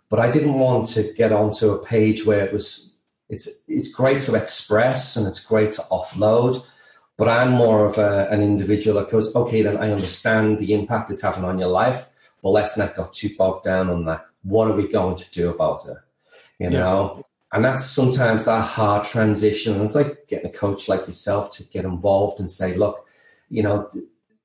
but 0.09 0.19
I 0.19 0.31
didn't 0.31 0.55
want 0.55 0.87
to 0.95 1.13
get 1.13 1.31
onto 1.31 1.69
a 1.69 1.85
page 1.85 2.25
where 2.25 2.43
it 2.43 2.51
was 2.51 2.99
it's 3.29 3.47
it's 3.67 3.93
great 3.93 4.21
to 4.23 4.33
express 4.33 5.15
and 5.15 5.27
it's 5.27 5.45
great 5.45 5.73
to 5.73 5.83
offload, 5.91 6.65
but 7.17 7.29
I'm 7.29 7.51
more 7.51 7.85
of 7.85 7.99
a, 7.99 8.27
an 8.31 8.41
individual 8.41 8.99
that 8.99 9.11
goes 9.11 9.35
okay 9.35 9.61
then 9.61 9.77
I 9.77 9.91
understand 9.91 10.57
the 10.57 10.73
impact 10.73 11.11
it's 11.11 11.21
having 11.21 11.43
on 11.43 11.59
your 11.59 11.69
life, 11.69 12.09
but 12.41 12.49
let's 12.49 12.79
not 12.79 12.95
get 12.95 13.11
too 13.11 13.29
bogged 13.37 13.65
down 13.65 13.91
on 13.91 14.05
that. 14.05 14.25
What 14.41 14.69
are 14.69 14.75
we 14.75 14.87
going 14.87 15.17
to 15.17 15.29
do 15.29 15.51
about 15.51 15.81
it? 15.87 15.97
You 16.59 16.69
know. 16.69 17.13
Yeah. 17.15 17.21
And 17.51 17.65
that's 17.65 17.85
sometimes 17.85 18.45
that 18.45 18.61
hard 18.61 19.05
transition. 19.05 19.73
And 19.73 19.83
it's 19.83 19.95
like 19.95 20.27
getting 20.27 20.49
a 20.49 20.53
coach 20.53 20.87
like 20.87 21.07
yourself 21.07 21.55
to 21.57 21.63
get 21.63 21.83
involved 21.83 22.39
and 22.39 22.49
say, 22.49 22.75
look, 22.75 23.07
you 23.49 23.63
know, 23.63 23.89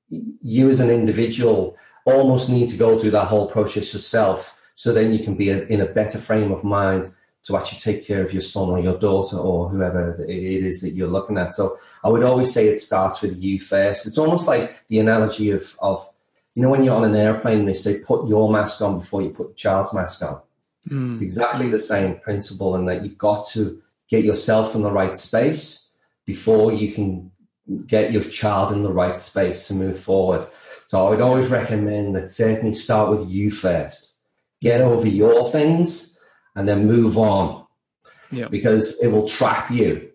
you 0.09 0.69
as 0.69 0.79
an 0.79 0.89
individual 0.89 1.77
almost 2.05 2.49
need 2.49 2.67
to 2.69 2.77
go 2.77 2.95
through 2.95 3.11
that 3.11 3.27
whole 3.27 3.47
process 3.47 3.93
yourself 3.93 4.59
so 4.75 4.93
then 4.93 5.13
you 5.13 5.23
can 5.23 5.35
be 5.35 5.49
in 5.49 5.81
a 5.81 5.85
better 5.85 6.17
frame 6.17 6.51
of 6.51 6.63
mind 6.63 7.13
to 7.43 7.55
actually 7.55 7.79
take 7.79 8.05
care 8.05 8.23
of 8.23 8.33
your 8.33 8.41
son 8.41 8.69
or 8.69 8.79
your 8.79 8.97
daughter 8.97 9.37
or 9.37 9.69
whoever 9.69 10.23
it 10.23 10.29
is 10.29 10.81
that 10.81 10.91
you're 10.91 11.07
looking 11.07 11.37
at. 11.37 11.53
So 11.53 11.77
I 12.03 12.09
would 12.09 12.23
always 12.23 12.51
say 12.51 12.67
it 12.67 12.79
starts 12.79 13.21
with 13.21 13.41
you 13.41 13.59
first. 13.59 14.07
It's 14.07 14.17
almost 14.17 14.47
like 14.47 14.87
the 14.87 14.99
analogy 14.99 15.51
of, 15.51 15.75
of 15.79 16.07
you 16.55 16.63
know, 16.63 16.69
when 16.69 16.83
you're 16.83 16.95
on 16.95 17.03
an 17.03 17.15
airplane, 17.15 17.65
they 17.65 17.73
say 17.73 17.99
put 18.05 18.27
your 18.27 18.51
mask 18.51 18.81
on 18.81 18.99
before 18.99 19.21
you 19.21 19.29
put 19.29 19.49
the 19.49 19.53
child's 19.53 19.93
mask 19.93 20.23
on. 20.23 20.41
Mm. 20.89 21.11
It's 21.11 21.21
exactly 21.21 21.69
the 21.69 21.77
same 21.77 22.19
principle 22.19 22.75
in 22.75 22.85
that 22.85 23.03
you've 23.03 23.17
got 23.17 23.47
to 23.49 23.81
get 24.09 24.23
yourself 24.23 24.75
in 24.75 24.81
the 24.81 24.91
right 24.91 25.17
space 25.17 25.97
before 26.25 26.73
you 26.73 26.91
can 26.91 27.31
get 27.87 28.11
your 28.11 28.23
child 28.23 28.71
in 28.73 28.83
the 28.83 28.93
right 28.93 29.17
space 29.17 29.67
to 29.67 29.73
move 29.73 29.99
forward. 29.99 30.47
So 30.87 31.05
I 31.05 31.09
would 31.09 31.21
always 31.21 31.49
recommend 31.49 32.15
that 32.15 32.29
certainly 32.29 32.73
start 32.73 33.09
with 33.09 33.29
you 33.29 33.49
first. 33.49 34.19
Get 34.61 34.81
over 34.81 35.07
your 35.07 35.43
things 35.49 36.19
and 36.55 36.67
then 36.67 36.87
move 36.87 37.17
on. 37.17 37.65
Yeah. 38.31 38.47
Because 38.47 38.99
it 39.01 39.07
will 39.07 39.27
trap 39.27 39.71
you. 39.71 40.11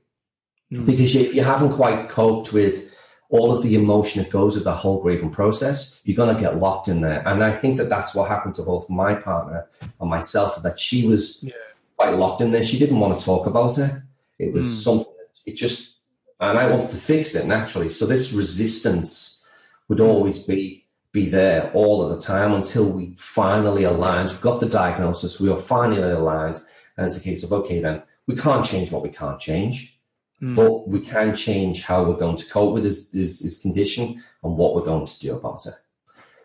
Mm. 0.73 0.87
Because 0.87 1.17
if 1.17 1.35
you 1.35 1.43
haven't 1.43 1.73
quite 1.73 2.09
coped 2.09 2.53
with 2.53 2.90
all 3.31 3.57
of 3.57 3.63
the 3.63 3.77
emotion 3.77 4.23
that 4.23 4.31
goes 4.31 4.57
with 4.57 4.65
the 4.65 4.75
whole 4.75 5.01
grieving 5.01 5.31
process, 5.31 6.01
you're 6.05 6.17
going 6.17 6.35
to 6.35 6.41
get 6.41 6.57
locked 6.57 6.89
in 6.89 7.01
there. 7.01 7.27
And 7.27 7.43
I 7.45 7.55
think 7.55 7.77
that 7.79 7.89
that's 7.89 8.13
what 8.15 8.29
happened 8.29 8.55
to 8.57 8.63
both 8.63 8.91
my 8.91 9.15
partner 9.15 9.69
and 10.01 10.11
myself, 10.11 10.61
that 10.63 10.79
she 10.79 11.07
was 11.07 11.43
yeah. 11.45 11.53
quite 11.97 12.15
locked 12.15 12.41
in 12.43 12.51
there. 12.51 12.65
She 12.65 12.79
didn't 12.79 12.99
want 12.99 13.19
to 13.19 13.25
talk 13.25 13.47
about 13.47 13.79
it. 13.79 13.93
It 14.41 14.53
was 14.53 14.65
mm. 14.65 14.83
something, 14.83 15.15
it 15.47 15.55
just, 15.55 16.01
and 16.41 16.59
I 16.59 16.69
wanted 16.69 16.91
to 16.91 16.97
fix 16.97 17.37
it 17.37 17.47
naturally. 17.47 17.89
So 17.89 18.05
this 18.05 18.33
resistance 18.33 19.47
would 19.89 20.01
always 20.01 20.41
be, 20.41 20.87
be 21.13 21.29
there 21.29 21.71
all 21.73 22.03
of 22.03 22.11
the 22.11 22.25
time 22.25 22.53
until 22.53 22.89
we 22.89 23.15
finally 23.17 23.85
aligned. 23.85 24.33
We 24.33 24.39
got 24.39 24.59
the 24.59 24.69
diagnosis. 24.69 25.41
We 25.41 25.51
were 25.51 25.57
finally 25.57 26.03
aligned. 26.03 26.61
And 26.97 27.07
it's 27.07 27.17
a 27.17 27.21
case 27.21 27.45
of, 27.45 27.53
okay, 27.53 27.81
then 27.81 28.03
we 28.27 28.35
can't 28.35 28.65
change 28.65 28.91
what 28.91 29.03
we 29.05 29.09
can't 29.11 29.39
change 29.39 30.00
mm. 30.43 30.55
but 30.55 30.89
we 30.89 31.01
can 31.01 31.35
change 31.35 31.85
how 31.85 32.05
we're 32.05 32.17
going 32.17 32.37
to 32.37 32.47
cope 32.47 32.75
with 32.75 32.85
his, 32.85 33.13
his, 33.13 33.41
his 33.41 33.59
condition 33.59 34.23
and 34.43 34.57
what 34.57 34.75
we're 34.75 34.85
going 34.85 35.07
to 35.07 35.19
do 35.19 35.37
about 35.37 35.65
it. 35.67 35.75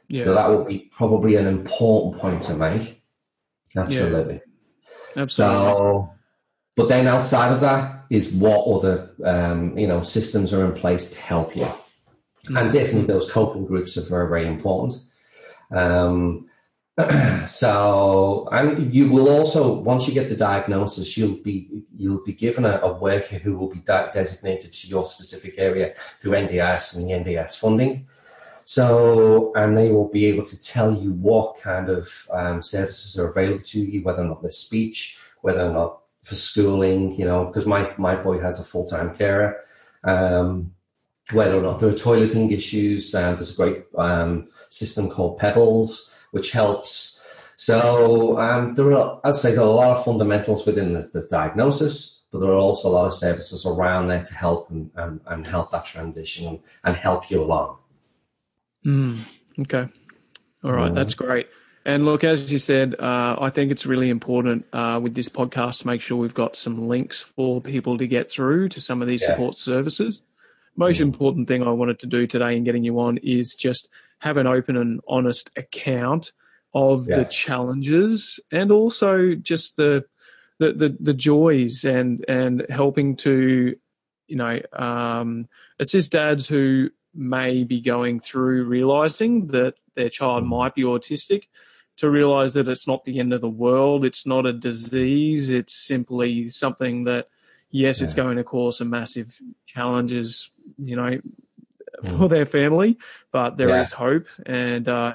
Yeah. 0.07 0.23
So 0.23 0.33
that 0.35 0.49
would 0.49 0.67
be 0.67 0.91
probably 0.95 1.35
an 1.35 1.47
important 1.47 2.21
point 2.21 2.43
to 2.43 2.55
make. 2.55 3.01
Absolutely. 3.75 4.35
Yeah. 4.35 5.23
Absolutely. 5.23 5.55
So, 5.57 6.11
but 6.75 6.89
then 6.89 7.07
outside 7.07 7.51
of 7.51 7.61
that 7.61 8.05
is 8.09 8.33
what 8.33 8.67
other 8.67 9.11
um, 9.23 9.77
you 9.77 9.87
know 9.87 10.01
systems 10.01 10.53
are 10.53 10.65
in 10.65 10.73
place 10.73 11.09
to 11.11 11.19
help 11.19 11.55
you, 11.55 11.67
mm. 12.47 12.59
and 12.59 12.71
definitely 12.71 13.07
those 13.07 13.31
coping 13.31 13.65
groups 13.65 13.97
are 13.97 14.01
very 14.01 14.27
very 14.27 14.47
important. 14.47 14.93
Um, 15.71 16.49
so, 17.47 18.47
and 18.53 18.93
you 18.93 19.11
will 19.11 19.29
also 19.29 19.79
once 19.79 20.07
you 20.07 20.13
get 20.13 20.29
the 20.29 20.35
diagnosis, 20.35 21.17
you'll 21.17 21.37
be 21.43 21.83
you'll 21.97 22.23
be 22.23 22.31
given 22.31 22.63
a, 22.63 22.79
a 22.83 22.93
worker 22.93 23.37
who 23.37 23.57
will 23.57 23.67
be 23.67 23.79
de- 23.79 24.09
designated 24.13 24.71
to 24.71 24.87
your 24.87 25.03
specific 25.03 25.55
area 25.57 25.93
through 26.19 26.31
NDIS 26.31 26.95
and 26.95 27.05
the 27.05 27.13
NDIS 27.13 27.59
funding. 27.59 28.07
So, 28.63 29.51
and 29.55 29.77
they 29.77 29.91
will 29.91 30.09
be 30.09 30.25
able 30.25 30.43
to 30.43 30.61
tell 30.61 30.91
you 30.93 31.11
what 31.11 31.61
kind 31.61 31.89
of 31.89 32.27
um, 32.31 32.61
services 32.63 33.19
are 33.19 33.29
available 33.29 33.61
to 33.61 33.79
you, 33.79 34.01
whether 34.01 34.23
or 34.23 34.25
not 34.25 34.41
there's 34.41 34.57
speech, 34.57 35.19
whether 35.41 35.61
or 35.61 35.71
not 35.71 35.99
for 36.23 36.33
schooling, 36.33 37.13
you 37.13 37.25
know, 37.25 37.45
because 37.45 37.67
my, 37.67 37.93
my 37.97 38.15
boy 38.15 38.39
has 38.39 38.59
a 38.59 38.63
full 38.63 38.87
time 38.87 39.15
carer, 39.15 39.61
um, 40.03 40.73
whether 41.31 41.57
or 41.57 41.61
not 41.61 41.79
there 41.79 41.89
are 41.89 41.93
toileting 41.93 42.51
issues. 42.51 43.13
Um, 43.13 43.35
there's 43.35 43.53
a 43.53 43.55
great 43.55 43.83
um, 43.97 44.49
system 44.69 45.09
called 45.11 45.37
Pebbles, 45.37 46.14
which 46.35 46.51
helps. 46.51 47.21
So, 47.55 48.37
um, 48.37 48.75
there 48.75 48.91
are, 48.91 49.21
as 49.23 49.39
I 49.39 49.41
say, 49.41 49.55
there 49.55 49.63
are 49.63 49.67
a 49.67 49.71
lot 49.71 49.95
of 49.95 50.03
fundamentals 50.03 50.65
within 50.65 50.91
the, 50.91 51.09
the 51.13 51.25
diagnosis, 51.29 52.25
but 52.29 52.39
there 52.39 52.49
are 52.49 52.57
also 52.57 52.89
a 52.89 52.91
lot 52.91 53.05
of 53.05 53.13
services 53.13 53.65
around 53.65 54.09
there 54.09 54.21
to 54.21 54.33
help 54.35 54.69
and, 54.69 54.91
and, 54.97 55.21
and 55.27 55.47
help 55.47 55.71
that 55.71 55.85
transition 55.85 56.45
and, 56.45 56.59
and 56.83 56.97
help 56.97 57.31
you 57.31 57.41
along. 57.41 57.77
Mm, 58.85 59.19
okay. 59.61 59.87
All 60.65 60.73
right. 60.73 60.93
That's 60.93 61.13
great. 61.13 61.47
And 61.85 62.03
look, 62.03 62.25
as 62.25 62.51
you 62.51 62.59
said, 62.59 62.95
uh, 62.99 63.37
I 63.39 63.49
think 63.49 63.71
it's 63.71 63.85
really 63.85 64.09
important 64.09 64.65
uh, 64.73 64.99
with 65.01 65.15
this 65.15 65.29
podcast 65.29 65.81
to 65.81 65.87
make 65.87 66.01
sure 66.01 66.17
we've 66.17 66.33
got 66.33 66.57
some 66.57 66.89
links 66.89 67.21
for 67.21 67.61
people 67.61 67.97
to 67.97 68.07
get 68.07 68.29
through 68.29 68.67
to 68.69 68.81
some 68.81 69.01
of 69.01 69.07
these 69.07 69.21
yeah. 69.21 69.29
support 69.29 69.55
services. 69.55 70.21
Most 70.75 70.97
mm. 70.97 71.01
important 71.03 71.47
thing 71.47 71.63
I 71.63 71.69
wanted 71.69 71.99
to 71.99 72.07
do 72.07 72.27
today 72.27 72.57
in 72.57 72.65
getting 72.65 72.83
you 72.83 72.99
on 72.99 73.19
is 73.19 73.55
just 73.55 73.87
have 74.19 74.37
an 74.37 74.47
open 74.47 74.77
and 74.77 75.01
honest 75.07 75.49
account 75.55 76.31
of 76.73 77.07
yeah. 77.07 77.19
the 77.19 77.25
challenges 77.25 78.39
and 78.51 78.71
also 78.71 79.33
just 79.35 79.77
the, 79.77 80.03
the 80.59 80.73
the, 80.73 80.97
the 80.99 81.13
joys 81.13 81.85
and 81.85 82.23
and 82.27 82.65
helping 82.69 83.15
to 83.15 83.75
you 84.27 84.35
know 84.35 84.59
um, 84.73 85.47
assist 85.79 86.11
dads 86.11 86.47
who 86.47 86.89
may 87.13 87.63
be 87.63 87.79
going 87.79 88.19
through 88.19 88.65
realizing 88.65 89.47
that 89.47 89.75
their 89.95 90.09
child 90.09 90.43
mm. 90.43 90.47
might 90.47 90.75
be 90.75 90.83
autistic 90.83 91.43
to 91.97 92.09
realize 92.09 92.53
that 92.53 92.67
it's 92.67 92.89
not 92.89 93.05
the 93.05 93.19
end 93.19 93.31
of 93.31 93.39
the 93.39 93.49
world 93.49 94.03
it's 94.03 94.25
not 94.25 94.45
a 94.45 94.51
disease 94.51 95.49
it's 95.49 95.73
simply 95.73 96.49
something 96.49 97.05
that 97.05 97.29
yes 97.71 97.99
yeah. 97.99 98.05
it's 98.05 98.13
going 98.13 98.35
to 98.35 98.43
cause 98.43 98.79
some 98.79 98.89
massive 98.89 99.39
challenges 99.65 100.51
you 100.77 100.95
know. 100.95 101.19
For 102.03 102.27
their 102.29 102.45
family 102.45 102.97
but 103.31 103.57
there 103.57 103.69
yeah. 103.69 103.81
is 103.81 103.91
hope 103.91 104.25
and 104.45 104.87
uh, 104.87 105.13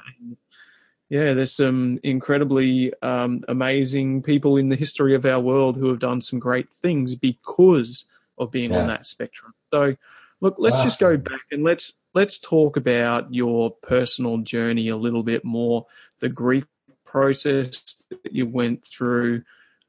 yeah 1.09 1.33
there's 1.33 1.53
some 1.53 1.99
incredibly 2.03 2.93
um, 3.01 3.43
amazing 3.47 4.21
people 4.21 4.57
in 4.57 4.69
the 4.69 4.75
history 4.75 5.15
of 5.15 5.25
our 5.25 5.39
world 5.39 5.75
who 5.75 5.87
have 5.87 5.99
done 5.99 6.21
some 6.21 6.39
great 6.39 6.71
things 6.71 7.15
because 7.15 8.05
of 8.37 8.51
being 8.51 8.71
yeah. 8.71 8.79
on 8.79 8.87
that 8.87 9.05
spectrum 9.05 9.53
so 9.73 9.95
Look, 10.41 10.55
let's 10.57 10.81
just 10.81 10.99
go 10.99 11.17
back 11.17 11.41
and 11.51 11.63
let's 11.63 11.93
let's 12.15 12.39
talk 12.39 12.75
about 12.75 13.31
your 13.33 13.71
personal 13.83 14.39
journey 14.39 14.89
a 14.89 14.97
little 14.97 15.21
bit 15.21 15.45
more. 15.45 15.85
The 16.19 16.29
grief 16.29 16.65
process 17.05 18.03
that 18.09 18.33
you 18.33 18.47
went 18.47 18.85
through. 18.85 19.43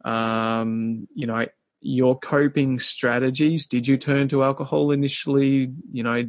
Um, 0.04 1.08
you 1.14 1.26
know, 1.26 1.46
your 1.80 2.18
coping 2.18 2.78
strategies. 2.78 3.66
Did 3.66 3.86
you 3.86 3.96
turn 3.96 4.28
to 4.28 4.44
alcohol 4.44 4.90
initially? 4.90 5.72
You 5.90 6.02
know, 6.02 6.24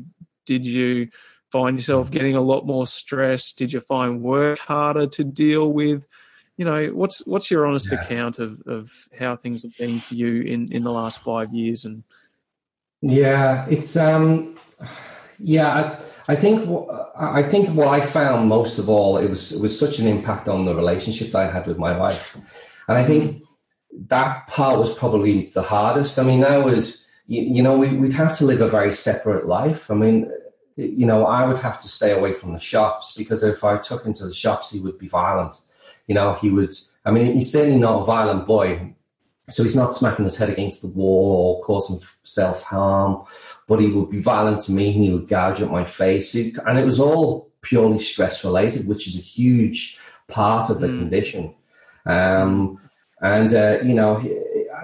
did 0.46 0.66
you 0.66 1.10
find 1.52 1.78
yourself 1.78 2.12
getting 2.12 2.36
a 2.36 2.42
lot 2.42 2.66
more 2.66 2.88
stressed? 2.88 3.58
Did 3.58 3.74
you 3.74 3.80
find 3.80 4.22
work 4.22 4.60
harder 4.60 5.08
to 5.08 5.24
deal 5.24 5.72
with? 5.72 6.06
You 6.58 6.66
know, 6.66 6.88
what's 6.88 7.26
what's 7.26 7.50
your 7.50 7.66
honest 7.66 7.92
yeah. 7.92 8.02
account 8.02 8.40
of, 8.40 8.62
of 8.68 8.92
how 9.18 9.36
things 9.36 9.64
have 9.64 9.76
been 9.78 10.00
for 10.00 10.16
you 10.16 10.42
in, 10.42 10.72
in 10.72 10.84
the 10.84 10.92
last 10.92 11.20
five 11.20 11.54
years 11.54 11.86
and 11.86 12.04
yeah, 13.06 13.66
it's 13.70 13.98
um, 13.98 14.56
yeah. 15.38 16.00
I, 16.28 16.34
I 16.34 16.36
think 16.38 16.66
what 16.66 17.14
I 17.18 17.44
think 17.44 17.68
what 17.70 17.90
I 17.90 18.00
found 18.00 18.48
most 18.48 18.80
of 18.80 18.88
all 18.88 19.18
it 19.18 19.30
was 19.30 19.52
it 19.52 19.62
was 19.62 19.78
such 19.78 20.00
an 20.00 20.08
impact 20.08 20.48
on 20.48 20.64
the 20.64 20.74
relationship 20.74 21.32
that 21.32 21.40
I 21.40 21.52
had 21.52 21.68
with 21.68 21.78
my 21.78 21.98
wife, 21.98 22.38
and 22.88 22.98
I 22.98 23.04
think 23.04 23.44
that 24.08 24.48
part 24.48 24.80
was 24.80 24.94
probably 24.94 25.48
the 25.48 25.62
hardest. 25.62 26.18
I 26.18 26.24
mean, 26.24 26.40
now 26.40 26.66
is 26.70 27.03
you, 27.28 27.42
you 27.42 27.64
know 27.64 27.78
we, 27.78 27.98
we'd 27.98 28.14
have 28.14 28.38
to 28.38 28.46
live 28.46 28.62
a 28.62 28.68
very 28.68 28.94
separate 28.94 29.46
life. 29.46 29.90
I 29.92 29.96
mean, 29.96 30.32
you 30.76 31.06
know, 31.06 31.26
I 31.26 31.46
would 31.46 31.60
have 31.60 31.80
to 31.82 31.88
stay 31.88 32.12
away 32.12 32.34
from 32.34 32.54
the 32.54 32.60
shops 32.60 33.14
because 33.16 33.44
if 33.44 33.64
I 33.64 33.78
took 33.78 34.06
him 34.06 34.14
to 34.16 34.26
the 34.26 34.34
shops, 34.34 34.72
he 34.72 34.80
would 34.80 34.98
be 34.98 35.08
violent. 35.08 35.56
You 36.08 36.16
know, 36.16 36.34
he 36.34 36.50
would. 36.50 36.74
I 37.06 37.12
mean, 37.12 37.34
he's 37.34 37.52
certainly 37.52 37.80
not 37.80 38.02
a 38.02 38.06
violent 38.06 38.48
boy 38.48 38.94
so 39.50 39.64
he's 39.64 39.76
not 39.76 39.94
smacking 39.94 40.26
his 40.26 40.38
head 40.38 40.50
against 40.50 40.82
the 40.82 40.98
wall 40.98 41.58
or 41.58 41.64
causing 41.64 42.00
self 42.24 42.64
harm, 42.64 43.26
but 43.68 43.80
he 43.80 43.88
would 43.88 44.10
be 44.10 44.22
violent 44.22 44.62
to 44.62 44.72
me 44.72 44.94
and 44.94 45.04
he 45.04 45.12
would 45.12 45.28
gouge 45.28 45.62
at 45.62 45.70
my 45.70 45.84
face. 45.84 46.34
And 46.34 46.80
it 46.80 46.86
was 46.86 47.00
all 47.00 47.52
purely 47.62 48.00
stress 48.00 48.44
related, 48.46 48.88
which 48.88 49.08
is 49.08 49.18
a 49.18 49.22
huge 49.22 50.00
part 50.28 50.70
of 50.70 50.80
the 50.80 50.88
mm. 50.88 50.98
condition. 50.98 51.54
Um, 52.06 52.80
and 53.22 53.54
uh, 53.54 53.80
you 53.84 53.94
know 53.94 54.20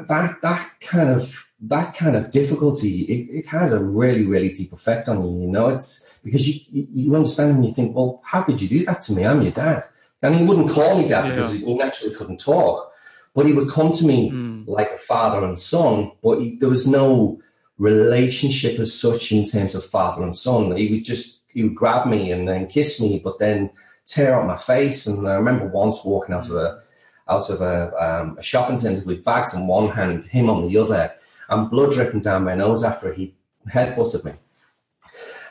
that 0.08 0.42
that 0.42 0.70
kind 0.82 1.10
of 1.10 1.46
that 1.62 1.96
kind 1.96 2.16
of 2.16 2.32
difficulty 2.32 3.02
it, 3.02 3.40
it 3.40 3.46
has 3.46 3.74
a 3.74 3.84
really 3.84 4.26
really 4.26 4.50
deep 4.50 4.72
effect 4.72 5.10
on 5.10 5.24
you. 5.24 5.42
You 5.42 5.48
know, 5.48 5.70
it's 5.70 6.18
because 6.24 6.48
you 6.48 6.88
you 6.94 7.16
understand 7.16 7.52
and 7.52 7.66
you 7.66 7.72
think, 7.72 7.96
well, 7.96 8.22
how 8.24 8.44
could 8.44 8.62
you 8.62 8.70
do 8.70 8.86
that 8.86 9.02
to 9.02 9.14
me? 9.14 9.26
I'm 9.26 9.42
your 9.42 9.52
dad, 9.52 9.86
and 10.22 10.36
he 10.36 10.44
wouldn't 10.44 10.72
call 10.72 10.98
me 11.02 11.08
dad 11.08 11.26
yeah. 11.26 11.32
because 11.32 11.60
he 11.60 11.74
naturally 11.74 12.16
couldn't 12.16 12.40
talk. 12.40 12.92
But 13.36 13.46
he 13.46 13.54
would 13.54 13.70
come 13.70 13.92
to 13.92 14.06
me 14.06 14.32
mm. 14.32 14.68
like 14.68 14.92
a 14.92 14.98
father 14.98 15.46
and 15.46 15.58
son, 15.58 16.12
but 16.24 16.40
he, 16.40 16.58
there 16.58 16.70
was 16.70 16.88
no 16.88 17.40
relationship 17.78 18.80
as 18.80 18.94
such 18.94 19.32
in 19.32 19.46
terms 19.46 19.76
of 19.76 19.86
father 19.86 20.24
and 20.24 20.36
son. 20.36 20.76
He 20.76 20.92
would 20.92 21.04
just 21.04 21.44
he 21.54 21.64
would 21.64 21.76
grab 21.76 22.08
me 22.08 22.32
and 22.32 22.48
then 22.48 22.68
kiss 22.68 23.02
me, 23.02 23.22
but 23.24 23.40
then 23.40 23.70
tear 24.06 24.36
out 24.36 24.48
my 24.48 24.58
face. 24.58 25.08
And 25.08 25.28
I 25.28 25.36
remember 25.36 25.68
once 25.68 26.04
walking 26.06 26.34
out 26.34 26.50
of 26.50 26.56
a 26.56 26.82
out 27.30 27.50
of 27.50 27.62
a, 27.62 27.94
um, 28.04 28.38
a 28.38 28.42
shopping 28.42 28.76
centre 28.76 29.06
with 29.06 29.24
bags 29.24 29.54
in 29.54 29.68
one 29.68 29.90
hand, 29.90 30.26
him 30.26 30.50
on 30.50 30.68
the 30.68 30.78
other, 30.78 31.14
and 31.50 31.70
blood 31.70 31.94
dripping 31.94 32.22
down 32.22 32.46
my 32.46 32.56
nose 32.56 32.84
after 32.84 33.14
he 33.14 33.36
headbutted 33.68 34.26
me. 34.26 34.34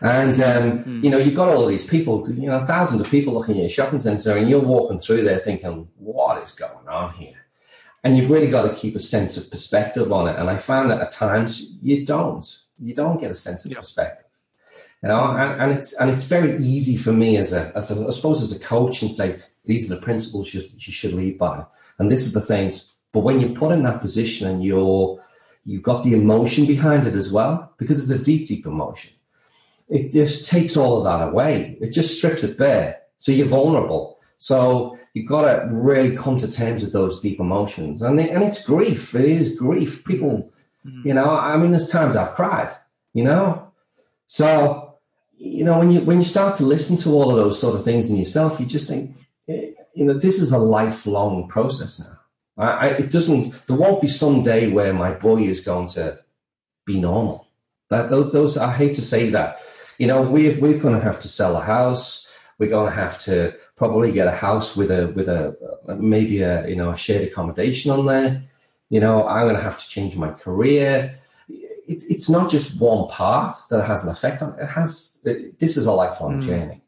And 0.01 0.35
um, 0.41 0.85
mm. 0.85 1.05
you 1.05 1.11
know, 1.11 1.19
you've 1.19 1.35
got 1.35 1.49
all 1.49 1.67
these 1.67 1.87
people, 1.87 2.31
you 2.31 2.49
know, 2.49 2.65
thousands 2.67 3.01
of 3.01 3.11
people 3.11 3.35
looking 3.35 3.57
at 3.57 3.61
your 3.63 3.69
shopping 3.69 3.99
centre, 3.99 4.37
and 4.37 4.49
you're 4.49 4.61
walking 4.61 4.99
through 4.99 5.25
there 5.25 5.39
thinking, 5.39 5.89
"What 5.97 6.41
is 6.43 6.53
going 6.53 6.89
on 6.89 7.13
here?" 7.15 7.49
and 8.05 8.17
you've 8.17 8.31
really 8.31 8.51
got 8.51 8.63
to 8.63 8.75
keep 8.75 8.95
a 8.95 9.01
sense 9.01 9.37
of 9.37 9.51
perspective 9.51 10.13
on 10.13 10.29
it. 10.29 10.39
And 10.39 10.49
I 10.49 10.57
found 10.57 10.91
that 10.91 11.01
at 11.01 11.11
times 11.11 11.77
you 11.83 12.07
don't, 12.07 12.47
you 12.79 12.95
don't 12.95 13.21
get 13.21 13.31
a 13.31 13.35
sense 13.35 13.65
of 13.65 13.73
perspective. 13.73 14.27
You 15.03 15.11
know, 15.11 15.21
and, 15.21 15.61
and, 15.61 15.73
it's 15.73 15.93
and 16.01 16.11
it's 16.11 16.25
very 16.25 16.63
easy 16.65 16.97
for 16.97 17.13
me 17.13 17.37
as 17.37 17.53
a, 17.53 17.73
as 17.77 17.91
a 17.91 18.07
I 18.07 18.11
suppose 18.11 18.43
as 18.43 18.59
a 18.59 18.65
coach 18.65 19.03
and 19.03 19.11
say 19.11 19.39
these 19.65 19.91
are 19.91 19.95
the 19.95 20.01
principles 20.01 20.53
you, 20.53 20.61
you 20.61 20.93
should 20.93 21.13
lead 21.13 21.39
by, 21.39 21.65
and 21.99 22.11
this 22.11 22.27
is 22.27 22.33
the 22.33 22.41
things. 22.41 22.95
But 23.13 23.21
when 23.21 23.41
you're 23.41 23.55
put 23.55 23.73
in 23.73 23.85
that 23.85 24.01
position 24.01 24.49
and 24.49 24.65
you're 24.65 25.23
you've 25.69 25.83
got 25.83 26.03
the 26.03 26.15
emotion 26.15 26.65
behind 26.65 27.07
it 27.07 27.15
as 27.15 27.31
well, 27.31 27.73
because 27.77 27.99
it's 28.03 28.21
a 28.21 28.25
deep, 28.25 28.49
deep 28.49 28.65
emotion, 28.65 29.13
it 29.91 30.11
just 30.13 30.49
takes 30.49 30.77
all 30.79 30.99
of 30.99 31.05
that 31.05 31.29
away. 31.29 31.77
It 31.81 31.91
just 31.91 32.17
strips 32.17 32.43
it 32.43 32.57
bare. 32.57 33.01
So 33.19 33.33
you're 33.33 33.47
vulnerable. 33.47 34.19
So 34.39 34.99
you've 35.13 35.29
got 35.29 35.43
to 35.43 35.69
really 35.71 36.17
come 36.17 36.39
to 36.39 36.51
terms 36.51 36.83
with 36.83 36.95
those 36.95 37.21
deep 37.21 37.39
emotions. 37.39 38.01
And, 38.01 38.19
and 38.19 38.43
it's 38.43 38.65
grief. 38.65 39.15
It 39.15 39.27
is 39.27 39.59
grief. 39.59 40.05
People, 40.05 40.51
mm. 40.87 41.05
you 41.05 41.13
know, 41.13 41.31
I 41.31 41.57
mean, 41.59 41.73
there's 41.73 41.91
times 41.91 42.17
I've 42.17 42.35
cried, 42.35 42.71
you 43.13 43.25
know? 43.25 43.71
So, 44.27 44.95
you 45.37 45.65
know, 45.65 45.79
when 45.79 45.91
you, 45.91 46.01
when 46.01 46.19
you 46.19 46.25
start 46.25 46.55
to 46.57 46.65
listen 46.65 46.97
to 46.99 47.11
all 47.11 47.31
of 47.31 47.37
those 47.37 47.61
sort 47.61 47.75
of 47.75 47.85
things 47.85 48.09
in 48.09 48.17
yourself, 48.17 48.59
you 48.59 48.67
just 48.67 48.89
think, 48.89 49.17
eh, 49.49 49.73
you 49.95 50.05
know, 50.05 50.15
this 50.15 50.41
is 50.41 50.53
a 50.53 50.59
lifelong 50.59 51.49
process 51.49 52.01
now. 52.01 52.18
I, 52.59 52.67
I, 52.71 52.87
it 53.03 53.11
doesn't, 53.13 53.67
there 53.67 53.77
won't 53.77 54.01
be 54.03 54.09
some 54.09 54.43
day 54.43 54.71
where 54.71 54.93
my 54.93 55.13
boy 55.13 55.43
is 55.45 55.61
going 55.61 55.89
to 55.91 56.19
be 56.85 57.01
normal. 57.01 57.47
That 57.91 58.11
those, 58.11 58.33
those 58.33 58.57
I 58.59 58.73
hate 58.73 58.95
to 58.97 59.03
say 59.03 59.31
that. 59.31 59.61
You 59.99 60.07
know, 60.07 60.23
we're, 60.23 60.59
we're 60.61 60.79
going 60.79 60.95
to 60.95 61.01
have 61.01 61.21
to 61.21 61.29
sell 61.29 61.57
a 61.57 61.61
house. 61.61 62.31
We're 62.59 62.69
going 62.71 62.91
to 62.91 62.95
have 62.95 63.19
to 63.21 63.55
probably 63.77 64.11
get 64.13 64.27
a 64.27 64.33
house 64.33 64.77
with 64.77 64.91
a 64.91 65.13
with 65.15 65.29
a 65.29 65.57
maybe 65.97 66.43
a 66.43 66.67
you 66.69 66.75
know 66.77 66.91
a 66.91 66.97
shared 66.97 67.27
accommodation 67.29 67.91
on 67.93 68.07
there. 68.07 68.43
You 68.91 69.01
know, 69.01 69.27
I'm 69.27 69.45
going 69.47 69.55
to 69.57 69.63
have 69.63 69.79
to 69.81 69.89
change 69.89 70.17
my 70.17 70.31
career. 70.33 71.15
it, 71.49 72.03
it's 72.11 72.29
not 72.29 72.51
just 72.51 72.81
one 72.81 73.09
part 73.09 73.53
that 73.71 73.85
has 73.87 74.05
an 74.05 74.11
effect 74.11 74.43
on 74.43 74.51
it. 74.59 74.63
It 74.65 74.67
has, 74.67 75.21
it, 75.25 75.59
this 75.59 75.77
is 75.77 75.87
a 75.87 75.93
lifelong 75.93 76.41
Mm. 76.41 76.47
journey. 76.47 76.83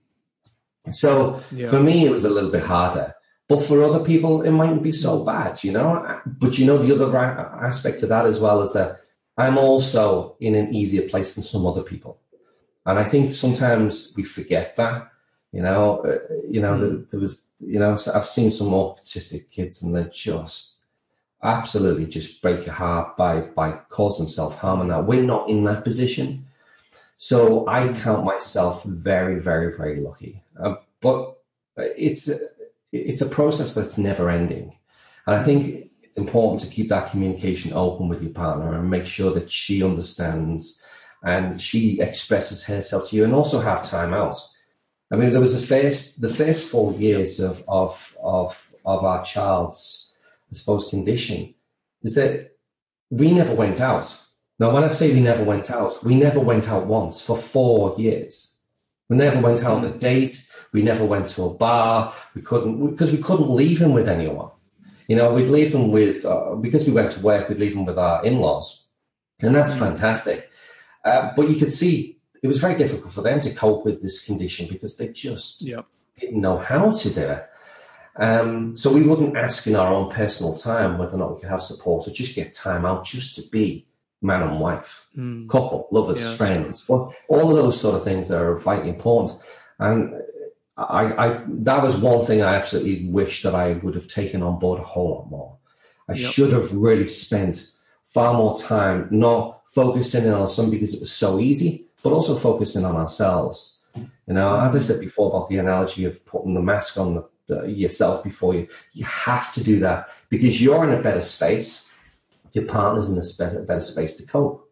So 0.90 1.40
Yeah. 1.52 1.70
for 1.70 1.80
me, 1.80 2.06
it 2.06 2.10
was 2.10 2.24
a 2.24 2.30
little 2.30 2.50
bit 2.50 2.62
harder. 2.64 3.14
But 3.50 3.64
for 3.64 3.82
other 3.82 4.04
people, 4.04 4.42
it 4.42 4.52
mightn't 4.52 4.84
be 4.84 4.92
so 4.92 5.24
bad, 5.24 5.64
you 5.64 5.72
know? 5.72 6.20
But 6.24 6.56
you 6.56 6.66
know, 6.66 6.78
the 6.78 6.94
other 6.94 7.18
aspect 7.18 8.00
of 8.04 8.08
that 8.08 8.24
as 8.24 8.38
well 8.38 8.60
is 8.60 8.72
that 8.74 9.00
I'm 9.36 9.58
also 9.58 10.36
in 10.38 10.54
an 10.54 10.72
easier 10.72 11.08
place 11.08 11.34
than 11.34 11.42
some 11.42 11.66
other 11.66 11.82
people. 11.82 12.20
And 12.86 12.96
I 12.96 13.02
think 13.02 13.32
sometimes 13.32 14.14
we 14.16 14.22
forget 14.22 14.76
that, 14.76 15.10
you 15.50 15.62
know, 15.62 15.98
uh, 16.02 16.32
you 16.48 16.60
know, 16.60 16.78
there, 16.78 16.98
there 17.10 17.18
was, 17.18 17.44
you 17.58 17.80
know, 17.80 17.96
so 17.96 18.12
I've 18.14 18.24
seen 18.24 18.52
some 18.52 18.68
autistic 18.68 19.50
kids 19.50 19.82
and 19.82 19.96
they're 19.96 20.04
just 20.04 20.84
absolutely 21.42 22.06
just 22.06 22.40
break 22.40 22.66
your 22.66 22.76
heart 22.76 23.16
by, 23.16 23.40
by 23.40 23.72
causing 23.88 24.28
self 24.28 24.60
harm 24.60 24.80
and 24.80 24.92
that 24.92 25.06
we're 25.06 25.24
not 25.24 25.50
in 25.50 25.64
that 25.64 25.82
position. 25.82 26.46
So 27.16 27.66
I 27.66 27.92
count 27.94 28.24
myself 28.24 28.84
very, 28.84 29.40
very, 29.40 29.76
very 29.76 30.00
lucky. 30.00 30.40
Uh, 30.56 30.76
but 31.00 31.42
it's, 31.76 32.30
it's 32.92 33.20
a 33.20 33.28
process 33.28 33.74
that's 33.74 33.98
never 33.98 34.30
ending. 34.30 34.76
And 35.26 35.36
I 35.36 35.42
think 35.42 35.90
it's 36.02 36.18
important 36.18 36.60
to 36.60 36.74
keep 36.74 36.88
that 36.88 37.10
communication 37.10 37.72
open 37.72 38.08
with 38.08 38.22
your 38.22 38.32
partner 38.32 38.74
and 38.74 38.90
make 38.90 39.06
sure 39.06 39.32
that 39.32 39.50
she 39.50 39.82
understands 39.82 40.84
and 41.22 41.60
she 41.60 42.00
expresses 42.00 42.64
herself 42.64 43.10
to 43.10 43.16
you 43.16 43.24
and 43.24 43.34
also 43.34 43.60
have 43.60 43.82
time 43.82 44.14
out. 44.14 44.36
I 45.12 45.16
mean, 45.16 45.32
there 45.32 45.40
was 45.40 45.54
a 45.54 45.66
first, 45.66 46.20
the 46.20 46.28
first 46.28 46.70
four 46.70 46.92
years 46.94 47.40
of, 47.40 47.62
of, 47.68 48.16
of, 48.22 48.72
of 48.84 49.04
our 49.04 49.22
child's, 49.22 50.14
I 50.50 50.56
suppose, 50.56 50.88
condition 50.88 51.54
is 52.02 52.14
that 52.14 52.56
we 53.10 53.32
never 53.32 53.54
went 53.54 53.80
out. 53.80 54.16
Now, 54.58 54.72
when 54.72 54.84
I 54.84 54.88
say 54.88 55.12
we 55.12 55.20
never 55.20 55.42
went 55.42 55.70
out, 55.70 56.04
we 56.04 56.14
never 56.14 56.40
went 56.40 56.68
out 56.68 56.86
once 56.86 57.20
for 57.22 57.36
four 57.36 57.98
years. 57.98 58.49
We 59.10 59.16
never 59.16 59.40
went 59.40 59.64
out 59.64 59.78
on 59.78 59.84
a 59.84 59.90
date. 59.90 60.46
We 60.72 60.82
never 60.82 61.04
went 61.04 61.26
to 61.30 61.42
a 61.42 61.52
bar. 61.54 62.14
We 62.34 62.42
couldn't 62.42 62.86
because 62.90 63.10
we 63.12 63.18
couldn't 63.18 63.50
leave 63.50 63.82
him 63.82 63.92
with 63.92 64.08
anyone. 64.08 64.50
You 65.08 65.16
know, 65.16 65.34
we'd 65.34 65.48
leave 65.48 65.74
him 65.74 65.90
with 65.90 66.24
uh, 66.24 66.54
because 66.54 66.86
we 66.86 66.92
went 66.92 67.10
to 67.12 67.20
work. 67.20 67.48
We'd 67.48 67.58
leave 67.58 67.74
him 67.74 67.84
with 67.84 67.98
our 67.98 68.24
in-laws, 68.24 68.86
and 69.42 69.54
that's 69.54 69.76
fantastic. 69.76 70.48
Uh, 71.04 71.32
but 71.34 71.48
you 71.50 71.56
could 71.56 71.72
see 71.72 72.18
it 72.40 72.46
was 72.46 72.58
very 72.58 72.76
difficult 72.76 73.12
for 73.12 73.22
them 73.22 73.40
to 73.40 73.50
cope 73.52 73.84
with 73.84 74.00
this 74.00 74.24
condition 74.24 74.68
because 74.70 74.96
they 74.96 75.08
just 75.08 75.62
Yep. 75.62 75.84
didn't 76.20 76.40
know 76.40 76.58
how 76.58 76.92
to 76.92 77.10
do 77.10 77.22
it. 77.22 77.46
Um, 78.16 78.76
so 78.76 78.92
we 78.92 79.02
wouldn't 79.02 79.36
ask 79.36 79.66
in 79.66 79.74
our 79.76 79.92
own 79.92 80.10
personal 80.10 80.54
time 80.54 80.98
whether 80.98 81.14
or 81.14 81.18
not 81.18 81.34
we 81.34 81.40
could 81.40 81.50
have 81.50 81.62
support 81.62 82.06
or 82.06 82.12
just 82.12 82.36
get 82.36 82.52
time 82.52 82.84
out 82.86 83.04
just 83.04 83.34
to 83.36 83.42
be 83.50 83.86
man 84.22 84.42
and 84.42 84.60
wife 84.60 85.06
Mm. 85.16 85.48
couple, 85.48 85.88
lovers, 85.90 86.20
Yeah, 86.22 86.34
friends, 86.36 86.84
all 86.88 87.50
of 87.50 87.56
those 87.56 87.80
sort 87.80 87.96
of 87.96 88.04
things 88.04 88.28
that 88.28 88.40
are 88.40 88.56
vitally 88.56 88.90
important. 88.90 89.38
And 89.78 90.14
I, 90.76 91.26
I, 91.26 91.40
that 91.48 91.82
was 91.82 91.96
one 91.96 92.24
thing 92.24 92.42
I 92.42 92.54
absolutely 92.54 93.08
wish 93.08 93.42
that 93.42 93.54
I 93.54 93.72
would 93.82 93.94
have 93.94 94.08
taken 94.08 94.42
on 94.42 94.58
board 94.58 94.78
a 94.78 94.82
whole 94.84 95.10
lot 95.16 95.30
more. 95.30 95.56
I 96.08 96.14
Yep. 96.14 96.32
should 96.32 96.52
have 96.52 96.72
really 96.72 97.06
spent 97.06 97.66
far 98.04 98.34
more 98.34 98.56
time 98.56 99.08
not 99.10 99.62
focusing 99.66 100.24
in 100.24 100.32
on 100.32 100.48
something 100.48 100.72
because 100.72 100.94
it 100.94 101.00
was 101.00 101.12
so 101.12 101.38
easy, 101.38 101.86
but 102.02 102.12
also 102.12 102.34
focusing 102.34 102.84
on 102.84 102.96
ourselves. 102.96 103.84
You 103.96 104.34
know, 104.34 104.60
as 104.60 104.76
I 104.76 104.80
said 104.80 105.00
before 105.00 105.30
about 105.30 105.48
the 105.48 105.58
analogy 105.58 106.04
of 106.04 106.24
putting 106.24 106.54
the 106.54 106.62
mask 106.62 106.98
on 106.98 107.14
the, 107.14 107.28
the, 107.48 107.70
yourself 107.70 108.22
before 108.22 108.54
you, 108.54 108.68
you 108.92 109.04
have 109.04 109.52
to 109.54 109.64
do 109.64 109.80
that 109.80 110.08
because 110.28 110.62
you're 110.62 110.84
in 110.84 110.98
a 110.98 111.02
better 111.02 111.20
space. 111.20 111.89
Your 112.52 112.64
partner's 112.66 113.08
in 113.08 113.18
a 113.18 113.62
better, 113.62 113.80
space 113.80 114.16
to 114.16 114.26
cope. 114.26 114.68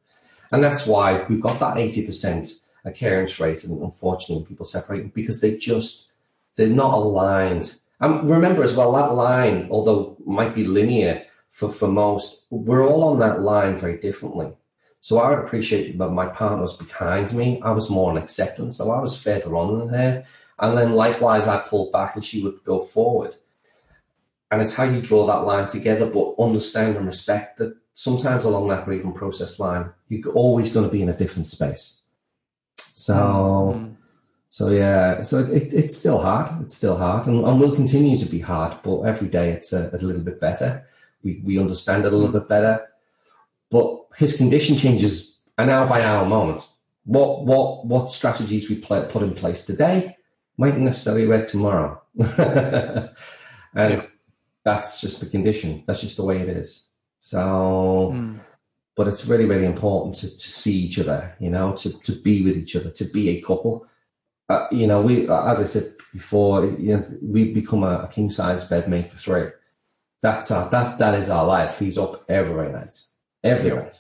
And 0.50 0.62
that's 0.64 0.86
why 0.86 1.24
we've 1.28 1.40
got 1.40 1.60
that 1.60 1.76
80% 1.76 2.64
occurrence 2.84 3.38
rate, 3.38 3.64
and 3.64 3.82
unfortunately, 3.82 4.46
people 4.46 4.64
separate 4.64 5.14
because 5.14 5.40
they 5.40 5.56
just, 5.56 6.12
they're 6.56 6.68
not 6.68 6.94
aligned. 6.94 7.76
And 8.00 8.28
remember 8.28 8.62
as 8.62 8.74
well, 8.74 8.92
that 8.92 9.14
line, 9.14 9.68
although 9.70 10.16
might 10.24 10.54
be 10.54 10.64
linear 10.64 11.24
for, 11.48 11.68
for 11.68 11.88
most, 11.88 12.46
we're 12.50 12.86
all 12.86 13.04
on 13.04 13.18
that 13.20 13.40
line 13.40 13.76
very 13.76 13.98
differently. 13.98 14.52
So 15.00 15.18
I 15.18 15.30
would 15.30 15.44
appreciate 15.44 15.96
that 15.98 16.10
my 16.10 16.26
partner 16.26 16.62
was 16.62 16.76
behind 16.76 17.32
me. 17.32 17.60
I 17.62 17.70
was 17.70 17.90
more 17.90 18.10
on 18.10 18.18
acceptance, 18.18 18.76
so 18.78 18.90
I 18.90 19.00
was 19.00 19.20
further 19.20 19.54
on 19.56 19.78
than 19.78 19.88
her. 19.88 20.24
And 20.58 20.76
then 20.76 20.92
likewise, 20.92 21.46
I 21.46 21.60
pulled 21.60 21.92
back 21.92 22.14
and 22.14 22.24
she 22.24 22.42
would 22.42 22.64
go 22.64 22.80
forward. 22.80 23.36
And 24.50 24.62
it's 24.62 24.74
how 24.74 24.84
you 24.84 25.02
draw 25.02 25.26
that 25.26 25.44
line 25.44 25.66
together, 25.66 26.06
but 26.06 26.34
understand 26.38 26.96
and 26.96 27.06
respect 27.06 27.58
that 27.58 27.76
sometimes 27.92 28.44
along 28.44 28.68
that 28.68 28.84
grieving 28.86 29.12
process 29.12 29.60
line, 29.60 29.90
you're 30.08 30.32
always 30.32 30.72
going 30.72 30.86
to 30.86 30.92
be 30.92 31.02
in 31.02 31.08
a 31.10 31.16
different 31.16 31.46
space. 31.46 32.02
So, 32.94 33.14
Mm. 33.76 33.94
so 34.50 34.70
yeah, 34.70 35.22
so 35.22 35.38
it, 35.40 35.72
it's 35.74 35.96
still 35.96 36.18
hard. 36.18 36.50
It's 36.62 36.74
still 36.74 36.96
hard, 36.96 37.26
and, 37.26 37.44
and 37.44 37.60
will 37.60 37.74
continue 37.74 38.16
to 38.16 38.24
be 38.24 38.40
hard. 38.40 38.78
But 38.82 39.02
every 39.02 39.28
day, 39.28 39.50
it's 39.50 39.72
a, 39.72 39.90
a 39.92 39.98
little 39.98 40.22
bit 40.22 40.40
better. 40.40 40.84
We 41.22 41.42
we 41.44 41.58
understand 41.58 42.04
it 42.04 42.12
a 42.12 42.16
little 42.16 42.32
bit 42.32 42.48
better. 42.48 42.86
But 43.70 44.06
his 44.16 44.36
condition 44.36 44.76
changes 44.76 45.46
an 45.58 45.68
hour 45.68 45.86
by 45.86 46.02
hour 46.02 46.24
moment. 46.26 46.66
What 47.04 47.44
what 47.44 47.86
what 47.86 48.10
strategies 48.10 48.68
we 48.70 48.76
play, 48.76 49.06
put 49.10 49.22
in 49.22 49.34
place 49.34 49.66
today 49.66 50.16
mightn't 50.56 50.82
necessarily 50.82 51.26
work 51.28 51.46
tomorrow, 51.46 52.00
and 52.18 53.12
Yeah. 53.74 54.02
That's 54.68 54.90
just 55.04 55.16
the 55.22 55.28
condition. 55.36 55.70
That's 55.86 56.02
just 56.06 56.16
the 56.18 56.24
way 56.30 56.38
it 56.44 56.50
is. 56.62 56.70
So 57.32 57.42
Mm. 58.14 58.38
but 58.96 59.06
it's 59.10 59.24
really 59.30 59.44
really 59.52 59.68
important 59.74 60.10
to, 60.20 60.26
to 60.44 60.48
see 60.62 60.76
each 60.86 60.98
other 61.02 61.20
you 61.44 61.50
know 61.54 61.66
to, 61.80 61.88
to 62.06 62.12
be 62.26 62.34
with 62.44 62.56
each 62.62 62.74
other 62.78 62.90
to 63.00 63.04
be 63.16 63.24
a 63.30 63.40
couple 63.48 63.72
uh, 64.52 64.66
you 64.80 64.86
know 64.90 65.00
we 65.08 65.14
as 65.52 65.58
i 65.64 65.66
said 65.74 65.86
before 66.18 66.54
you 66.84 66.90
know 66.94 67.02
we 67.34 67.40
become 67.60 67.82
a, 67.92 67.94
a 68.06 68.08
king 68.14 68.28
size 68.38 68.62
bed 68.72 68.84
made 68.94 69.06
for 69.10 69.18
three 69.24 69.46
that's 70.24 70.50
our, 70.56 70.64
that 70.74 70.88
that 71.02 71.14
is 71.22 71.28
our 71.36 71.46
life 71.56 71.72
he's 71.82 71.98
up 72.04 72.12
every 72.40 72.70
night 72.78 72.94
every 73.54 73.72
night 73.78 73.94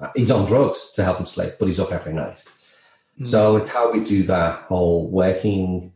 Uh, 0.00 0.10
he's 0.18 0.30
on 0.36 0.42
drugs 0.52 0.80
to 0.94 1.00
help 1.06 1.18
him 1.20 1.26
sleep 1.34 1.52
but 1.58 1.66
he's 1.70 1.82
up 1.84 1.92
every 1.98 2.14
night 2.24 2.38
Mm. 3.20 3.26
so 3.32 3.38
it's 3.58 3.70
how 3.76 3.84
we 3.94 4.00
do 4.14 4.18
that 4.34 4.52
whole 4.70 5.00
working 5.22 5.92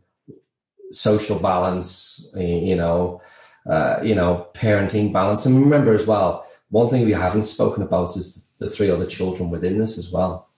social 0.91 1.39
balance 1.51 1.91
you 2.37 2.77
know 2.83 3.21
uh, 3.69 4.01
you 4.03 4.15
know 4.15 4.49
parenting 4.55 5.13
balance 5.13 5.47
and 5.47 5.61
remember 5.61 5.95
as 5.95 6.07
well 6.07 6.47
one 6.71 6.89
thing 6.91 7.05
we 7.07 7.13
haven't 7.13 7.45
spoken 7.45 7.83
about 7.83 8.17
is 8.17 8.53
the 8.59 8.69
three 8.69 8.91
other 8.91 9.07
children 9.07 9.49
within 9.51 9.79
this 9.79 9.97
as 9.97 10.13
well. 10.13 10.51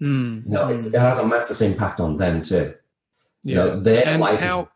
Mm. 0.00 0.44
You 0.44 0.50
know, 0.52 0.68
it's, 0.68 0.86
it 0.86 0.98
has 0.98 1.18
a 1.18 1.26
massive 1.26 1.60
impact 1.62 1.98
on 1.98 2.16
them 2.16 2.42
too. 2.42 2.74
You 3.42 3.54
Yeah. 3.56 3.64
know, 3.64 3.80
their 3.80 4.06
and 4.06 4.20
life 4.20 4.40
how 4.40 4.68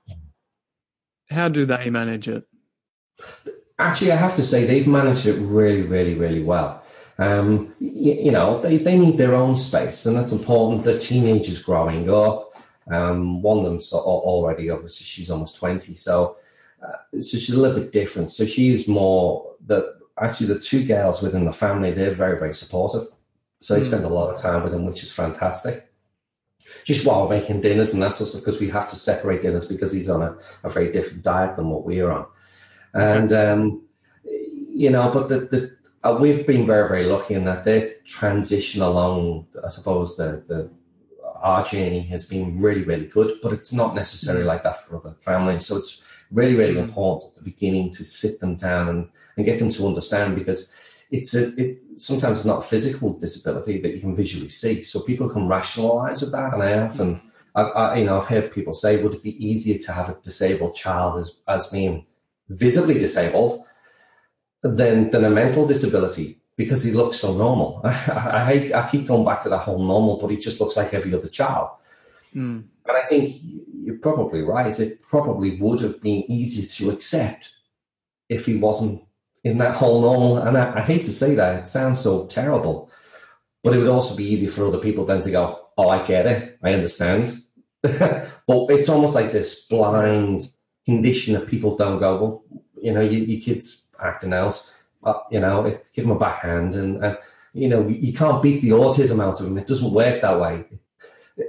how 1.31 1.49
do 1.49 1.67
they 1.67 1.91
manage 1.91 2.29
it? 2.29 2.45
actually, 3.79 4.13
I 4.13 4.17
have 4.17 4.35
to 4.37 4.43
say, 4.43 4.65
they've 4.65 4.87
managed 4.87 5.27
it 5.27 5.39
really, 5.41 5.83
really, 5.83 6.15
really 6.15 6.43
well. 6.43 6.83
Um, 7.19 7.75
you, 7.81 8.13
you 8.15 8.31
know, 8.31 8.61
they, 8.61 8.77
they 8.79 8.99
need 8.99 9.19
their 9.19 9.35
own 9.35 9.55
space, 9.57 10.07
and 10.07 10.17
that's 10.17 10.33
important. 10.33 10.85
The 10.85 10.99
teenagers 10.99 11.63
growing 11.63 12.11
up. 12.11 12.53
Um, 12.91 13.43
one 13.43 13.59
of 13.59 13.65
them's 13.65 13.93
al- 13.93 14.01
already, 14.01 14.71
obviously, 14.71 15.05
she's 15.05 15.31
almost 15.31 15.57
20. 15.57 15.95
So, 15.95 16.37
uh, 16.83 17.21
so 17.21 17.39
she's 17.39 17.55
a 17.55 17.61
little 17.61 17.79
bit 17.81 17.93
different. 17.93 18.31
So 18.31 18.45
she's 18.45 18.87
more 18.89 19.55
the 19.67 19.97
actually 20.19 20.47
the 20.47 20.59
two 20.59 20.85
girls 20.85 21.21
within 21.23 21.45
the 21.45 21.53
family, 21.53 21.91
they're 21.91 22.11
very, 22.11 22.39
very 22.39 22.55
supportive. 22.55 23.07
So 23.61 23.75
they 23.75 23.81
Mm. 23.81 23.87
spend 23.87 24.05
a 24.05 24.09
lot 24.09 24.33
of 24.33 24.41
time 24.41 24.63
with 24.63 24.73
them, 24.73 24.87
which 24.87 25.03
is 25.03 25.13
fantastic. 25.13 25.91
Just 26.85 27.07
while 27.07 27.23
we're 27.23 27.37
making 27.39 27.61
dinners, 27.61 27.93
and 27.93 28.03
that's 28.03 28.21
also 28.21 28.39
because 28.39 28.59
we 28.61 28.69
have 28.71 28.89
to 28.89 28.97
separate 28.97 29.43
dinners 29.43 29.67
because 29.67 29.93
he's 29.93 30.09
on 30.09 30.23
a, 30.23 30.37
a 30.65 30.69
very 30.69 30.91
different 30.91 31.23
diet 31.23 31.57
than 31.57 31.69
what 31.69 31.85
we're 31.85 32.11
on. 32.11 32.27
And, 32.95 33.33
um, 33.33 33.83
you 34.25 34.91
know, 34.91 35.11
but 35.13 35.29
the, 35.29 35.41
the, 35.41 35.77
uh, 36.03 36.19
we've 36.19 36.47
been 36.47 36.65
very, 36.67 36.89
very 36.89 37.05
lucky 37.05 37.35
in 37.35 37.45
that 37.45 37.65
their 37.65 37.93
transition 38.05 38.83
along, 38.83 39.47
I 39.65 39.69
suppose, 39.69 40.17
the, 40.17 40.45
the, 40.47 40.71
our 41.43 41.63
journey 41.65 42.03
has 42.09 42.25
been 42.25 42.59
really, 42.59 42.83
really 42.83 43.07
good, 43.07 43.39
but 43.43 43.53
it's 43.53 43.73
not 43.73 43.95
necessarily 43.95 44.45
like 44.45 44.63
that 44.63 44.83
for 44.83 44.97
other 44.97 45.15
families. 45.21 45.67
So 45.67 45.77
it's 45.77 46.03
really, 46.31 46.55
really 46.55 46.79
important 46.79 47.31
at 47.31 47.37
the 47.37 47.51
beginning 47.51 47.91
to 47.91 48.05
sit 48.05 48.41
them 48.41 48.57
down 48.57 48.89
and, 48.89 49.09
and 49.37 49.47
get 49.47 49.59
them 49.59 49.71
to 49.71 49.87
understand 49.87 50.35
because 50.35 50.75
it's 51.11 51.35
a, 51.35 51.55
it 51.61 51.79
sometimes 51.97 52.45
not 52.45 52.59
a 52.59 52.69
physical 52.69 53.13
disability 53.19 53.81
that 53.81 53.95
you 53.95 54.01
can 54.01 54.15
visually 54.15 54.49
see. 54.49 54.83
So 54.83 55.01
people 55.01 55.29
can 55.29 55.49
rationalize 55.49 56.23
about. 56.23 56.55
And 56.55 56.63
I 56.63 56.79
often, 56.79 57.21
I, 57.55 57.63
I, 57.63 57.97
you 57.97 58.05
know, 58.05 58.19
I've 58.19 58.27
heard 58.27 58.51
people 58.51 58.73
say, 58.73 59.03
would 59.03 59.15
it 59.15 59.23
be 59.23 59.45
easier 59.45 59.79
to 59.79 59.93
have 59.93 60.09
a 60.09 60.19
disabled 60.23 60.75
child 60.75 61.21
as, 61.21 61.39
as 61.47 61.69
being 61.69 62.07
visibly 62.49 62.95
disabled 62.95 63.65
than, 64.63 65.11
than 65.11 65.25
a 65.25 65.31
mental 65.31 65.67
disability? 65.67 66.41
Because 66.57 66.83
he 66.83 66.93
looks 66.93 67.19
so 67.19 67.37
normal. 67.37 67.83
I, 67.85 68.71
I, 68.75 68.83
I 68.83 68.89
keep 68.89 69.07
going 69.07 69.25
back 69.25 69.43
to 69.43 69.49
that 69.51 69.59
whole 69.59 69.83
normal, 69.83 70.19
but 70.19 70.31
he 70.31 70.37
just 70.39 70.61
looks 70.61 70.77
like 70.77 70.95
every 70.95 71.15
other 71.15 71.29
child. 71.29 71.71
Mm. 72.37 72.65
And 72.87 72.97
I 72.97 73.05
think 73.07 73.37
you're 73.83 73.99
probably 73.99 74.43
right. 74.43 74.79
It 74.79 75.03
probably 75.03 75.59
would 75.61 75.81
have 75.81 76.01
been 76.03 76.31
easier 76.31 76.67
to 76.67 76.95
accept 76.95 77.51
if 78.29 78.45
he 78.47 78.57
wasn't 78.57 79.03
in 79.43 79.59
that 79.59 79.75
whole 79.75 80.03
normal. 80.03 80.39
And 80.39 80.57
I, 80.59 80.79
I 80.79 80.81
hate 80.83 81.05
to 81.05 81.13
say 81.13 81.35
that; 81.35 81.61
it 81.61 81.67
sounds 81.67 82.01
so 82.01 82.27
terrible, 82.27 82.91
but 83.65 83.75
it 83.75 83.79
would 83.79 83.89
also 83.89 84.15
be 84.15 84.25
easy 84.25 84.47
for 84.47 84.67
other 84.67 84.79
people 84.79 85.05
then 85.07 85.23
to 85.23 85.31
go, 85.31 85.69
"Oh, 85.79 85.89
I 85.89 86.05
get 86.07 86.27
it, 86.27 86.59
I 86.63 86.75
understand." 86.75 87.43
but 87.83 88.31
it's 88.49 88.89
almost 88.89 89.15
like 89.15 89.33
this 89.33 89.67
blind 89.67 90.51
condition 90.85 91.35
that 91.35 91.49
people 91.49 91.77
don't 91.77 91.99
go, 91.99 92.17
"Well, 92.21 92.45
you 92.83 92.93
know, 92.93 93.01
your, 93.01 93.41
kids 93.41 93.89
acting 94.03 94.35
out, 94.35 94.71
but 95.03 95.27
you 95.31 95.41
know, 95.41 95.65
it, 95.65 95.91
give 95.95 96.05
them 96.05 96.17
a 96.17 96.19
backhand," 96.19 96.75
and, 96.75 97.03
and 97.03 97.19
you 97.55 97.69
know, 97.69 97.89
you 97.89 98.13
can't 98.13 98.43
beat 98.43 98.61
the 98.61 98.71
autism 98.71 99.23
out 99.23 99.41
of 99.41 99.47
them. 99.47 99.57
It 99.57 99.67
doesn't 99.67 99.93
work 99.93 100.21
that 100.21 100.39
way 100.39 100.67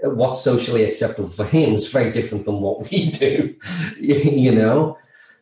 what's 0.03 0.41
socially 0.41 0.83
acceptable 0.83 1.29
for 1.29 1.45
him 1.45 1.73
is 1.73 1.89
very 1.89 2.11
different 2.11 2.45
than 2.45 2.61
what 2.61 2.89
we 2.89 3.11
do, 3.11 3.55
you 3.99 4.53
know. 4.53 4.97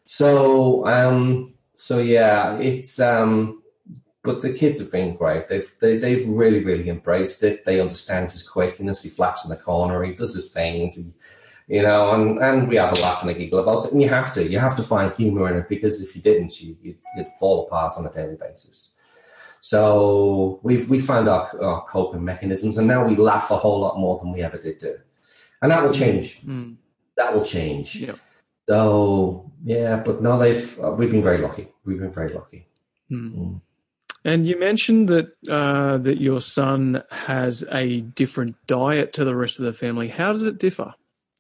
So, 0.06 0.88
um, 0.88 1.54
so 1.74 2.00
yeah, 2.00 2.58
it's. 2.58 3.00
Um, 3.00 3.62
but 4.24 4.42
the 4.42 4.54
kids 4.54 4.80
have 4.80 4.92
been 4.92 5.16
great. 5.16 5.48
They've 5.48 5.72
they, 5.80 5.98
they've 5.98 6.28
really 6.28 6.64
really 6.64 6.90
embraced 6.90 7.44
it. 7.44 7.64
They 7.64 7.80
understand 7.80 8.32
his 8.32 8.50
quirkiness. 8.50 9.04
He 9.04 9.10
flaps 9.10 9.44
in 9.44 9.50
the 9.50 9.56
corner. 9.56 10.04
He 10.04 10.14
does 10.14 10.34
his 10.34 10.52
things. 10.52 10.96
He, 10.96 11.12
you 11.68 11.82
know, 11.82 12.14
and, 12.14 12.38
and 12.40 12.68
we 12.68 12.76
have 12.76 12.96
a 12.96 13.02
laugh 13.02 13.22
and 13.22 13.32
a 13.32 13.34
giggle 13.34 13.60
about 13.60 13.86
it. 13.86 13.92
And 13.92 14.02
you 14.02 14.10
have 14.10 14.34
to, 14.36 14.48
you 14.48 14.60
have 14.60 14.76
to 14.76 14.84
find 14.84 15.12
humor 15.14 15.50
in 15.50 15.58
it 15.58 15.70
because 15.70 16.02
if 16.02 16.16
you 16.16 16.22
didn't, 16.22 16.62
you, 16.62 16.78
you'd, 16.82 16.98
you'd 17.18 17.32
fall 17.40 17.66
apart 17.66 17.94
on 17.98 18.06
a 18.06 18.14
daily 18.14 18.36
basis. 18.36 18.95
So 19.66 20.60
we've 20.62 20.88
we 20.88 21.00
found 21.00 21.28
our, 21.28 21.50
our 21.60 21.84
coping 21.86 22.24
mechanisms, 22.24 22.78
and 22.78 22.88
now 22.88 23.04
we 23.04 23.16
laugh 23.16 23.50
a 23.50 23.58
whole 23.58 23.80
lot 23.80 23.98
more 23.98 24.16
than 24.20 24.32
we 24.32 24.44
ever 24.44 24.60
did 24.60 24.78
do, 24.78 24.96
and 25.60 25.72
that 25.72 25.82
will 25.82 25.90
mm. 25.90 25.98
change. 25.98 26.42
Mm. 26.42 26.76
That 27.18 27.34
will 27.34 27.44
change. 27.44 27.96
Yeah. 27.96 28.14
So 28.70 29.52
yeah, 29.64 30.04
but 30.06 30.22
no, 30.22 30.38
they've 30.38 30.80
uh, 30.80 30.92
we've 30.92 31.10
been 31.10 31.24
very 31.24 31.40
lucky. 31.40 31.68
We've 31.84 31.98
been 31.98 32.14
very 32.14 32.32
lucky. 32.32 32.68
Mm. 33.10 33.60
And 34.24 34.48
you 34.48 34.60
mentioned 34.60 35.10
that 35.10 35.30
uh, 35.50 35.98
that 35.98 36.22
your 36.22 36.42
son 36.42 37.02
has 37.10 37.64
a 37.72 38.02
different 38.02 38.58
diet 38.68 39.14
to 39.14 39.26
the 39.26 39.36
rest 39.36 39.58
of 39.58 39.66
the 39.66 39.74
family. 39.74 40.10
How 40.10 40.32
does 40.32 40.44
it 40.44 40.60
differ? 40.60 40.94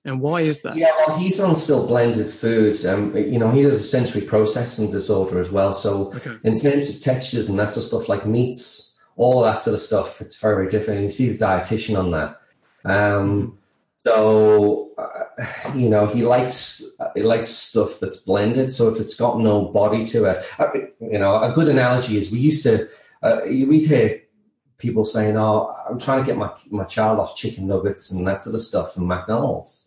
And 0.05 0.21
why 0.21 0.41
is 0.41 0.61
that? 0.61 0.77
Yeah, 0.77 0.91
well, 1.07 1.17
he's 1.17 1.39
on 1.39 1.55
still 1.55 1.87
blended 1.87 2.29
foods. 2.29 2.85
Um, 2.85 3.17
you 3.17 3.39
know, 3.39 3.49
he 3.49 3.61
has 3.63 3.73
a 3.73 3.83
sensory 3.83 4.21
processing 4.21 4.91
disorder 4.91 5.39
as 5.39 5.51
well. 5.51 5.73
So, 5.73 6.13
okay. 6.13 6.37
in 6.43 6.53
terms 6.53 6.89
of 6.89 7.01
textures 7.01 7.49
and 7.49 7.57
that 7.57 7.73
sort 7.73 7.83
of 7.83 7.87
stuff, 7.87 8.09
like 8.09 8.25
meats, 8.27 9.01
all 9.17 9.41
that 9.41 9.63
sort 9.63 9.73
of 9.73 9.81
stuff, 9.81 10.21
it's 10.21 10.39
very, 10.39 10.55
very 10.55 10.69
different. 10.69 11.01
he 11.01 11.09
sees 11.09 11.41
a 11.41 11.43
dietitian 11.43 11.97
on 11.97 12.11
that. 12.11 12.39
Um, 12.85 13.57
so, 13.97 14.91
uh, 14.97 15.71
you 15.75 15.89
know, 15.89 16.05
he 16.05 16.21
likes 16.23 16.83
he 17.15 17.23
likes 17.23 17.47
stuff 17.47 17.99
that's 17.99 18.17
blended. 18.17 18.71
So 18.71 18.87
if 18.89 18.99
it's 18.99 19.15
got 19.15 19.39
no 19.39 19.65
body 19.65 20.05
to 20.05 20.25
it, 20.25 20.45
uh, 20.59 20.67
you 21.01 21.17
know, 21.17 21.41
a 21.41 21.51
good 21.51 21.67
analogy 21.67 22.17
is 22.17 22.31
we 22.31 22.37
used 22.37 22.63
to 22.63 22.87
uh, 23.23 23.41
we 23.45 23.83
hear 23.83 24.21
people 24.77 25.03
saying, 25.03 25.35
"Oh, 25.35 25.75
I'm 25.89 25.99
trying 25.99 26.19
to 26.19 26.25
get 26.25 26.37
my 26.37 26.51
my 26.69 26.83
child 26.83 27.19
off 27.19 27.35
chicken 27.35 27.65
nuggets 27.65 28.11
and 28.11 28.27
that 28.27 28.43
sort 28.43 28.53
of 28.53 28.61
stuff 28.61 28.93
from 28.93 29.07
McDonald's." 29.07 29.84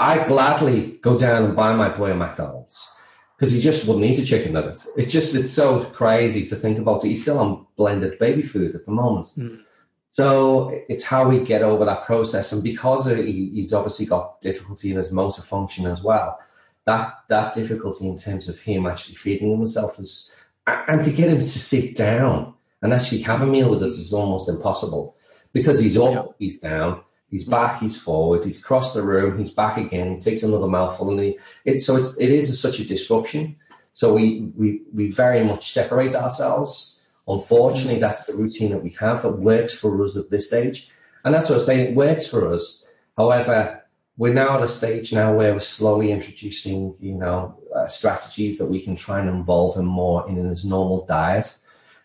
I 0.00 0.26
gladly 0.26 0.98
go 1.02 1.18
down 1.18 1.44
and 1.44 1.54
buy 1.54 1.74
my 1.74 1.90
boy 1.90 2.10
a 2.10 2.14
McDonald's 2.14 2.90
because 3.36 3.52
he 3.52 3.60
just 3.60 3.86
wouldn't 3.86 4.06
eat 4.06 4.18
a 4.18 4.24
chicken 4.24 4.54
nugget. 4.54 4.82
It's 4.96 5.12
just 5.12 5.34
it's 5.34 5.50
so 5.50 5.84
crazy 5.84 6.44
to 6.46 6.56
think 6.56 6.78
about 6.78 7.04
it. 7.04 7.08
He's 7.08 7.22
still 7.22 7.38
on 7.38 7.66
blended 7.76 8.18
baby 8.18 8.40
food 8.40 8.74
at 8.74 8.86
the 8.86 8.92
moment. 8.92 9.26
Mm. 9.36 9.62
So 10.10 10.70
it's 10.88 11.04
how 11.04 11.28
we 11.28 11.44
get 11.44 11.62
over 11.62 11.84
that 11.84 12.06
process, 12.06 12.50
and 12.50 12.64
because 12.64 13.06
he, 13.06 13.50
he's 13.54 13.74
obviously 13.74 14.06
got 14.06 14.40
difficulty 14.40 14.90
in 14.90 14.96
his 14.96 15.12
motor 15.12 15.42
function 15.42 15.84
as 15.84 16.02
well. 16.02 16.38
That 16.86 17.12
that 17.28 17.52
difficulty 17.52 18.08
in 18.08 18.16
terms 18.16 18.48
of 18.48 18.58
him 18.58 18.86
actually 18.86 19.16
feeding 19.16 19.50
himself 19.50 19.98
is, 19.98 20.34
and 20.66 21.02
to 21.02 21.12
get 21.12 21.28
him 21.28 21.38
to 21.38 21.46
sit 21.46 21.94
down 21.94 22.54
and 22.80 22.94
actually 22.94 23.20
have 23.20 23.42
a 23.42 23.46
meal 23.46 23.70
with 23.70 23.82
us 23.82 23.98
is 23.98 24.14
almost 24.14 24.48
impossible 24.48 25.14
because 25.52 25.78
he's 25.78 25.98
up, 25.98 26.12
yeah. 26.12 26.22
he's 26.38 26.58
down, 26.58 27.02
He's 27.30 27.44
back, 27.44 27.80
he's 27.80 28.00
forward, 28.00 28.44
he's 28.44 28.62
crossed 28.62 28.94
the 28.94 29.02
room, 29.02 29.38
he's 29.38 29.52
back 29.52 29.76
again, 29.76 30.14
he 30.14 30.18
takes 30.18 30.42
another 30.42 30.66
mouthful, 30.66 31.10
and 31.10 31.20
he, 31.20 31.38
it's 31.64 31.86
so 31.86 31.96
it's 31.96 32.18
it 32.18 32.30
is 32.30 32.50
a, 32.50 32.56
such 32.56 32.80
a 32.80 32.84
disruption. 32.84 33.56
So 33.92 34.14
we 34.14 34.50
we 34.56 34.82
we 34.92 35.10
very 35.12 35.44
much 35.44 35.70
separate 35.70 36.16
ourselves. 36.16 37.00
Unfortunately, 37.28 37.98
mm. 37.98 38.00
that's 38.00 38.26
the 38.26 38.34
routine 38.34 38.72
that 38.72 38.82
we 38.82 38.90
have 38.98 39.22
that 39.22 39.38
works 39.38 39.72
for 39.72 40.02
us 40.04 40.16
at 40.16 40.30
this 40.30 40.48
stage, 40.48 40.90
and 41.24 41.32
that's 41.32 41.48
what 41.48 41.56
I'm 41.56 41.64
saying. 41.64 41.88
It 41.90 41.94
works 41.94 42.26
for 42.26 42.52
us. 42.52 42.84
However, 43.16 43.80
we're 44.16 44.34
now 44.34 44.56
at 44.56 44.64
a 44.64 44.68
stage 44.68 45.12
now 45.12 45.32
where 45.32 45.52
we're 45.52 45.60
slowly 45.60 46.10
introducing, 46.10 46.96
you 46.98 47.14
know, 47.14 47.56
uh, 47.72 47.86
strategies 47.86 48.58
that 48.58 48.66
we 48.66 48.80
can 48.80 48.96
try 48.96 49.20
and 49.20 49.28
involve 49.28 49.76
him 49.76 49.86
more 49.86 50.28
in 50.28 50.34
his 50.48 50.64
normal 50.64 51.06
diet, 51.06 51.56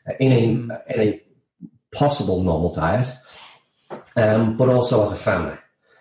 uh, 0.07 0.13
in 0.19 0.31
a 0.31 0.35
mm. 0.35 0.93
in 0.93 1.01
a 1.01 1.21
possible 1.91 2.43
normal 2.43 2.75
diet 2.75 3.07
um, 4.15 4.55
but 4.57 4.69
also 4.69 5.01
as 5.03 5.11
a 5.11 5.15
family. 5.17 5.57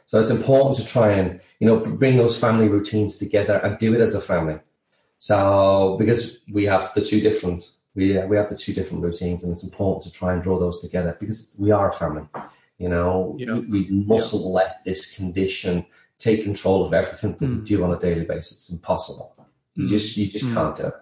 So 0.07 0.21
it's 0.21 0.31
important 0.31 0.77
to 0.77 0.87
try 0.87 1.13
and 1.13 1.41
you 1.61 1.67
know 1.67 1.79
bring 1.81 2.17
those 2.17 2.39
family 2.39 2.69
routines 2.69 3.19
together 3.19 3.57
and 3.59 3.79
do 3.79 3.95
it 3.95 4.01
as 4.01 4.15
a 4.15 4.21
family. 4.21 4.59
So 5.19 5.97
because 5.99 6.39
we 6.53 6.65
have 6.65 6.93
the 6.95 7.05
two 7.05 7.21
different 7.21 7.71
we 7.95 8.19
we 8.27 8.37
have 8.37 8.49
the 8.49 8.57
two 8.57 8.73
different 8.73 9.03
routines, 9.03 9.45
and 9.45 9.53
it's 9.53 9.65
important 9.65 10.03
to 10.05 10.11
try 10.11 10.33
and 10.33 10.43
draw 10.43 10.59
those 10.59 10.81
together 10.81 11.17
because 11.19 11.55
we 11.59 11.71
are 11.71 11.89
a 11.89 11.93
family. 11.93 12.27
You 12.79 12.89
know, 12.89 13.37
we, 13.39 13.47
we, 13.71 13.89
mustn't 13.91 14.43
yeah. 14.43 14.49
let 14.49 14.85
this 14.85 15.15
condition 15.15 15.87
take 16.19 16.43
control 16.43 16.85
of 16.85 16.93
everything 16.93 17.37
that 17.37 17.47
mm. 17.47 17.59
we 17.61 17.65
do 17.65 17.85
on 17.85 17.93
a 17.93 17.99
daily 18.01 18.25
basis. 18.25 18.53
It's 18.53 18.71
impossible. 18.73 19.37
You 19.75 19.85
mm. 19.85 19.89
just 19.89 20.17
you 20.17 20.27
just 20.29 20.45
mm. 20.45 20.55
can't 20.55 20.77
do 20.77 20.87
it. 20.89 20.95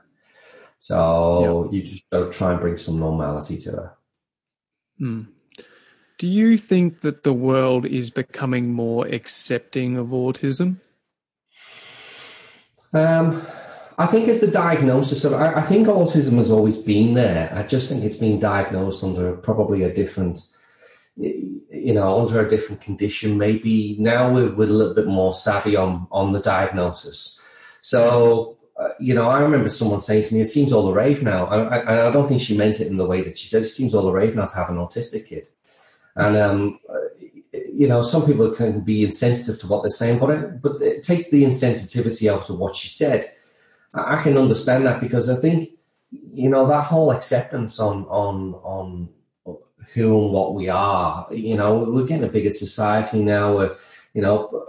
So 0.80 1.70
yeah. 1.72 1.78
you 1.78 1.82
just 1.82 2.04
try 2.36 2.52
and 2.52 2.60
bring 2.60 2.76
some 2.76 3.00
normality 3.00 3.56
to 3.58 3.94
it. 5.00 5.04
Do 6.22 6.28
you 6.28 6.56
think 6.56 7.00
that 7.00 7.24
the 7.24 7.32
world 7.32 7.84
is 7.84 8.08
becoming 8.08 8.72
more 8.72 9.08
accepting 9.08 9.96
of 9.96 10.10
autism? 10.10 10.76
Um, 12.92 13.44
I 13.98 14.06
think 14.06 14.28
it's 14.28 14.38
the 14.38 14.46
diagnosis 14.46 15.24
of. 15.24 15.32
I, 15.32 15.54
I, 15.54 15.62
think 15.62 15.88
autism 15.88 16.36
has 16.36 16.48
always 16.48 16.76
been 16.76 17.14
there. 17.14 17.52
I 17.52 17.66
just 17.66 17.90
think 17.90 18.04
it's 18.04 18.18
been 18.18 18.38
diagnosed 18.38 19.02
under 19.02 19.32
probably 19.32 19.82
a 19.82 19.92
different, 19.92 20.38
you 21.16 21.92
know, 21.92 22.20
under 22.20 22.46
a 22.46 22.48
different 22.48 22.80
condition. 22.80 23.36
Maybe 23.36 23.96
now 23.98 24.32
we're, 24.32 24.54
we're 24.54 24.68
a 24.68 24.78
little 24.78 24.94
bit 24.94 25.08
more 25.08 25.34
savvy 25.34 25.74
on 25.74 26.06
on 26.12 26.30
the 26.30 26.40
diagnosis. 26.40 27.40
So 27.80 28.58
uh, 28.78 28.90
you 29.00 29.12
know, 29.12 29.28
I 29.28 29.40
remember 29.40 29.68
someone 29.68 29.98
saying 29.98 30.26
to 30.26 30.34
me, 30.34 30.40
"It 30.42 30.46
seems 30.46 30.72
all 30.72 30.86
the 30.86 30.94
rave 30.94 31.24
now," 31.24 31.48
and 31.48 31.68
I, 31.68 32.06
I, 32.06 32.10
don't 32.12 32.28
think 32.28 32.40
she 32.40 32.56
meant 32.56 32.80
it 32.80 32.86
in 32.86 32.96
the 32.96 33.06
way 33.06 33.22
that 33.22 33.36
she 33.36 33.48
says. 33.48 33.64
It 33.64 33.70
seems 33.70 33.92
all 33.92 34.04
the 34.04 34.12
rave 34.12 34.36
now 34.36 34.46
to 34.46 34.54
have 34.54 34.70
an 34.70 34.76
autistic 34.76 35.26
kid. 35.26 35.48
And 36.16 36.36
um, 36.36 36.80
you 37.52 37.88
know, 37.88 38.02
some 38.02 38.24
people 38.26 38.50
can 38.54 38.80
be 38.80 39.04
insensitive 39.04 39.60
to 39.60 39.66
what 39.66 39.82
they're 39.82 39.90
saying, 39.90 40.18
but 40.18 40.60
but 40.60 41.02
take 41.02 41.30
the 41.30 41.44
insensitivity 41.44 42.30
out 42.30 42.48
of 42.50 42.58
what 42.58 42.76
she 42.76 42.88
said. 42.88 43.30
I 43.94 44.22
can 44.22 44.38
understand 44.38 44.86
that 44.86 45.00
because 45.00 45.28
I 45.28 45.36
think 45.36 45.70
you 46.10 46.48
know 46.48 46.66
that 46.66 46.84
whole 46.84 47.10
acceptance 47.10 47.80
on 47.80 48.04
on 48.04 48.54
on 48.62 49.08
who 49.94 50.22
and 50.22 50.32
what 50.32 50.54
we 50.54 50.68
are. 50.68 51.26
You 51.30 51.56
know, 51.56 51.78
we're 51.78 52.06
getting 52.06 52.28
a 52.28 52.32
bigger 52.32 52.50
society 52.50 53.22
now. 53.22 53.56
Where, 53.56 53.76
you 54.14 54.22
know, 54.22 54.66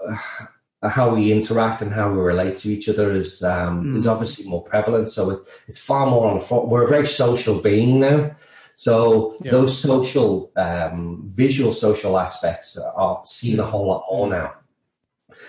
how 0.81 1.13
we 1.13 1.31
interact 1.31 1.81
and 1.81 1.93
how 1.93 2.11
we 2.11 2.19
relate 2.19 2.57
to 2.57 2.69
each 2.69 2.89
other 2.89 3.11
is 3.11 3.43
um, 3.43 3.83
mm. 3.83 3.95
is 3.95 4.07
obviously 4.07 4.45
more 4.47 4.63
prevalent. 4.63 5.09
So 5.09 5.29
it, 5.31 5.39
it's 5.67 5.79
far 5.79 6.05
more 6.07 6.27
on 6.27 6.39
the 6.39 6.45
front. 6.45 6.67
We're 6.67 6.85
a 6.85 6.89
very 6.89 7.05
social 7.05 7.61
being 7.61 7.99
now. 7.99 8.31
So 8.75 9.37
yeah. 9.43 9.51
those 9.51 9.77
social, 9.77 10.51
um, 10.55 11.31
visual 11.33 11.71
social 11.71 12.17
aspects 12.17 12.77
are 12.77 13.21
seen 13.25 13.59
a 13.59 13.65
whole 13.65 13.87
lot 13.87 14.05
more 14.09 14.27
now. 14.27 14.53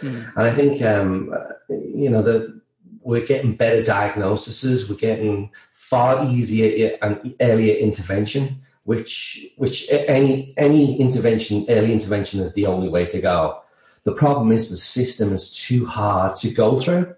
Mm. 0.00 0.37
And 0.37 0.46
I 0.46 0.52
think, 0.52 0.82
um, 0.82 1.34
you 1.68 2.10
know, 2.10 2.22
that 2.22 2.60
we're 3.04 3.26
getting 3.26 3.54
better 3.54 3.82
diagnoses, 3.82 4.88
we're 4.88 4.96
getting 4.96 5.50
far 5.72 6.26
easier 6.26 6.96
and 7.03 7.34
earlier 7.40 7.74
intervention, 7.74 8.61
which 8.84 9.46
which 9.57 9.86
any 9.90 10.55
any 10.57 10.99
intervention, 10.99 11.66
early 11.68 11.92
intervention 11.92 12.40
is 12.40 12.55
the 12.55 12.66
only 12.66 12.88
way 12.88 13.05
to 13.07 13.20
go. 13.20 13.61
The 14.05 14.12
problem 14.12 14.53
is 14.53 14.70
the 14.70 14.76
system 14.76 15.32
is 15.32 15.55
too 15.55 15.86
hard 15.86 16.36
to 16.36 16.51
go 16.51 16.76
through. 16.76 17.14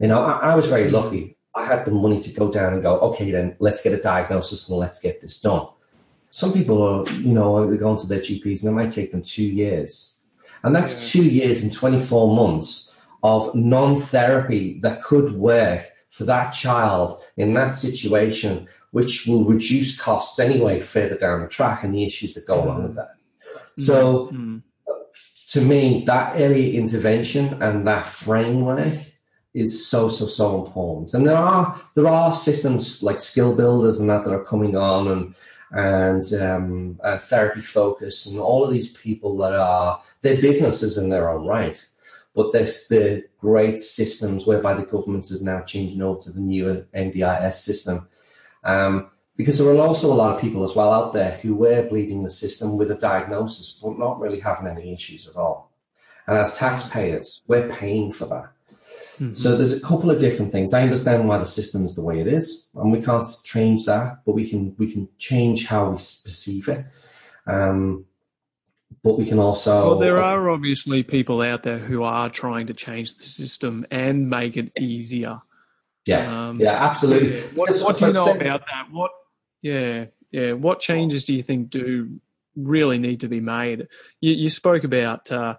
You 0.00 0.08
know, 0.08 0.22
I, 0.22 0.50
I 0.50 0.54
was 0.54 0.66
very 0.66 0.90
lucky. 0.90 1.37
I 1.58 1.66
had 1.66 1.84
the 1.84 1.90
money 1.90 2.20
to 2.20 2.30
go 2.32 2.50
down 2.52 2.72
and 2.72 2.82
go, 2.82 2.98
okay, 3.00 3.30
then 3.32 3.56
let's 3.58 3.82
get 3.82 3.92
a 3.92 4.00
diagnosis 4.00 4.68
and 4.68 4.78
let's 4.78 5.00
get 5.00 5.20
this 5.20 5.40
done. 5.40 5.66
Some 6.30 6.52
people 6.52 6.82
are, 6.82 7.10
you 7.14 7.32
know, 7.32 7.66
they're 7.66 7.78
going 7.78 7.96
to 7.98 8.06
their 8.06 8.20
GPs 8.20 8.62
and 8.62 8.72
it 8.72 8.76
might 8.76 8.92
take 8.92 9.10
them 9.10 9.22
two 9.22 9.42
years. 9.42 10.20
And 10.62 10.74
that's 10.74 11.14
yeah. 11.14 11.22
two 11.22 11.28
years 11.28 11.62
and 11.62 11.72
24 11.72 12.34
months 12.34 12.96
of 13.22 13.52
non 13.54 13.96
therapy 13.96 14.78
that 14.82 15.02
could 15.02 15.32
work 15.32 15.90
for 16.10 16.24
that 16.24 16.50
child 16.50 17.20
in 17.36 17.54
that 17.54 17.70
situation, 17.70 18.68
which 18.92 19.26
will 19.26 19.44
reduce 19.44 20.00
costs 20.00 20.38
anyway 20.38 20.80
further 20.80 21.16
down 21.16 21.42
the 21.42 21.48
track 21.48 21.82
and 21.82 21.94
the 21.94 22.04
issues 22.04 22.34
that 22.34 22.46
go 22.46 22.62
along 22.62 22.84
with 22.84 22.94
that. 22.94 23.14
Mm-hmm. 23.54 23.82
So, 23.82 24.26
mm-hmm. 24.26 24.58
to 25.50 25.60
me, 25.60 26.04
that 26.06 26.40
early 26.40 26.76
intervention 26.76 27.60
and 27.62 27.86
that 27.86 28.06
framework 28.06 28.98
is 29.54 29.88
so 29.88 30.08
so 30.08 30.26
so 30.26 30.64
important. 30.64 31.14
And 31.14 31.26
there 31.26 31.36
are 31.36 31.80
there 31.94 32.06
are 32.06 32.34
systems 32.34 33.02
like 33.02 33.18
skill 33.18 33.54
builders 33.54 34.00
and 34.00 34.08
that 34.10 34.24
that 34.24 34.32
are 34.32 34.44
coming 34.44 34.76
on, 34.76 35.08
and 35.08 35.34
and 35.70 36.32
um, 36.40 37.00
uh, 37.02 37.18
therapy 37.18 37.60
focus 37.60 38.26
and 38.26 38.38
all 38.38 38.64
of 38.64 38.72
these 38.72 38.96
people 38.96 39.36
that 39.38 39.54
are 39.54 40.00
they're 40.22 40.40
businesses 40.40 40.98
in 40.98 41.10
their 41.10 41.28
own 41.30 41.46
right. 41.46 41.84
But 42.34 42.52
there's 42.52 42.86
the 42.88 43.24
great 43.40 43.78
systems 43.78 44.46
whereby 44.46 44.74
the 44.74 44.86
government 44.86 45.30
is 45.30 45.42
now 45.42 45.62
changing 45.62 46.02
over 46.02 46.20
to 46.20 46.30
the 46.30 46.40
newer 46.40 46.86
NDIS 46.94 47.54
system. 47.54 48.08
Um, 48.62 49.10
because 49.36 49.58
there 49.58 49.68
are 49.68 49.80
also 49.80 50.12
a 50.12 50.14
lot 50.14 50.34
of 50.34 50.40
people 50.40 50.64
as 50.64 50.74
well 50.74 50.92
out 50.92 51.12
there 51.12 51.32
who 51.42 51.54
were 51.54 51.88
bleeding 51.88 52.24
the 52.24 52.30
system 52.30 52.76
with 52.76 52.90
a 52.90 52.96
diagnosis 52.96 53.80
but 53.82 53.98
not 53.98 54.18
really 54.18 54.40
having 54.40 54.66
any 54.66 54.92
issues 54.92 55.28
at 55.28 55.36
all. 55.36 55.72
And 56.26 56.36
as 56.36 56.58
taxpayers 56.58 57.42
we're 57.46 57.68
paying 57.68 58.12
for 58.12 58.26
that 58.26 58.52
Mm-hmm. 59.18 59.34
So 59.34 59.56
there's 59.56 59.72
a 59.72 59.80
couple 59.80 60.10
of 60.10 60.20
different 60.20 60.52
things. 60.52 60.72
I 60.72 60.82
understand 60.82 61.26
why 61.26 61.38
the 61.38 61.46
system 61.46 61.84
is 61.84 61.94
the 61.96 62.02
way 62.02 62.20
it 62.20 62.26
is, 62.26 62.68
and 62.74 62.92
we 62.92 63.02
can't 63.02 63.24
change 63.44 63.84
that, 63.86 64.24
but 64.24 64.32
we 64.32 64.48
can 64.48 64.76
we 64.78 64.90
can 64.92 65.08
change 65.18 65.66
how 65.66 65.90
we 65.90 65.96
perceive 65.96 66.68
it. 66.68 66.86
Um, 67.46 68.04
but 69.02 69.18
we 69.18 69.26
can 69.26 69.38
also. 69.38 69.88
Well, 69.88 69.98
there 69.98 70.22
are 70.22 70.50
obviously 70.50 71.02
people 71.02 71.40
out 71.40 71.64
there 71.64 71.78
who 71.78 72.04
are 72.04 72.30
trying 72.30 72.68
to 72.68 72.74
change 72.74 73.16
the 73.16 73.24
system 73.24 73.86
and 73.90 74.30
make 74.30 74.56
it 74.56 74.72
easier. 74.78 75.40
Yeah, 76.04 76.48
um, 76.48 76.60
yeah, 76.60 76.84
absolutely. 76.84 77.40
What, 77.54 77.76
what 77.80 77.98
do 77.98 78.06
you 78.06 78.12
know 78.12 78.32
about 78.32 78.60
that? 78.60 78.88
What, 78.90 79.10
yeah, 79.62 80.06
yeah. 80.30 80.52
What 80.52 80.80
changes 80.80 81.24
do 81.24 81.34
you 81.34 81.42
think 81.42 81.70
do 81.70 82.20
really 82.54 82.98
need 82.98 83.20
to 83.20 83.28
be 83.28 83.40
made? 83.40 83.88
You, 84.20 84.32
you 84.32 84.50
spoke 84.50 84.84
about. 84.84 85.32
Uh, 85.32 85.56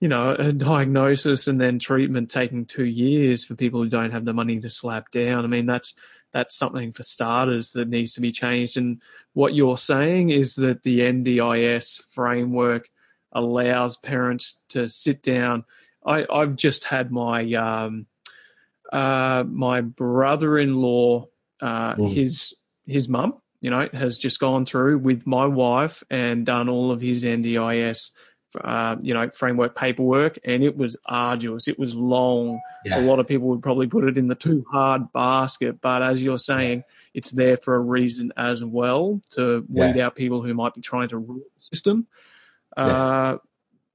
you 0.00 0.08
know, 0.08 0.30
a 0.30 0.52
diagnosis 0.52 1.46
and 1.46 1.60
then 1.60 1.78
treatment 1.78 2.30
taking 2.30 2.64
two 2.64 2.86
years 2.86 3.44
for 3.44 3.54
people 3.54 3.82
who 3.82 3.88
don't 3.88 4.12
have 4.12 4.24
the 4.24 4.32
money 4.32 4.58
to 4.60 4.70
slap 4.70 5.10
down. 5.10 5.44
I 5.44 5.48
mean, 5.48 5.66
that's 5.66 5.94
that's 6.32 6.56
something 6.56 6.92
for 6.92 7.02
starters 7.02 7.72
that 7.72 7.88
needs 7.88 8.14
to 8.14 8.20
be 8.20 8.32
changed. 8.32 8.76
And 8.76 9.02
what 9.34 9.54
you're 9.54 9.78
saying 9.78 10.30
is 10.30 10.54
that 10.56 10.82
the 10.82 11.00
NDIS 11.00 12.02
framework 12.12 12.88
allows 13.32 13.96
parents 13.96 14.62
to 14.70 14.88
sit 14.88 15.22
down. 15.22 15.64
I, 16.04 16.24
have 16.30 16.56
just 16.56 16.84
had 16.84 17.12
my 17.12 17.52
um, 17.54 18.06
uh, 18.90 19.44
my 19.46 19.82
brother-in-law, 19.82 21.26
uh, 21.60 21.94
mm. 21.94 22.12
his 22.12 22.54
his 22.86 23.08
mum, 23.08 23.34
you 23.60 23.70
know, 23.70 23.88
has 23.92 24.18
just 24.18 24.40
gone 24.40 24.64
through 24.64 24.98
with 24.98 25.26
my 25.26 25.46
wife 25.46 26.02
and 26.10 26.46
done 26.46 26.70
all 26.70 26.90
of 26.90 27.02
his 27.02 27.22
NDIS 27.22 28.12
uh, 28.62 28.96
you 29.00 29.14
know, 29.14 29.30
framework 29.30 29.76
paperwork, 29.76 30.38
and 30.44 30.62
it 30.64 30.76
was 30.76 30.96
arduous. 31.06 31.68
It 31.68 31.78
was 31.78 31.94
long. 31.94 32.60
Yeah. 32.84 33.00
A 33.00 33.02
lot 33.02 33.18
of 33.18 33.28
people 33.28 33.48
would 33.48 33.62
probably 33.62 33.86
put 33.86 34.04
it 34.04 34.18
in 34.18 34.28
the 34.28 34.34
too 34.34 34.64
hard 34.70 35.12
basket, 35.12 35.80
but 35.80 36.02
as 36.02 36.22
you're 36.22 36.38
saying, 36.38 36.84
it's 37.14 37.30
there 37.30 37.56
for 37.56 37.74
a 37.74 37.80
reason 37.80 38.32
as 38.36 38.64
well 38.64 39.20
to 39.30 39.64
weed 39.68 39.96
yeah. 39.96 40.06
out 40.06 40.16
people 40.16 40.42
who 40.42 40.54
might 40.54 40.74
be 40.74 40.80
trying 40.80 41.08
to 41.08 41.18
rule 41.18 41.42
the 41.54 41.60
system. 41.60 42.06
Uh, 42.76 43.36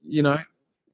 you 0.06 0.22
know, 0.22 0.38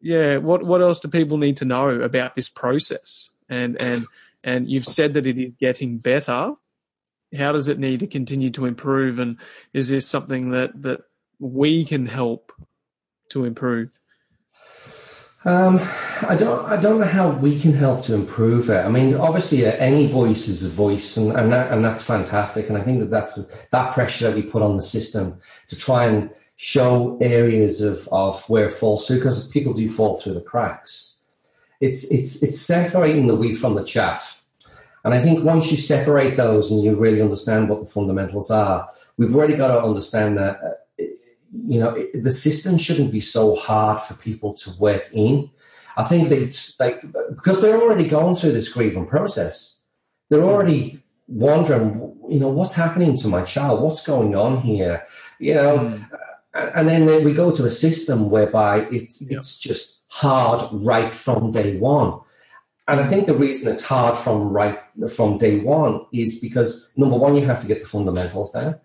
yeah. 0.00 0.38
What 0.38 0.64
what 0.64 0.80
else 0.80 1.00
do 1.00 1.08
people 1.08 1.38
need 1.38 1.58
to 1.58 1.64
know 1.64 1.88
about 1.88 2.34
this 2.34 2.48
process? 2.48 3.30
And 3.48 3.80
and 3.80 4.06
and 4.42 4.68
you've 4.68 4.86
said 4.86 5.14
that 5.14 5.26
it 5.26 5.38
is 5.38 5.52
getting 5.52 5.98
better. 5.98 6.54
How 7.36 7.52
does 7.52 7.68
it 7.68 7.78
need 7.78 8.00
to 8.00 8.06
continue 8.06 8.50
to 8.50 8.66
improve? 8.66 9.18
And 9.18 9.38
is 9.72 9.88
this 9.88 10.06
something 10.06 10.50
that 10.50 10.82
that 10.82 11.02
we 11.38 11.84
can 11.84 12.06
help 12.06 12.52
to 13.32 13.44
improve? 13.44 13.90
Um, 15.44 15.80
I 16.28 16.36
don't. 16.36 16.64
I 16.66 16.76
don't 16.76 17.00
know 17.00 17.06
how 17.06 17.32
we 17.32 17.58
can 17.58 17.72
help 17.72 18.02
to 18.02 18.14
improve 18.14 18.70
it. 18.70 18.86
I 18.86 18.88
mean, 18.88 19.16
obviously, 19.16 19.66
uh, 19.66 19.72
any 19.72 20.06
voice 20.06 20.46
is 20.46 20.62
a 20.64 20.68
voice, 20.68 21.16
and 21.16 21.32
and, 21.32 21.52
that, 21.52 21.72
and 21.72 21.84
that's 21.84 22.00
fantastic. 22.00 22.68
And 22.68 22.78
I 22.78 22.82
think 22.82 23.00
that 23.00 23.10
that's 23.10 23.34
that 23.70 23.92
pressure 23.92 24.30
that 24.30 24.36
we 24.36 24.42
put 24.42 24.62
on 24.62 24.76
the 24.76 24.82
system 24.82 25.40
to 25.66 25.76
try 25.76 26.06
and 26.06 26.30
show 26.54 27.18
areas 27.20 27.80
of 27.80 28.08
of 28.12 28.48
where 28.48 28.70
falls 28.70 29.04
through, 29.04 29.16
because 29.16 29.48
people 29.48 29.72
do 29.72 29.90
fall 29.90 30.14
through 30.14 30.34
the 30.34 30.40
cracks. 30.40 31.22
It's 31.80 32.08
it's 32.12 32.40
it's 32.40 32.60
separating 32.60 33.26
the 33.26 33.34
wheat 33.34 33.54
from 33.54 33.74
the 33.74 33.82
chaff, 33.82 34.44
and 35.02 35.12
I 35.12 35.18
think 35.18 35.44
once 35.44 35.72
you 35.72 35.76
separate 35.76 36.36
those 36.36 36.70
and 36.70 36.84
you 36.84 36.94
really 36.94 37.20
understand 37.20 37.68
what 37.68 37.80
the 37.80 37.90
fundamentals 37.90 38.48
are, 38.52 38.88
we've 39.16 39.34
already 39.34 39.56
got 39.56 39.74
to 39.74 39.82
understand 39.82 40.38
that 40.38 40.62
uh, 40.62 40.74
you 41.52 41.78
know, 41.78 41.96
the 42.14 42.30
system 42.30 42.78
shouldn't 42.78 43.12
be 43.12 43.20
so 43.20 43.56
hard 43.56 44.00
for 44.00 44.14
people 44.14 44.54
to 44.54 44.70
work 44.80 45.08
in. 45.12 45.50
I 45.96 46.04
think 46.04 46.28
that 46.28 46.38
it's 46.38 46.78
like 46.80 47.02
because 47.34 47.60
they're 47.60 47.80
already 47.80 48.08
going 48.08 48.34
through 48.34 48.52
this 48.52 48.72
grieving 48.72 49.06
process. 49.06 49.82
They're 50.30 50.42
already 50.42 51.02
wondering, 51.28 52.16
you 52.28 52.40
know, 52.40 52.48
what's 52.48 52.74
happening 52.74 53.16
to 53.16 53.28
my 53.28 53.42
child? 53.42 53.82
What's 53.82 54.06
going 54.06 54.34
on 54.34 54.62
here? 54.62 55.04
You 55.38 55.54
know, 55.54 55.78
mm. 55.78 56.70
and 56.74 56.88
then 56.88 57.24
we 57.24 57.34
go 57.34 57.50
to 57.50 57.66
a 57.66 57.70
system 57.70 58.30
whereby 58.30 58.86
it's 58.90 59.20
yep. 59.22 59.38
it's 59.38 59.58
just 59.58 60.04
hard 60.08 60.62
right 60.72 61.12
from 61.12 61.50
day 61.50 61.76
one. 61.76 62.20
And 62.88 63.00
I 63.00 63.04
think 63.04 63.26
the 63.26 63.34
reason 63.34 63.72
it's 63.72 63.84
hard 63.84 64.16
from 64.16 64.48
right 64.48 64.80
from 65.10 65.36
day 65.36 65.60
one 65.60 66.06
is 66.12 66.40
because 66.40 66.92
number 66.96 67.16
one, 67.16 67.36
you 67.36 67.44
have 67.44 67.60
to 67.60 67.66
get 67.66 67.80
the 67.80 67.86
fundamentals 67.86 68.52
down. 68.52 68.80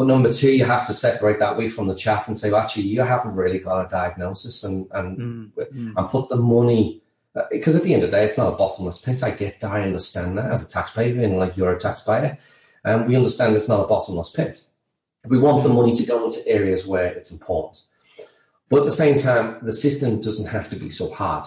But 0.00 0.06
number 0.06 0.32
two, 0.32 0.50
you 0.50 0.64
have 0.64 0.86
to 0.86 0.94
separate 0.94 1.40
that 1.40 1.58
wheat 1.58 1.74
from 1.74 1.86
the 1.86 1.94
chaff 1.94 2.26
and 2.26 2.34
say, 2.34 2.50
well, 2.50 2.62
actually, 2.62 2.84
you 2.84 3.02
haven't 3.02 3.36
really 3.36 3.58
got 3.58 3.84
a 3.84 3.88
diagnosis 3.90 4.64
and 4.64 4.88
and 4.92 5.18
mm, 5.18 5.68
mm. 5.74 5.92
and 5.94 6.08
put 6.08 6.30
the 6.30 6.36
money 6.36 7.02
because 7.50 7.74
uh, 7.74 7.78
at 7.80 7.84
the 7.84 7.92
end 7.92 8.02
of 8.04 8.10
the 8.10 8.16
day, 8.16 8.24
it's 8.24 8.38
not 8.38 8.54
a 8.54 8.56
bottomless 8.56 9.02
pit. 9.02 9.22
I 9.22 9.30
get 9.30 9.60
that. 9.60 9.70
I 9.70 9.82
understand 9.82 10.38
that 10.38 10.50
as 10.50 10.66
a 10.66 10.70
taxpayer, 10.70 11.22
and 11.22 11.36
like 11.36 11.54
you're 11.54 11.74
a 11.74 11.78
taxpayer, 11.78 12.38
and 12.82 13.02
um, 13.02 13.08
we 13.08 13.14
understand 13.14 13.54
it's 13.54 13.68
not 13.68 13.84
a 13.84 13.88
bottomless 13.88 14.30
pit. 14.30 14.62
We 15.26 15.38
want 15.38 15.64
the 15.64 15.68
money 15.68 15.92
to 15.92 16.06
go 16.06 16.24
into 16.24 16.48
areas 16.48 16.86
where 16.86 17.12
it's 17.12 17.30
important. 17.30 17.82
But 18.70 18.78
at 18.78 18.84
the 18.86 18.90
same 18.92 19.18
time, 19.18 19.58
the 19.60 19.70
system 19.70 20.18
doesn't 20.18 20.50
have 20.50 20.70
to 20.70 20.76
be 20.76 20.88
so 20.88 21.12
hard. 21.12 21.46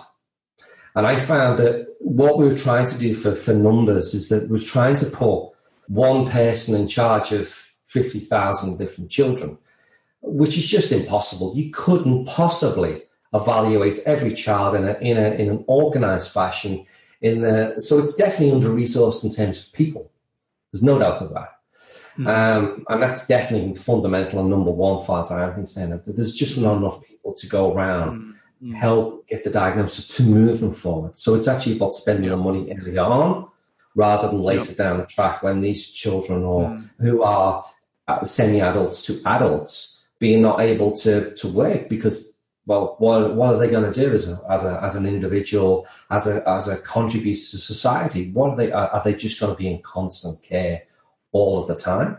And 0.93 1.07
I 1.07 1.19
found 1.19 1.57
that 1.57 1.87
what 2.01 2.37
we 2.37 2.45
were 2.45 2.55
trying 2.55 2.85
to 2.85 2.99
do 2.99 3.15
for, 3.15 3.33
for 3.33 3.55
numbers 3.55 4.13
is 4.13 4.29
that 4.29 4.47
we're 4.47 4.59
trying 4.59 4.97
to 4.97 5.07
put 5.07 5.53
one 5.87 6.29
person 6.29 6.75
in 6.75 6.87
charge 6.87 7.31
of 7.31 7.62
50,000 7.93 8.77
different 8.77 9.11
children, 9.11 9.57
which 10.21 10.57
is 10.57 10.67
just 10.67 10.91
impossible. 10.91 11.53
You 11.55 11.69
couldn't 11.71 12.25
possibly 12.25 13.03
evaluate 13.33 13.99
every 14.05 14.33
child 14.33 14.75
in, 14.75 14.83
a, 14.85 14.93
in, 14.95 15.17
a, 15.17 15.29
in 15.31 15.49
an 15.49 15.63
organized 15.67 16.31
fashion. 16.31 16.85
In 17.21 17.41
the, 17.41 17.75
so 17.77 17.99
it's 17.99 18.15
definitely 18.15 18.55
under 18.55 18.69
resourced 18.69 19.23
in 19.23 19.31
terms 19.31 19.65
of 19.65 19.73
people. 19.73 20.11
There's 20.71 20.83
no 20.83 20.97
doubt 20.97 21.21
of 21.21 21.33
that. 21.33 21.49
Mm. 22.17 22.27
Um, 22.27 22.85
and 22.89 23.01
that's 23.01 23.27
definitely 23.27 23.75
fundamental 23.75 24.39
and 24.39 24.49
number 24.49 24.71
one, 24.71 25.05
far 25.05 25.19
as 25.19 25.31
I'm 25.31 25.53
concerned. 25.53 25.93
That 25.93 26.15
there's 26.15 26.35
just 26.35 26.57
not 26.59 26.77
enough 26.77 27.03
people 27.03 27.33
to 27.33 27.47
go 27.47 27.73
around, 27.73 28.35
mm. 28.63 28.73
help 28.73 29.27
get 29.27 29.43
the 29.43 29.49
diagnosis 29.49 30.07
to 30.17 30.23
move 30.23 30.59
them 30.59 30.73
forward. 30.73 31.17
So 31.17 31.35
it's 31.35 31.47
actually 31.47 31.75
about 31.75 31.93
spending 31.93 32.29
the 32.29 32.37
money 32.37 32.75
early 32.75 32.97
on 32.97 33.49
rather 33.95 34.27
than 34.27 34.39
later 34.39 34.69
yep. 34.69 34.77
down 34.77 34.97
the 34.97 35.05
track 35.05 35.43
when 35.43 35.61
these 35.61 35.91
children 35.91 36.43
or 36.43 36.69
mm. 36.69 36.89
who 36.99 37.23
are 37.23 37.63
uh, 38.07 38.23
semi-adults 38.23 39.05
to 39.05 39.21
adults 39.25 40.03
being 40.19 40.41
not 40.41 40.61
able 40.61 40.95
to 40.95 41.33
to 41.35 41.47
work 41.49 41.89
because 41.89 42.41
well 42.65 42.95
what, 42.99 43.35
what 43.35 43.53
are 43.53 43.57
they 43.57 43.69
going 43.69 43.91
to 43.91 43.99
do 43.99 44.13
as 44.13 44.29
a, 44.29 44.39
as 44.49 44.63
a 44.63 44.79
as 44.81 44.95
an 44.95 45.05
individual 45.05 45.87
as 46.11 46.27
a 46.27 46.47
as 46.47 46.67
a 46.67 46.77
contributor 46.77 47.39
to 47.51 47.57
society? 47.57 48.31
What 48.31 48.51
are 48.51 48.55
they 48.55 48.71
are, 48.71 48.89
are 48.89 49.03
they 49.03 49.15
just 49.15 49.39
going 49.39 49.53
to 49.53 49.57
be 49.57 49.69
in 49.69 49.81
constant 49.81 50.41
care 50.41 50.83
all 51.31 51.59
of 51.59 51.67
the 51.67 51.75
time? 51.75 52.17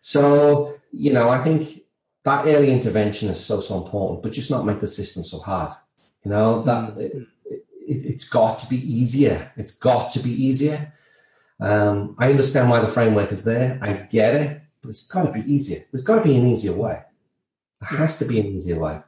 So 0.00 0.74
you 0.90 1.12
know 1.12 1.28
i 1.28 1.38
think 1.42 1.82
that 2.24 2.46
early 2.46 2.70
intervention 2.70 3.28
is 3.28 3.44
so 3.44 3.60
so 3.60 3.76
important 3.82 4.22
but 4.22 4.32
just 4.32 4.50
not 4.50 4.64
make 4.64 4.80
the 4.80 4.86
system 4.86 5.22
so 5.22 5.38
hard. 5.38 5.72
You 6.24 6.30
know 6.30 6.62
that 6.62 6.96
mm. 6.96 7.26
it, 7.44 7.62
it, 7.86 8.12
has 8.12 8.24
got 8.24 8.58
to 8.60 8.66
be 8.68 8.78
easier. 9.00 9.52
It's 9.56 9.76
got 9.76 10.10
to 10.12 10.20
be 10.20 10.30
easier. 10.30 10.92
Um, 11.60 12.14
i 12.18 12.30
understand 12.30 12.70
why 12.70 12.80
the 12.80 12.88
framework 12.88 13.32
is 13.32 13.44
there. 13.44 13.78
I 13.82 13.92
get 13.92 14.34
it 14.34 14.62
but 14.82 14.90
it's 14.90 15.06
got 15.06 15.26
to 15.26 15.32
be 15.32 15.52
easier. 15.52 15.80
There's 15.92 16.04
got 16.04 16.16
to 16.16 16.22
be 16.22 16.36
an 16.36 16.46
easier 16.46 16.72
way. 16.72 17.02
There 17.80 17.98
has 17.98 18.18
to 18.18 18.24
be 18.24 18.40
an 18.40 18.46
easier 18.46 18.78
way. 18.78 19.00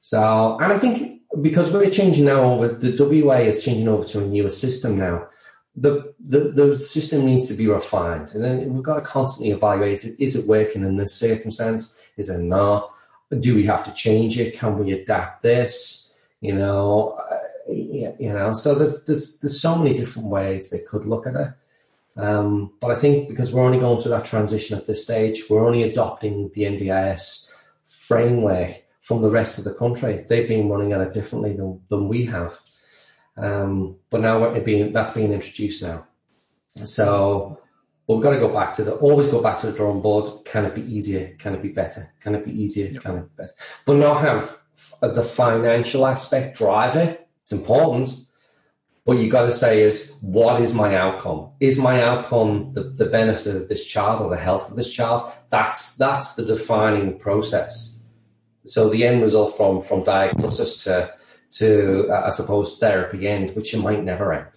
So, 0.00 0.58
and 0.60 0.72
I 0.72 0.78
think 0.78 1.22
because 1.40 1.72
we're 1.72 1.90
changing 1.90 2.26
now 2.26 2.42
over, 2.42 2.68
the 2.68 3.22
WA 3.24 3.36
is 3.36 3.64
changing 3.64 3.88
over 3.88 4.04
to 4.06 4.22
a 4.22 4.26
newer 4.26 4.50
system 4.50 4.98
now. 4.98 5.28
The, 5.76 6.14
the 6.24 6.38
the 6.38 6.78
system 6.78 7.26
needs 7.26 7.48
to 7.48 7.54
be 7.54 7.66
refined, 7.66 8.32
and 8.34 8.44
then 8.44 8.72
we've 8.72 8.82
got 8.82 8.94
to 8.94 9.00
constantly 9.00 9.52
evaluate 9.52 10.04
it. 10.04 10.14
Is 10.22 10.36
it 10.36 10.46
working 10.46 10.84
in 10.84 10.96
this 10.96 11.12
circumstance? 11.12 12.00
Is 12.16 12.30
it 12.30 12.42
not? 12.42 12.92
Do 13.40 13.56
we 13.56 13.64
have 13.64 13.82
to 13.84 13.92
change 13.92 14.38
it? 14.38 14.56
Can 14.56 14.78
we 14.78 14.92
adapt 14.92 15.42
this? 15.42 16.14
You 16.40 16.54
know, 16.54 17.18
uh, 17.18 17.72
you 17.72 18.32
know. 18.32 18.52
So 18.52 18.76
there's 18.76 19.04
there's 19.04 19.40
there's 19.40 19.60
so 19.60 19.76
many 19.76 19.96
different 19.96 20.28
ways 20.28 20.70
they 20.70 20.80
could 20.88 21.06
look 21.06 21.26
at 21.26 21.34
it. 21.34 21.52
Um, 22.16 22.72
but 22.80 22.90
I 22.90 22.94
think 22.94 23.28
because 23.28 23.52
we're 23.52 23.64
only 23.64 23.80
going 23.80 24.00
through 24.00 24.12
that 24.12 24.24
transition 24.24 24.78
at 24.78 24.86
this 24.86 25.02
stage, 25.02 25.44
we're 25.50 25.66
only 25.66 25.82
adopting 25.82 26.50
the 26.54 26.62
NDIS 26.62 27.50
framework 27.84 28.82
from 29.00 29.20
the 29.20 29.30
rest 29.30 29.58
of 29.58 29.64
the 29.64 29.74
country. 29.74 30.24
They've 30.28 30.48
been 30.48 30.68
running 30.68 30.92
at 30.92 31.00
it 31.00 31.12
differently 31.12 31.54
than, 31.54 31.80
than 31.88 32.08
we 32.08 32.24
have. 32.26 32.58
Um, 33.36 33.96
but 34.10 34.20
now 34.20 34.58
being, 34.60 34.92
that's 34.92 35.12
being 35.12 35.32
introduced 35.32 35.82
now. 35.82 36.06
So, 36.84 37.60
But 38.06 38.14
we've 38.14 38.22
got 38.22 38.30
to 38.30 38.38
go 38.38 38.52
back 38.52 38.74
to 38.74 38.84
the 38.84 38.94
always 38.96 39.28
go 39.28 39.40
back 39.40 39.60
to 39.60 39.66
the 39.66 39.72
drawing 39.72 40.02
board. 40.02 40.44
Can 40.44 40.64
it 40.64 40.74
be 40.74 40.82
easier? 40.82 41.34
Can 41.38 41.54
it 41.54 41.62
be 41.62 41.70
better? 41.70 42.12
Can 42.20 42.34
it 42.34 42.44
be 42.44 42.52
easier? 42.52 42.88
Yep. 42.88 43.02
Can 43.02 43.18
it 43.18 43.22
be 43.22 43.42
better? 43.42 43.52
But 43.86 43.96
not 43.96 44.20
have 44.20 44.58
the 45.00 45.22
financial 45.22 46.06
aspect 46.06 46.58
drive 46.58 46.96
it. 46.96 47.28
It's 47.42 47.52
important. 47.52 48.10
But 49.06 49.18
you 49.18 49.30
got 49.30 49.44
to 49.44 49.52
say 49.52 49.82
is 49.82 50.16
what 50.22 50.62
is 50.62 50.72
my 50.72 50.96
outcome? 50.96 51.50
Is 51.60 51.76
my 51.76 52.02
outcome 52.02 52.72
the, 52.72 52.84
the 52.84 53.04
benefit 53.04 53.54
of 53.54 53.68
this 53.68 53.86
child 53.86 54.22
or 54.22 54.30
the 54.30 54.38
health 54.38 54.70
of 54.70 54.76
this 54.76 54.92
child? 54.92 55.30
That's 55.50 55.96
that's 55.96 56.36
the 56.36 56.44
defining 56.44 57.18
process. 57.18 58.02
So 58.64 58.88
the 58.88 59.04
end 59.04 59.20
result 59.20 59.56
from 59.56 59.82
from 59.82 60.04
diagnosis 60.04 60.84
to 60.84 61.12
to 61.58 62.08
uh, 62.08 62.22
I 62.26 62.30
suppose 62.30 62.78
therapy 62.78 63.28
end, 63.28 63.54
which 63.54 63.74
it 63.74 63.80
might 63.80 64.02
never 64.02 64.32
end. 64.32 64.48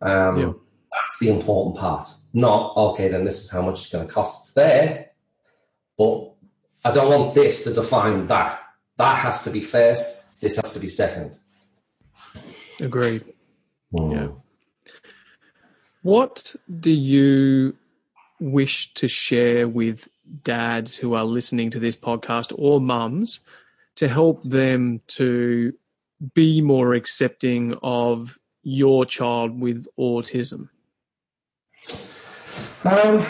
Um, 0.00 0.40
yeah. 0.40 0.52
That's 0.92 1.18
the 1.18 1.30
important 1.30 1.76
part. 1.76 2.04
Not 2.32 2.76
okay, 2.76 3.08
then 3.08 3.24
this 3.24 3.42
is 3.42 3.50
how 3.50 3.62
much 3.62 3.80
it's 3.80 3.92
going 3.92 4.06
to 4.06 4.12
cost. 4.12 4.46
It's 4.46 4.54
there, 4.54 5.10
but 5.98 6.30
I 6.84 6.92
don't 6.92 7.08
want 7.08 7.34
this 7.34 7.64
to 7.64 7.74
define 7.74 8.28
that. 8.28 8.60
That 8.98 9.16
has 9.16 9.42
to 9.44 9.50
be 9.50 9.60
first. 9.60 10.22
This 10.40 10.56
has 10.56 10.72
to 10.74 10.80
be 10.80 10.88
second. 10.88 11.36
Agreed. 12.78 13.33
Mm. 13.92 14.12
Yeah. 14.12 14.28
What 16.02 16.54
do 16.80 16.90
you 16.90 17.76
wish 18.40 18.92
to 18.94 19.08
share 19.08 19.68
with 19.68 20.08
dads 20.42 20.96
who 20.96 21.14
are 21.14 21.24
listening 21.24 21.70
to 21.70 21.80
this 21.80 21.96
podcast 21.96 22.52
or 22.56 22.80
mums 22.80 23.40
to 23.96 24.08
help 24.08 24.42
them 24.42 25.00
to 25.06 25.72
be 26.34 26.60
more 26.60 26.94
accepting 26.94 27.74
of 27.82 28.38
your 28.62 29.06
child 29.06 29.60
with 29.60 29.86
autism? 29.98 30.68
Um, 32.84 33.24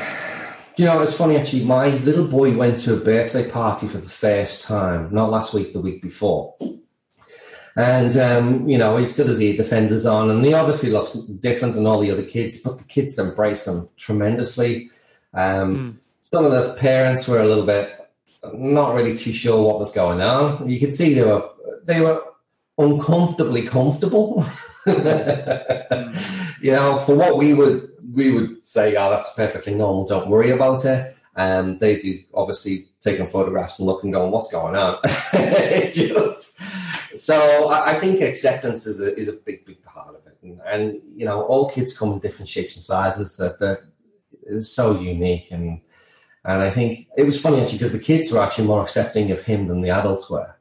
you 0.76 0.84
know, 0.86 1.00
it's 1.02 1.16
funny 1.16 1.36
actually. 1.36 1.64
My 1.64 1.88
little 1.98 2.26
boy 2.26 2.56
went 2.56 2.78
to 2.78 2.94
a 2.94 2.96
birthday 2.96 3.48
party 3.48 3.86
for 3.86 3.98
the 3.98 4.08
first 4.08 4.64
time, 4.64 5.12
not 5.12 5.30
last 5.30 5.54
week, 5.54 5.72
the 5.72 5.80
week 5.80 6.02
before. 6.02 6.56
And, 7.76 8.16
um, 8.16 8.68
you 8.68 8.78
know, 8.78 8.96
he's 8.96 9.16
good 9.16 9.28
as 9.28 9.38
he 9.38 9.56
defenders 9.56 10.06
on, 10.06 10.30
and 10.30 10.44
he 10.44 10.54
obviously 10.54 10.90
looks 10.90 11.14
different 11.14 11.74
than 11.74 11.86
all 11.86 12.00
the 12.00 12.10
other 12.10 12.22
kids, 12.22 12.60
but 12.60 12.78
the 12.78 12.84
kids 12.84 13.18
embraced 13.18 13.66
him 13.66 13.88
tremendously. 13.96 14.90
Um, 15.32 15.76
mm. 15.76 15.96
Some 16.20 16.44
of 16.44 16.52
the 16.52 16.74
parents 16.74 17.26
were 17.26 17.40
a 17.40 17.46
little 17.46 17.66
bit 17.66 18.04
not 18.52 18.94
really 18.94 19.16
too 19.16 19.32
sure 19.32 19.62
what 19.62 19.78
was 19.78 19.92
going 19.92 20.20
on. 20.20 20.68
You 20.68 20.78
could 20.78 20.92
see 20.92 21.14
they 21.14 21.24
were 21.24 21.48
they 21.84 22.00
were 22.00 22.22
uncomfortably 22.78 23.62
comfortable. 23.62 24.44
you 24.86 26.72
know, 26.72 26.98
for 26.98 27.14
what 27.14 27.38
we 27.38 27.54
would 27.54 27.90
we 28.12 28.30
would 28.30 28.66
say, 28.66 28.96
oh, 28.96 29.10
that's 29.10 29.34
perfectly 29.34 29.74
normal. 29.74 30.06
Don't 30.06 30.28
worry 30.28 30.50
about 30.50 30.84
it. 30.84 31.16
And 31.36 31.70
um, 31.70 31.78
they'd 31.78 32.00
be 32.00 32.26
obviously 32.32 32.86
taking 33.00 33.26
photographs 33.26 33.80
and 33.80 33.86
looking, 33.86 34.12
going, 34.12 34.30
"What's 34.30 34.52
going 34.52 34.76
on?" 34.76 34.98
just 35.92 36.60
so 37.14 37.68
I, 37.70 37.98
think 37.98 38.20
acceptance 38.20 38.86
is 38.86 39.00
a 39.00 39.16
is 39.16 39.28
a 39.28 39.32
big 39.32 39.64
big 39.64 39.82
part 39.82 40.14
of 40.16 40.26
it, 40.26 40.38
and, 40.42 40.60
and 40.66 41.00
you 41.14 41.24
know, 41.24 41.42
all 41.42 41.68
kids 41.68 41.96
come 41.96 42.12
in 42.12 42.18
different 42.18 42.48
shapes 42.48 42.76
and 42.76 42.84
sizes. 42.84 43.36
That 43.36 43.82
is 44.42 44.72
so 44.74 44.98
unique, 44.98 45.50
and 45.50 45.80
and 46.44 46.62
I 46.62 46.70
think 46.70 47.08
it 47.16 47.24
was 47.24 47.40
funny 47.40 47.60
actually 47.60 47.78
because 47.78 47.92
the 47.92 47.98
kids 47.98 48.32
were 48.32 48.40
actually 48.40 48.66
more 48.66 48.82
accepting 48.82 49.30
of 49.30 49.42
him 49.42 49.66
than 49.68 49.80
the 49.80 49.90
adults 49.90 50.28
were 50.30 50.54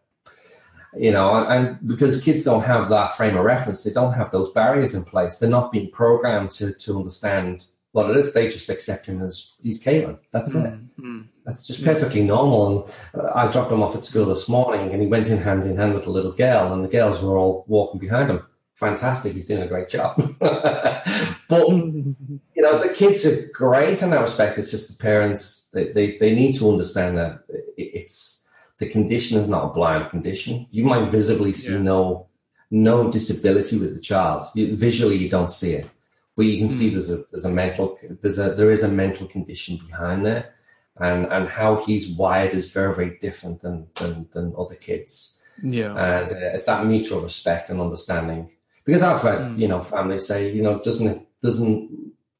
you 0.95 1.11
know, 1.11 1.35
and 1.47 1.77
because 1.87 2.21
kids 2.21 2.43
don't 2.43 2.63
have 2.63 2.89
that 2.89 3.15
frame 3.15 3.37
of 3.37 3.43
reference, 3.43 3.83
they 3.83 3.91
don't 3.91 4.13
have 4.13 4.31
those 4.31 4.51
barriers 4.51 4.93
in 4.93 5.03
place. 5.03 5.39
They're 5.39 5.49
not 5.49 5.71
being 5.71 5.89
programmed 5.89 6.51
to 6.51 6.73
to 6.73 6.97
understand 6.97 7.65
what 7.91 8.09
it 8.09 8.17
is. 8.17 8.33
They 8.33 8.47
just 8.47 8.69
accept 8.69 9.07
him 9.07 9.21
as 9.21 9.55
he's 9.61 9.83
Caelan. 9.83 10.19
That's 10.31 10.55
mm, 10.55 10.89
it. 10.99 11.25
That's 11.45 11.67
just 11.67 11.83
perfectly 11.83 12.23
normal. 12.23 12.87
And 13.13 13.21
uh, 13.21 13.31
I 13.35 13.51
dropped 13.51 13.71
him 13.71 13.83
off 13.83 13.95
at 13.95 14.01
school 14.01 14.25
this 14.25 14.47
morning, 14.47 14.91
and 14.91 15.01
he 15.01 15.07
went 15.07 15.27
in 15.27 15.37
hand 15.37 15.65
in 15.65 15.77
hand 15.77 15.93
with 15.93 16.07
a 16.07 16.11
little 16.11 16.31
girl, 16.31 16.73
and 16.73 16.83
the 16.83 16.89
girls 16.89 17.21
were 17.21 17.37
all 17.37 17.65
walking 17.67 17.99
behind 17.99 18.29
him. 18.29 18.45
Fantastic, 18.75 19.33
he's 19.33 19.45
doing 19.45 19.61
a 19.61 19.67
great 19.67 19.89
job. 19.89 20.15
but 20.39 21.67
you 21.69 22.15
know, 22.57 22.79
the 22.79 22.93
kids 22.93 23.25
are 23.25 23.47
great 23.53 24.01
in 24.01 24.09
that 24.09 24.21
respect. 24.21 24.57
It's 24.57 24.71
just 24.71 24.97
the 24.97 25.01
parents; 25.01 25.69
they 25.71 25.91
they, 25.91 26.17
they 26.17 26.33
need 26.33 26.53
to 26.53 26.69
understand 26.69 27.17
that 27.17 27.43
it's 27.77 28.49
the 28.77 28.87
condition 28.87 29.39
is 29.39 29.47
not 29.47 29.65
a 29.65 29.73
blind 29.73 30.09
condition. 30.09 30.67
You 30.71 30.85
might 30.85 31.09
visibly 31.09 31.51
see 31.51 31.73
yeah. 31.73 31.81
no 31.81 32.27
no 32.71 33.11
disability 33.11 33.77
with 33.77 33.93
the 33.93 34.01
child. 34.01 34.47
You, 34.55 34.75
visually, 34.75 35.17
you 35.17 35.29
don't 35.29 35.51
see 35.51 35.73
it, 35.73 35.87
but 36.35 36.45
you 36.45 36.57
can 36.57 36.67
mm. 36.67 36.71
see 36.71 36.87
hmm. 36.87 36.93
there's 36.93 37.11
a 37.11 37.17
there's 37.31 37.45
a 37.45 37.49
mental 37.49 37.99
there's 38.21 38.39
a 38.39 38.51
there 38.55 38.71
is 38.71 38.83
a 38.83 38.87
mental 38.87 39.27
condition 39.27 39.77
behind 39.85 40.25
there, 40.25 40.52
and 40.99 41.25
and 41.27 41.47
how 41.47 41.75
he's 41.75 42.09
wired 42.09 42.53
is 42.53 42.71
very 42.71 42.93
very 42.93 43.17
different 43.19 43.61
than 43.61 43.87
than, 43.95 44.27
than 44.31 44.53
other 44.57 44.75
kids. 44.75 45.43
Yeah, 45.61 45.91
and 45.91 46.31
uh, 46.31 46.53
it's 46.53 46.65
that 46.65 46.85
mutual 46.85 47.21
respect 47.21 47.69
and 47.69 47.79
understanding. 47.79 48.51
Because 48.85 49.03
I've 49.03 49.21
had 49.21 49.39
mm. 49.39 49.57
you 49.57 49.67
know 49.67 49.81
families 49.81 50.27
say 50.27 50.51
you 50.51 50.61
know 50.61 50.79
doesn't 50.79 51.07
it 51.07 51.27
doesn't 51.41 51.89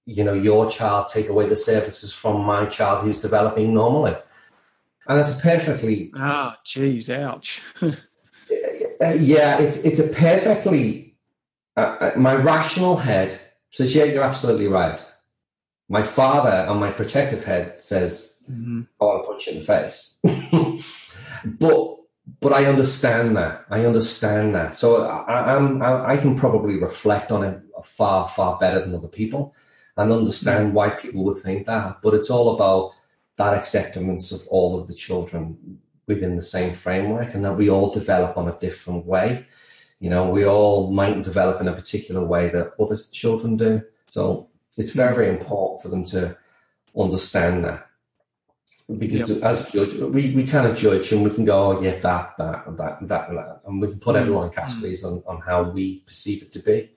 you 0.06 0.24
know 0.24 0.34
your 0.34 0.70
child 0.70 1.08
take 1.08 1.30
away 1.30 1.48
the 1.48 1.56
services 1.56 2.12
from 2.12 2.42
my 2.42 2.66
child 2.66 3.04
who's 3.04 3.22
developing 3.22 3.74
normally 3.74 4.16
and 5.08 5.20
that's 5.20 5.38
a 5.38 5.42
perfectly. 5.42 6.12
Ah, 6.16 6.56
oh, 6.56 6.62
geez, 6.64 7.10
ouch. 7.10 7.62
yeah, 7.82 9.60
it's 9.60 9.84
it's 9.84 10.00
a 10.00 10.08
perfectly. 10.14 11.16
Uh, 11.76 11.82
uh, 12.00 12.12
my 12.16 12.36
rational 12.36 12.98
head 12.98 13.38
says, 13.72 13.96
"Yeah, 13.96 14.06
you're 14.06 14.24
absolutely 14.24 14.68
right." 14.68 14.98
My 15.94 16.02
father 16.02 16.56
and 16.70 16.80
my 16.80 16.92
protective 16.92 17.44
head 17.44 17.80
says, 17.80 18.44
mm-hmm. 18.50 18.82
"I 19.00 19.06
want 19.06 19.24
to 19.24 19.28
punch 19.28 19.46
you 19.46 19.52
in 19.54 19.60
the 19.60 19.66
face," 19.76 20.18
but 21.60 21.98
but 22.42 22.52
I 22.52 22.66
understand 22.66 23.38
that. 23.38 23.66
I 23.70 23.86
understand 23.86 24.56
that. 24.56 24.74
So 24.74 24.88
I, 25.06 25.56
I'm 25.56 25.84
I, 25.84 26.14
I 26.14 26.18
can 26.18 26.36
probably 26.36 26.78
reflect 26.78 27.32
on 27.32 27.44
it 27.44 27.62
far 27.84 28.28
far 28.28 28.58
better 28.58 28.80
than 28.80 28.96
other 28.96 29.08
people, 29.08 29.54
and 29.96 30.12
understand 30.12 30.74
why 30.74 30.90
people 30.90 31.24
would 31.26 31.38
think 31.38 31.68
that. 31.68 31.98
But 32.02 32.16
it's 32.16 32.32
all 32.32 32.56
about 32.56 32.94
that 33.38 33.54
acceptance 33.54 34.32
of 34.32 34.42
all 34.48 34.80
of 34.80 34.88
the 34.88 34.96
children 34.96 35.78
within 36.08 36.36
the 36.36 36.42
same 36.56 36.74
framework 36.74 37.36
and 37.36 37.46
that 37.46 37.58
we 37.62 37.70
all 37.70 37.92
develop 37.92 38.36
on 38.36 38.50
a 38.50 38.60
different 38.60 39.06
way. 39.06 39.46
You 40.00 40.10
know, 40.10 40.30
we 40.30 40.44
all 40.46 40.92
might 40.92 41.22
develop 41.22 41.62
in 41.62 41.68
a 41.68 41.74
particular 41.82 42.26
way 42.26 42.50
that 42.50 42.74
other 42.80 42.98
children 43.12 43.58
do. 43.58 43.84
So 44.08 44.50
it's 44.78 44.92
very, 44.92 45.16
very 45.16 45.30
important 45.30 45.82
for 45.82 45.90
them 45.90 46.04
to 46.06 46.38
understand 46.98 47.64
that. 47.66 47.88
Because 48.98 49.30
yep. 49.30 49.44
as 49.44 49.72
judge, 49.72 49.94
we, 49.94 50.36
we 50.36 50.46
kind 50.46 50.68
of 50.68 50.78
judge 50.78 51.12
and 51.14 51.24
we 51.24 51.30
can 51.30 51.46
go, 51.46 51.78
oh, 51.78 51.82
yeah, 51.82 52.00
that, 52.00 52.34
that, 52.38 52.78
that, 52.78 53.08
that, 53.08 53.30
and 53.30 53.38
that. 53.38 53.62
And 53.66 53.82
we 53.82 53.88
can 53.88 54.00
put 54.00 54.16
mm. 54.16 54.20
everyone 54.20 54.48
in 54.48 54.54
categories 54.54 55.06
on, 55.06 55.24
on 55.26 55.40
how 55.40 55.64
we 55.64 56.00
perceive 56.00 56.44
it 56.44 56.52
to 56.54 56.60
be. 56.60 56.92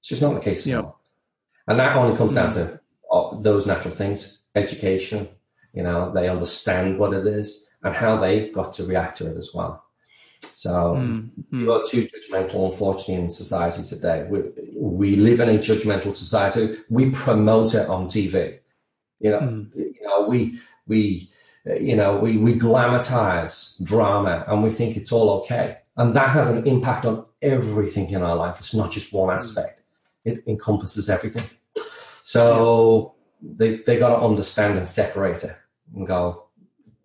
It's 0.00 0.08
just 0.08 0.22
not 0.22 0.34
the 0.34 0.40
case 0.40 0.66
at 0.66 0.72
yep. 0.72 0.84
all. 0.84 1.00
And 1.68 1.78
that 1.78 1.96
only 1.96 2.16
comes 2.16 2.34
down 2.34 2.50
mm. 2.50 2.54
to 2.54 2.80
uh, 3.12 3.40
those 3.40 3.66
natural 3.66 3.94
things 3.94 4.46
education, 4.54 5.28
you 5.72 5.82
know, 5.82 6.12
they 6.12 6.28
understand 6.28 6.98
what 6.98 7.12
it 7.12 7.26
is 7.26 7.70
and 7.82 7.94
how 7.94 8.18
they've 8.18 8.52
got 8.52 8.72
to 8.74 8.84
react 8.84 9.18
to 9.18 9.30
it 9.30 9.36
as 9.36 9.52
well. 9.54 9.84
So 10.42 10.70
mm, 10.70 11.30
mm. 11.52 11.66
we're 11.66 11.84
too 11.84 12.06
judgmental, 12.06 12.66
unfortunately, 12.70 13.24
in 13.24 13.30
society 13.30 13.82
today. 13.82 14.26
We, 14.28 14.42
we 14.76 15.16
live 15.16 15.40
in 15.40 15.48
a 15.48 15.58
judgmental 15.58 16.12
society. 16.12 16.78
We 16.88 17.10
promote 17.10 17.74
it 17.74 17.88
on 17.88 18.06
TV. 18.06 18.58
You 19.20 19.30
know, 19.30 19.40
mm. 19.40 19.74
you 19.74 20.02
know, 20.02 20.26
we 20.26 20.58
we 20.86 21.30
you 21.64 21.96
know 21.96 22.18
we 22.18 22.38
we 22.38 22.54
glamatize 22.54 23.82
drama 23.84 24.44
and 24.48 24.62
we 24.62 24.70
think 24.70 24.96
it's 24.96 25.12
all 25.12 25.30
okay, 25.40 25.78
and 25.96 26.14
that 26.14 26.30
has 26.30 26.48
an 26.50 26.66
impact 26.66 27.04
on 27.04 27.24
everything 27.42 28.10
in 28.10 28.22
our 28.22 28.36
life. 28.36 28.58
It's 28.58 28.74
not 28.74 28.90
just 28.90 29.12
one 29.12 29.28
hmm. 29.28 29.38
aspect; 29.38 29.82
it 30.24 30.42
encompasses 30.46 31.08
everything. 31.10 31.44
So 32.22 33.14
they 33.42 33.78
they 33.78 33.98
got 33.98 34.10
to 34.10 34.24
understand 34.24 34.78
and 34.78 34.86
separate 34.86 35.44
it 35.44 35.56
and 35.94 36.06
go, 36.06 36.44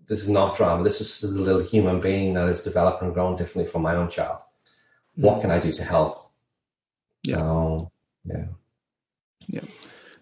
this 0.08 0.20
is 0.20 0.30
not 0.30 0.56
drama. 0.56 0.84
This 0.84 1.02
is, 1.02 1.22
this 1.22 1.32
is 1.32 1.36
a 1.36 1.42
little 1.42 1.62
human 1.62 2.00
being 2.00 2.34
that 2.34 2.48
is 2.50 2.62
developing 2.62 3.08
and 3.08 3.14
growing 3.14 3.36
differently 3.36 3.72
from 3.72 3.82
my 3.82 3.96
own 3.96 4.10
child. 4.10 4.40
What 5.16 5.42
can 5.42 5.52
I 5.52 5.60
do 5.60 5.72
to 5.74 5.84
help? 5.84 6.32
Yeah. 7.24 7.38
So, 7.38 7.92
yeah. 8.26 8.46
Yeah. 9.48 9.62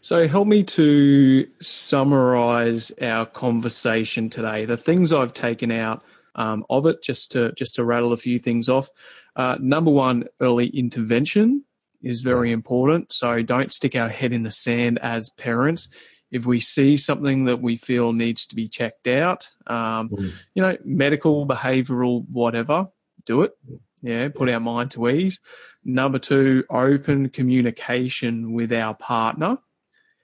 So 0.02 0.28
help 0.28 0.48
me 0.48 0.64
to 0.64 1.48
summarize 1.62 2.92
our 3.02 3.26
conversation 3.26 4.30
today. 4.30 4.66
The 4.66 4.78
things 4.78 5.14
I've 5.14 5.34
taken 5.34 5.72
out 5.72 6.04
um, 6.36 6.66
of 6.70 6.86
it, 6.86 7.02
just 7.02 7.32
to 7.32 7.54
just 7.54 7.76
to 7.76 7.86
rattle 7.86 8.12
a 8.12 8.18
few 8.18 8.38
things 8.38 8.68
off. 8.68 8.90
Uh, 9.36 9.58
number 9.60 9.92
one, 9.92 10.26
early 10.42 10.68
intervention 10.68 11.64
is 12.02 12.22
very 12.22 12.52
important. 12.52 13.14
So 13.14 13.42
don't 13.44 13.72
stick 13.72 13.96
our 13.96 14.10
head 14.10 14.34
in 14.34 14.44
the 14.44 14.52
sand 14.52 15.00
as 15.02 15.30
parents 15.30 15.88
if 16.34 16.48
we 16.48 16.60
see 16.60 16.98
something 16.98 17.46
that 17.46 17.62
we 17.62 17.78
feel 17.78 18.12
needs 18.12 18.48
to 18.48 18.56
be 18.56 18.68
checked 18.68 19.08
out, 19.08 19.50
um, 19.68 20.10
mm. 20.10 20.34
you 20.56 20.64
know, 20.64 20.76
medical, 20.84 21.46
behavioral, 21.46 22.26
whatever, 22.28 22.88
do 23.24 23.44
it. 23.44 23.56
Yeah, 24.02 24.30
put 24.30 24.50
our 24.50 24.60
mind 24.60 24.92
to 24.92 25.08
ease. 25.08 25.40
Number 25.86 26.18
two, 26.18 26.66
open 26.72 27.30
communication 27.30 28.52
with 28.52 28.74
our 28.74 28.96
partner. 28.96 29.60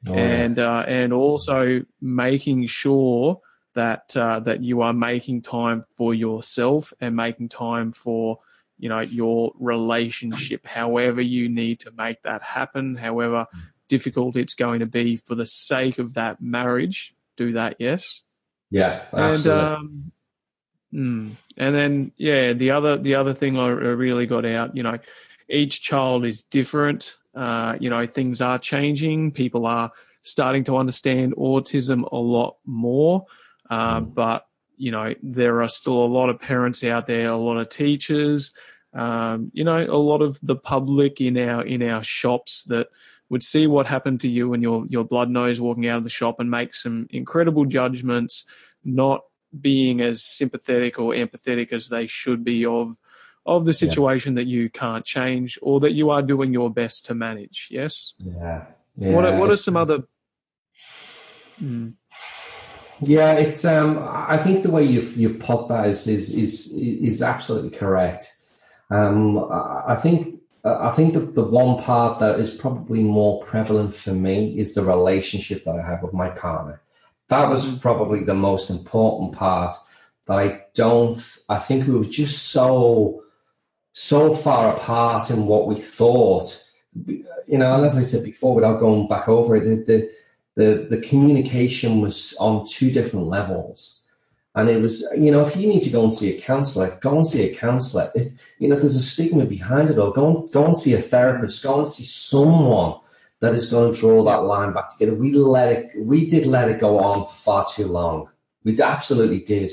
oh, 0.08 0.14
and 0.14 0.58
yeah. 0.58 0.80
uh, 0.80 0.82
and 0.82 1.14
also 1.14 1.82
making 2.02 2.66
sure 2.66 3.40
that 3.76 4.18
uh, 4.18 4.40
that 4.42 4.64
you 4.64 4.82
are 4.82 4.94
making 4.94 5.44
time 5.44 5.86
for 5.96 6.16
yourself 6.16 6.92
and 7.00 7.16
making 7.16 7.50
time 7.50 7.92
for 7.92 8.40
you 8.80 8.90
know 8.90 9.02
your 9.02 9.52
relationship 9.60 10.66
however 10.66 11.22
you 11.22 11.50
need 11.50 11.82
to 11.82 11.92
make 11.92 12.22
that 12.24 12.42
happen 12.42 12.96
however 12.96 13.46
difficult 13.90 14.38
it's 14.38 14.54
going 14.56 14.80
to 14.80 14.86
be 14.86 15.18
for 15.18 15.36
the 15.36 15.46
sake 15.46 16.00
of 16.00 16.14
that 16.14 16.42
marriage. 16.42 17.14
Do 17.36 17.54
that 17.54 17.76
yes. 17.80 18.22
Yeah 18.72 19.04
absolutely. 19.12 19.64
and 19.64 19.76
um, 19.76 20.12
mm, 20.94 21.36
and 21.58 21.76
then 21.76 22.12
yeah 22.18 22.54
the 22.54 22.72
other 22.72 22.98
the 22.98 23.16
other 23.16 23.34
thing 23.34 23.58
i 23.58 23.68
really 23.68 24.28
got 24.28 24.46
out 24.46 24.76
you 24.76 24.84
know 24.84 25.00
each 25.50 25.82
child 25.82 26.26
is 26.26 26.44
different. 26.44 27.16
Uh, 27.36 27.76
you 27.80 27.90
know 27.90 28.08
things 28.08 28.42
are 28.42 28.60
changing. 28.60 29.32
People 29.32 29.66
are 29.66 29.92
starting 30.22 30.64
to 30.66 30.78
understand 30.78 31.36
autism 31.36 32.10
a 32.12 32.18
lot 32.18 32.58
more. 32.66 33.26
Uh, 33.70 34.02
mm. 34.02 34.14
but 34.14 34.46
you 34.80 34.92
know 34.92 35.14
there 35.22 35.62
are 35.62 35.70
still 35.70 36.04
a 36.04 36.08
lot 36.08 36.30
of 36.30 36.40
parents 36.40 36.84
out 36.84 37.06
there 37.06 37.28
a 37.28 37.38
lot 37.38 37.58
of 37.58 37.70
teachers 37.70 38.52
um, 38.94 39.52
you 39.54 39.64
know 39.64 39.84
a 39.84 39.98
lot 39.98 40.22
of 40.22 40.40
the 40.42 40.56
public 40.56 41.22
in 41.22 41.38
our 41.38 41.64
in 41.64 41.84
our 41.84 42.02
shops 42.02 42.64
that 42.64 42.88
would 43.30 43.44
see 43.44 43.68
what 43.68 43.88
happened 43.88 44.22
to 44.22 44.30
you 44.30 44.54
and 44.54 44.64
your 44.64 44.86
your 44.88 45.04
blood 45.04 45.30
nose 45.30 45.60
walking 45.60 45.88
out 45.88 45.98
of 45.98 46.04
the 46.04 46.10
shop 46.10 46.40
and 46.40 46.50
make 46.50 46.74
some 46.74 47.08
incredible 47.12 47.66
judgments 47.66 48.46
not 48.84 49.24
being 49.60 50.02
as 50.02 50.24
sympathetic 50.24 51.00
or 51.00 51.14
empathetic 51.14 51.72
as 51.74 51.90
they 51.90 52.08
should 52.08 52.44
be 52.44 52.66
of 52.66 52.96
of 53.46 53.66
the 53.66 53.74
situation 53.74 54.34
yeah. 54.34 54.44
that 54.44 54.48
you 54.48 54.70
can't 54.70 55.06
change 55.06 55.58
or 55.62 55.80
that 55.80 55.94
you 55.94 56.10
are 56.10 56.22
doing 56.22 56.54
your 56.54 56.70
best 56.70 57.06
to 57.06 57.16
manage 57.16 57.68
yes 57.72 58.14
yeah, 58.20 58.66
yeah. 58.96 59.14
what 59.14 59.26
are, 59.26 59.40
what 59.40 59.50
are 59.50 59.56
some 59.56 59.78
other 59.78 60.04
mm. 61.62 61.94
Yeah, 63.02 63.34
it's. 63.34 63.64
Um, 63.64 63.98
I 64.02 64.38
think 64.38 64.64
the 64.64 64.72
way 64.72 64.84
you've 64.84 65.16
you've 65.16 65.40
put 65.40 65.70
that 65.70 65.88
is 65.88 66.06
is 66.08 66.36
is, 66.36 66.74
is 66.76 67.22
absolutely 67.22 67.70
correct. 67.70 68.34
Um, 68.90 69.50
I 69.50 69.96
think 69.96 70.42
I 70.64 70.92
think 70.92 71.14
the, 71.14 71.22
the 71.22 71.44
one 71.44 71.82
part 71.82 72.20
that 72.20 72.40
is 72.40 72.54
probably 72.54 73.02
more 73.02 73.44
prevalent 73.44 73.94
for 73.94 74.14
me 74.14 74.58
is 74.58 74.76
the 74.76 74.84
relationship 74.84 75.64
that 75.64 75.76
I 75.76 75.82
have 75.82 76.04
with 76.04 76.14
my 76.14 76.30
partner. 76.30 76.82
That 77.30 77.50
was 77.50 77.66
mm-hmm. 77.66 77.78
probably 77.78 78.24
the 78.24 78.34
most 78.34 78.70
important 78.70 79.34
part. 79.34 79.72
That 80.26 80.38
I 80.38 80.66
don't. 80.74 81.18
I 81.48 81.60
think 81.60 81.88
we 81.88 81.98
were 81.98 82.04
just 82.04 82.50
so 82.50 83.24
so 83.94 84.34
far 84.34 84.76
apart 84.76 85.30
in 85.30 85.46
what 85.46 85.68
we 85.68 85.80
thought. 85.80 86.58
You 87.06 87.58
know, 87.58 87.76
and 87.76 87.86
as 87.86 87.98
I 87.98 88.04
said 88.04 88.24
before, 88.24 88.56
without 88.56 88.80
going 88.80 89.08
back 89.08 89.28
over 89.30 89.56
it, 89.56 89.86
the, 89.86 89.86
the 89.86 90.12
the 90.56 90.88
the 90.90 91.02
communication 91.02 92.02
was 92.02 92.36
on 92.40 92.66
two 92.68 92.92
different 92.92 93.28
levels. 93.28 93.99
And 94.56 94.68
it 94.70 94.82
was, 94.82 95.06
you 95.18 95.32
know, 95.32 95.42
if 95.42 95.56
you 95.56 95.68
need 95.68 95.84
to 95.84 95.92
go 95.92 96.04
and 96.04 96.12
see 96.12 96.36
a 96.36 96.42
counselor, 96.42 96.98
go 97.02 97.16
and 97.16 97.28
see 97.28 97.50
a 97.50 97.56
counselor. 97.56 98.12
If, 98.16 98.34
you 98.58 98.68
know, 98.68 98.76
if 98.76 98.82
there's 98.82 98.96
a 98.96 99.02
stigma 99.02 99.46
behind 99.46 99.90
it 99.90 100.00
all, 100.00 100.12
go 100.12 100.42
and, 100.42 100.52
go 100.52 100.66
and 100.66 100.76
see 100.76 100.94
a 100.94 100.98
therapist, 100.98 101.64
go 101.64 101.78
and 101.78 101.88
see 101.88 102.04
someone 102.04 103.00
that 103.42 103.54
is 103.54 103.70
going 103.70 103.94
to 103.94 104.00
draw 104.00 104.24
that 104.24 104.44
line 104.44 104.74
back 104.74 104.90
together. 104.90 105.16
We 105.16 105.34
let 105.34 105.72
it, 105.72 105.92
we 105.98 106.26
did 106.26 106.46
let 106.46 106.70
it 106.70 106.80
go 106.80 107.00
on 107.00 107.26
for 107.26 107.32
far 107.32 107.66
too 107.66 107.88
long. 107.88 108.30
We 108.64 108.82
absolutely 108.82 109.42
did. 109.42 109.72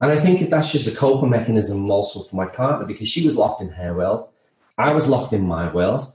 And 0.00 0.12
I 0.12 0.18
think 0.18 0.48
that's 0.50 0.70
just 0.70 0.86
a 0.86 0.94
coping 0.94 1.30
mechanism 1.30 1.90
also 1.90 2.20
for 2.20 2.36
my 2.36 2.46
partner 2.46 2.86
because 2.86 3.08
she 3.08 3.24
was 3.24 3.36
locked 3.36 3.62
in 3.62 3.70
her 3.70 3.94
world. 3.94 4.28
I 4.76 4.92
was 4.92 5.08
locked 5.08 5.32
in 5.32 5.46
my 5.46 5.72
world. 5.72 6.12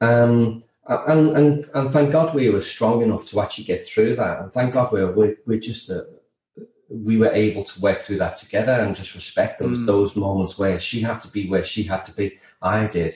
Um, 0.00 0.62
and, 0.86 1.36
and 1.36 1.70
and 1.74 1.90
thank 1.90 2.12
God 2.12 2.34
we 2.34 2.48
were 2.48 2.60
strong 2.60 3.02
enough 3.02 3.26
to 3.26 3.40
actually 3.40 3.64
get 3.64 3.86
through 3.86 4.16
that. 4.16 4.40
And 4.40 4.52
thank 4.52 4.72
God 4.72 4.92
we 4.92 5.04
were 5.04 5.12
we 5.12 5.36
we're 5.46 5.60
just 5.60 5.90
uh, 5.90 6.02
we 6.88 7.18
were 7.18 7.32
able 7.32 7.62
to 7.62 7.80
work 7.80 7.98
through 7.98 8.18
that 8.18 8.36
together 8.36 8.72
and 8.72 8.96
just 8.96 9.14
respect 9.14 9.58
those 9.58 9.78
mm. 9.78 9.86
those 9.86 10.16
moments 10.16 10.58
where 10.58 10.80
she 10.80 11.00
had 11.00 11.20
to 11.20 11.30
be 11.30 11.48
where 11.48 11.62
she 11.62 11.82
had 11.82 12.04
to 12.04 12.12
be. 12.16 12.38
I 12.62 12.86
did, 12.86 13.14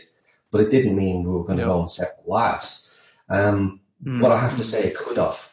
but 0.50 0.60
it 0.60 0.70
didn't 0.70 0.96
mean 0.96 1.24
we 1.24 1.30
were 1.30 1.44
going 1.44 1.58
to 1.58 1.64
go 1.64 1.80
on 1.80 1.88
separate 1.88 2.28
lives. 2.28 2.94
Um, 3.28 3.80
mm. 4.04 4.20
But 4.20 4.32
I 4.32 4.38
have 4.38 4.56
to 4.56 4.64
say, 4.64 4.84
it 4.84 4.96
could 4.96 5.16
have. 5.16 5.52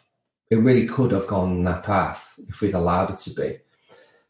It 0.49 0.57
really 0.57 0.88
could 0.88 1.11
have 1.11 1.28
gone 1.28 1.63
that 1.63 1.84
path 1.84 2.39
if 2.47 2.61
we'd 2.61 2.74
allowed 2.74 3.11
it 3.11 3.20
to 3.20 3.30
be. 3.30 3.59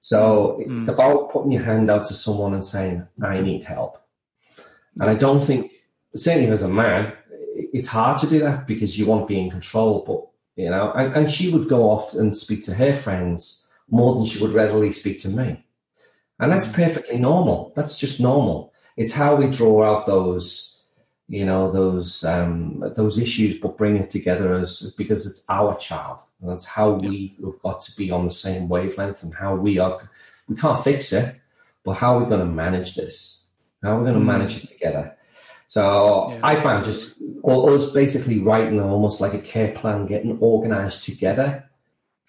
So 0.02 0.62
mm. 0.62 0.80
it's 0.80 0.90
about 0.90 1.32
putting 1.32 1.52
your 1.52 1.64
hand 1.64 1.90
out 1.90 2.06
to 2.08 2.14
someone 2.14 2.54
and 2.54 2.64
saying, 2.64 3.08
"I 3.24 3.42
need 3.42 3.64
help." 3.64 3.98
And 5.00 5.10
I 5.10 5.16
don't 5.16 5.42
think, 5.42 5.72
certainly 6.16 6.50
as 6.50 6.62
a 6.62 6.68
man, 6.68 7.14
it's 7.56 7.88
hard 7.88 8.20
to 8.20 8.28
do 8.28 8.40
that 8.40 8.68
because 8.68 9.00
you 9.00 9.06
want 9.06 9.24
to 9.24 9.34
be 9.34 9.40
in 9.40 9.50
control. 9.50 10.04
But 10.06 10.62
you 10.62 10.70
know, 10.70 10.92
and, 10.92 11.14
and 11.16 11.32
she 11.32 11.52
would 11.52 11.68
go 11.68 11.90
off 11.90 12.14
and 12.14 12.36
speak 12.36 12.64
to 12.66 12.76
her 12.76 12.94
friends 12.94 13.68
more 13.92 14.16
than 14.16 14.26
she 14.26 14.42
would 14.42 14.52
readily 14.52 14.92
speak 14.92 15.20
to 15.22 15.30
me, 15.30 15.64
and 16.40 16.52
that's 16.52 16.72
perfectly 16.72 17.18
normal. 17.20 17.74
That's 17.76 18.00
just 18.00 18.20
normal. 18.20 18.74
It's 18.98 19.14
how 19.14 19.36
we 19.36 19.50
draw 19.50 19.84
out 19.84 20.06
those, 20.06 20.84
you 21.28 21.46
know, 21.46 21.72
those 21.72 22.24
um, 22.24 22.84
those 22.96 23.18
issues, 23.18 23.60
but 23.60 23.78
bring 23.78 23.96
it 23.98 24.10
together 24.10 24.56
as 24.56 24.94
because 24.98 25.26
it's 25.26 25.46
our 25.50 25.78
child. 25.78 26.20
And 26.42 26.50
that's 26.50 26.66
how 26.66 26.92
we 26.92 27.36
have 27.44 27.62
got 27.62 27.82
to 27.82 27.96
be 27.96 28.12
on 28.12 28.26
the 28.26 28.32
same 28.32 28.70
wavelength, 28.70 29.24
and 29.24 29.34
how 29.34 29.56
we 29.56 29.78
are. 29.80 30.10
We 30.48 30.56
can't 30.56 30.84
fix 30.84 31.14
it, 31.14 31.36
but 31.84 31.94
how 31.94 32.18
are 32.18 32.24
we 32.24 32.30
going 32.30 32.40
to 32.40 32.46
manage 32.46 32.96
this? 32.96 33.46
How 33.84 33.96
are 33.96 34.00
we 34.00 34.06
going 34.06 34.16
to 34.16 34.22
mm. 34.22 34.26
manage 34.26 34.64
it 34.64 34.68
together? 34.68 35.16
So 35.68 36.32
yeah. 36.32 36.40
I 36.42 36.56
found 36.56 36.84
just 36.84 37.22
all, 37.44 37.70
us 37.70 37.92
basically 37.92 38.40
writing 38.40 38.82
almost 38.82 39.22
like 39.22 39.36
a 39.36 39.40
care 39.40 39.72
plan, 39.72 40.08
getting 40.08 40.40
organized 40.40 41.04
together, 41.04 41.68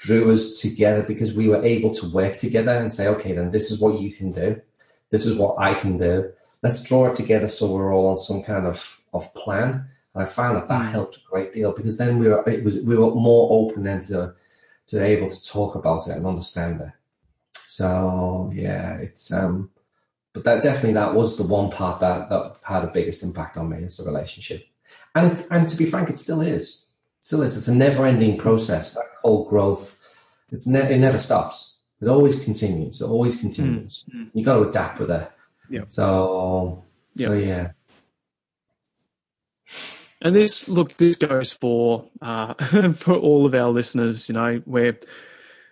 drew 0.01 0.33
us 0.33 0.61
together 0.61 1.03
because 1.03 1.35
we 1.35 1.47
were 1.49 1.63
able 1.63 1.95
to 1.95 2.09
work 2.09 2.39
together 2.39 2.73
and 2.73 2.91
say, 2.91 3.07
okay, 3.07 3.33
then 3.33 3.51
this 3.51 3.71
is 3.71 3.81
what 3.81 4.01
you 4.01 4.11
can 4.11 4.33
do. 4.33 4.61
This 5.11 5.27
is 5.27 5.37
what 5.37 5.59
I 5.59 5.75
can 5.75 5.99
do. 5.99 6.33
Let's 6.63 6.83
draw 6.83 7.07
it 7.09 7.17
together 7.17 7.49
so 7.49 7.71
we're 7.71 7.95
all 7.95 8.09
on 8.09 8.17
some 8.17 8.43
kind 8.43 8.67
of, 8.67 9.01
of 9.13 9.33
plan. 9.35 9.89
And 10.15 10.23
I 10.23 10.27
found 10.27 10.57
that 10.57 10.69
that 10.69 10.81
mm. 10.81 10.91
helped 10.91 11.19
a 11.19 11.31
great 11.31 11.53
deal 11.53 11.73
because 11.73 11.99
then 11.99 12.19
we 12.19 12.29
were 12.29 12.49
it 12.49 12.65
was 12.65 12.81
we 12.83 12.97
were 12.97 13.15
more 13.15 13.49
open 13.51 13.85
then 13.85 14.01
to 14.03 14.35
to 14.89 15.05
able 15.05 15.29
to 15.29 15.49
talk 15.49 15.77
about 15.77 16.09
it 16.09 16.17
and 16.17 16.27
understand 16.27 16.81
it. 16.81 16.93
So 17.67 18.51
yeah, 18.55 18.97
it's 18.97 19.33
um 19.33 19.71
but 20.33 20.45
that 20.45 20.63
definitely 20.63 20.95
that 20.95 21.15
was 21.15 21.37
the 21.37 21.45
one 21.45 21.71
part 21.71 22.01
that 22.01 22.29
that 22.29 22.57
had 22.63 22.81
the 22.81 22.89
biggest 22.89 23.23
impact 23.23 23.57
on 23.57 23.69
me 23.69 23.85
as 23.85 24.01
a 24.01 24.05
relationship. 24.05 24.67
And 25.15 25.45
and 25.51 25.69
to 25.69 25.77
be 25.77 25.87
frank, 25.87 26.11
it 26.11 26.19
still 26.19 26.41
is. 26.41 26.90
Still 27.21 27.43
is. 27.43 27.57
It's 27.57 27.69
a 27.69 27.75
never-ending 27.75 28.39
process. 28.39 28.95
That 28.95 29.05
whole 29.23 29.49
growth, 29.49 30.07
it's 30.51 30.67
ne- 30.67 30.95
it 30.95 30.99
never 30.99 31.19
stops. 31.19 31.81
It 32.01 32.09
always 32.09 32.43
continues. 32.43 33.01
It 33.01 33.05
always 33.05 33.41
continues. 33.41 34.05
Mm-hmm. 34.09 34.39
You 34.39 34.45
got 34.45 34.55
to 34.55 34.69
adapt 34.69 35.01
with 35.01 35.11
it. 35.11 35.31
Yeah. 35.69 35.83
So 35.87 36.85
yep. 37.15 37.29
so 37.29 37.35
yeah. 37.35 37.71
And 40.23 40.35
this 40.35 40.69
look, 40.69 40.97
this 40.97 41.17
goes 41.17 41.53
for 41.53 42.09
uh, 42.21 42.55
for 42.95 43.15
all 43.15 43.47
of 43.47 43.55
our 43.55 43.69
listeners. 43.69 44.29
You 44.29 44.35
know, 44.35 44.63
we're 44.67 44.99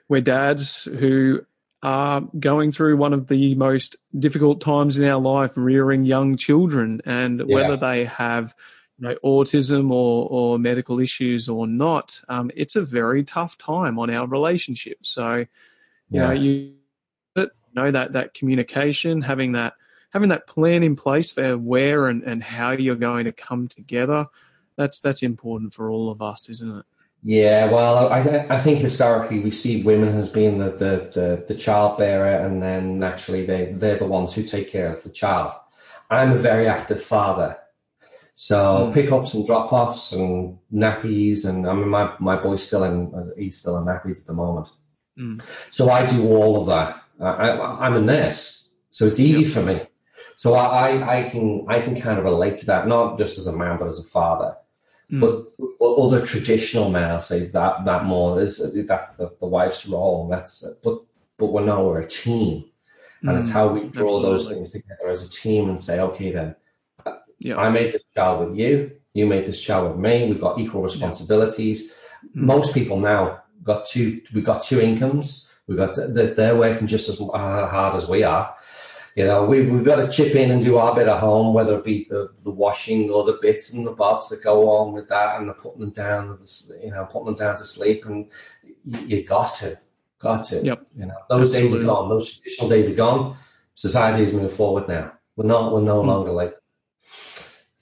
we're 0.08 0.20
dads 0.20 0.84
who 0.84 1.44
are 1.82 2.22
going 2.38 2.72
through 2.72 2.96
one 2.96 3.12
of 3.12 3.28
the 3.28 3.54
most 3.54 3.96
difficult 4.18 4.60
times 4.60 4.98
in 4.98 5.04
our 5.04 5.20
life, 5.20 5.52
rearing 5.54 6.04
young 6.04 6.36
children, 6.36 7.00
and 7.04 7.42
yeah. 7.46 7.54
whether 7.54 7.76
they 7.76 8.04
have 8.04 8.54
you 8.98 9.08
know, 9.08 9.16
autism 9.24 9.90
or, 9.90 10.28
or 10.30 10.58
medical 10.58 11.00
issues 11.00 11.48
or 11.48 11.66
not, 11.66 12.20
um, 12.28 12.50
it's 12.56 12.76
a 12.76 12.82
very 12.82 13.22
tough 13.24 13.56
time 13.58 13.98
on 13.98 14.10
our 14.10 14.26
relationship. 14.26 14.98
So, 15.02 15.36
you 15.36 15.46
yeah. 16.10 16.26
know, 16.26 16.32
you 16.32 16.74
know 17.74 17.90
that 17.90 18.12
that 18.12 18.34
communication, 18.34 19.22
having 19.22 19.52
that 19.52 19.74
having 20.10 20.30
that 20.30 20.46
plan 20.46 20.82
in 20.82 20.96
place 20.96 21.30
for 21.30 21.56
where 21.58 22.06
and, 22.06 22.22
and 22.22 22.42
how 22.42 22.72
you're 22.72 22.96
going 22.96 23.24
to 23.26 23.32
come 23.32 23.68
together, 23.68 24.26
that's 24.76 25.00
that's 25.00 25.22
important 25.22 25.74
for 25.74 25.90
all 25.90 26.10
of 26.10 26.22
us, 26.22 26.48
isn't 26.48 26.78
it? 26.78 26.84
Yeah, 27.24 27.70
well, 27.70 28.08
I, 28.12 28.46
I 28.48 28.58
think 28.60 28.78
historically 28.78 29.40
we 29.40 29.50
see 29.50 29.82
women 29.82 30.16
as 30.16 30.30
being 30.30 30.58
the, 30.58 30.70
the, 30.70 31.10
the, 31.12 31.44
the 31.48 31.54
child 31.54 31.98
bearer, 31.98 32.46
and 32.46 32.62
then 32.62 33.00
naturally 33.00 33.44
they, 33.44 33.72
they're 33.72 33.98
the 33.98 34.06
ones 34.06 34.32
who 34.32 34.44
take 34.44 34.70
care 34.70 34.92
of 34.92 35.02
the 35.02 35.10
child. 35.10 35.52
I'm 36.10 36.32
a 36.32 36.38
very 36.38 36.68
active 36.68 37.02
father. 37.02 37.58
So 38.40 38.56
mm. 38.56 38.94
pickups 38.94 39.34
and 39.34 39.44
drop 39.44 39.72
offs 39.72 40.12
and 40.12 40.58
nappies, 40.72 41.44
and 41.44 41.66
I 41.66 41.74
mean, 41.74 41.88
my, 41.88 42.14
my 42.20 42.36
boy's 42.36 42.64
still 42.64 42.84
in, 42.84 43.32
he's 43.36 43.58
still 43.58 43.78
in 43.78 43.84
nappies 43.84 44.20
at 44.20 44.28
the 44.28 44.32
moment. 44.32 44.68
Mm. 45.18 45.42
So 45.70 45.90
I 45.90 46.06
do 46.06 46.28
all 46.28 46.60
of 46.60 46.66
that. 46.68 47.02
I, 47.20 47.84
am 47.84 47.96
a 47.96 48.00
nurse, 48.00 48.70
so 48.90 49.06
it's 49.06 49.18
easy 49.18 49.44
for 49.44 49.60
me. 49.60 49.84
So 50.36 50.54
I, 50.54 51.18
I 51.18 51.28
can 51.30 51.66
I 51.68 51.80
can 51.80 52.00
kind 52.00 52.16
of 52.16 52.24
relate 52.24 52.54
to 52.58 52.66
that, 52.66 52.86
not 52.86 53.18
just 53.18 53.38
as 53.38 53.48
a 53.48 53.56
man, 53.56 53.76
but 53.76 53.88
as 53.88 53.98
a 53.98 54.08
father. 54.08 54.54
Mm. 55.10 55.18
But 55.18 55.84
other 55.84 56.24
traditional 56.24 56.90
men, 56.90 57.10
I'll 57.10 57.18
say 57.18 57.46
that 57.46 57.84
that 57.86 58.04
more 58.04 58.40
is 58.40 58.58
that's 58.86 59.16
the, 59.16 59.34
the 59.40 59.46
wife's 59.46 59.84
role. 59.84 60.22
And 60.22 60.32
that's 60.32 60.62
but 60.84 61.00
but 61.38 61.46
we're 61.46 61.66
now 61.66 61.82
we're 61.82 62.02
a 62.02 62.06
team, 62.06 62.66
and 63.22 63.30
mm. 63.30 63.40
it's 63.40 63.50
how 63.50 63.66
we 63.66 63.80
draw 63.80 64.18
Absolutely. 64.18 64.30
those 64.30 64.48
things 64.48 64.70
together 64.70 65.08
as 65.08 65.26
a 65.26 65.28
team 65.28 65.68
and 65.68 65.80
say, 65.80 65.98
okay, 65.98 66.30
then 66.30 66.54
yeah. 67.38 67.56
I 67.56 67.68
made 67.70 67.92
this 67.92 68.02
child 68.16 68.48
with 68.50 68.58
you. 68.58 68.92
You 69.14 69.26
made 69.26 69.46
this 69.46 69.60
child 69.62 69.90
with 69.92 70.00
me. 70.00 70.28
We've 70.28 70.40
got 70.40 70.58
equal 70.58 70.82
responsibilities. 70.82 71.92
Mm. 72.36 72.42
Most 72.42 72.74
people 72.74 72.98
now 73.00 73.42
got 73.62 73.84
two. 73.86 74.20
We've 74.34 74.44
got 74.44 74.62
two 74.62 74.80
incomes. 74.80 75.52
We 75.66 75.76
got 75.76 75.96
they're 75.96 76.56
working 76.56 76.86
just 76.86 77.08
as 77.08 77.18
hard 77.18 77.94
as 77.94 78.08
we 78.08 78.22
are. 78.22 78.54
You 79.16 79.24
know, 79.24 79.44
we've, 79.44 79.68
we've 79.68 79.84
got 79.84 79.96
to 79.96 80.08
chip 80.08 80.36
in 80.36 80.52
and 80.52 80.62
do 80.62 80.78
our 80.78 80.94
bit 80.94 81.08
at 81.08 81.18
home, 81.18 81.52
whether 81.52 81.76
it 81.76 81.84
be 81.84 82.06
the, 82.08 82.30
the 82.44 82.50
washing 82.50 83.10
or 83.10 83.24
the 83.24 83.36
bits 83.42 83.72
and 83.74 83.84
the 83.84 83.90
bobs 83.90 84.28
that 84.28 84.44
go 84.44 84.70
on 84.70 84.92
with 84.92 85.08
that, 85.08 85.40
and 85.40 85.48
the 85.48 85.54
putting 85.54 85.80
them 85.80 85.90
down, 85.90 86.38
you 86.84 86.90
know, 86.92 87.04
putting 87.10 87.26
them 87.26 87.34
down 87.34 87.56
to 87.56 87.64
sleep, 87.64 88.06
and 88.06 88.28
you, 88.84 89.24
got 89.24 89.54
to, 89.56 89.76
got 90.20 90.44
to. 90.44 90.60
Yep. 90.64 90.86
You 90.96 91.06
know, 91.06 91.16
those 91.28 91.48
Absolutely. 91.48 91.78
days 91.78 91.82
are 91.82 91.86
gone. 91.86 92.08
Those 92.08 92.36
traditional 92.36 92.68
days 92.68 92.90
are 92.90 92.94
gone. 92.96 93.36
Society 93.74 94.22
is 94.22 94.32
moving 94.32 94.48
forward 94.50 94.86
now. 94.86 95.12
We're 95.34 95.46
not. 95.46 95.72
We're 95.72 95.80
no 95.82 96.02
Mm. 96.02 96.06
longer 96.06 96.30
like. 96.30 96.54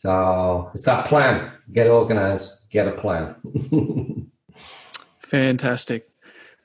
So 0.06 0.70
it's 0.72 0.84
that 0.84 1.06
plan. 1.06 1.50
Get 1.72 1.88
organized. 1.88 2.70
Get 2.70 2.86
a 2.86 2.92
plan. 2.92 3.34
Fantastic. 5.18 6.08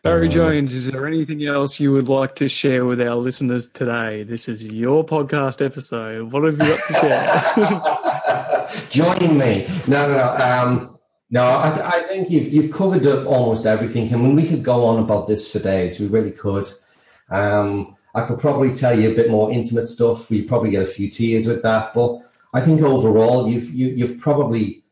Barry 0.04 0.30
Jones, 0.30 0.76
is 0.76 0.92
there 0.92 1.08
anything 1.08 1.44
else 1.48 1.80
you 1.80 1.92
would 1.92 2.08
like 2.08 2.36
to 2.36 2.48
share 2.48 2.86
with 2.86 3.02
our 3.02 3.16
listeners 3.16 3.66
today? 3.66 4.22
This 4.22 4.48
is 4.48 4.62
your 4.64 5.04
podcast 5.04 5.66
episode. 5.66 6.32
What 6.32 6.44
have 6.44 6.54
you 6.54 6.60
got 6.60 6.88
to 6.88 8.68
share? 8.68 8.68
Join 8.92 9.40
me. 9.40 9.68
No, 9.88 10.08
no, 10.08 10.18
no. 10.18 10.36
Um, 10.36 11.00
no, 11.32 11.44
I, 11.44 11.98
I 11.98 12.04
think 12.04 12.30
you've 12.30 12.54
you've 12.54 12.72
covered 12.72 13.08
up 13.08 13.26
almost 13.26 13.66
everything. 13.66 14.14
I 14.14 14.18
mean, 14.18 14.36
we 14.36 14.48
could 14.48 14.64
go 14.64 14.86
on 14.86 15.00
about 15.00 15.28
this 15.28 15.52
for 15.52 15.58
days. 15.58 16.00
We 16.00 16.06
really 16.06 16.30
could. 16.32 16.70
Um, 17.32 17.98
I 18.14 18.22
could 18.22 18.38
probably 18.38 18.72
tell 18.72 19.00
you 19.00 19.12
a 19.12 19.16
bit 19.16 19.32
more 19.32 19.52
intimate 19.52 19.88
stuff. 19.88 20.30
We 20.30 20.44
probably 20.44 20.70
get 20.70 20.84
a 20.84 20.86
few 20.86 21.10
tears 21.10 21.48
with 21.48 21.64
that, 21.64 21.96
but 21.96 22.20
I 22.54 22.62
think 22.62 22.82
overall, 22.82 23.48
you've 23.50 23.74
you, 23.74 23.88
you've 23.88 24.20
probably 24.20 24.84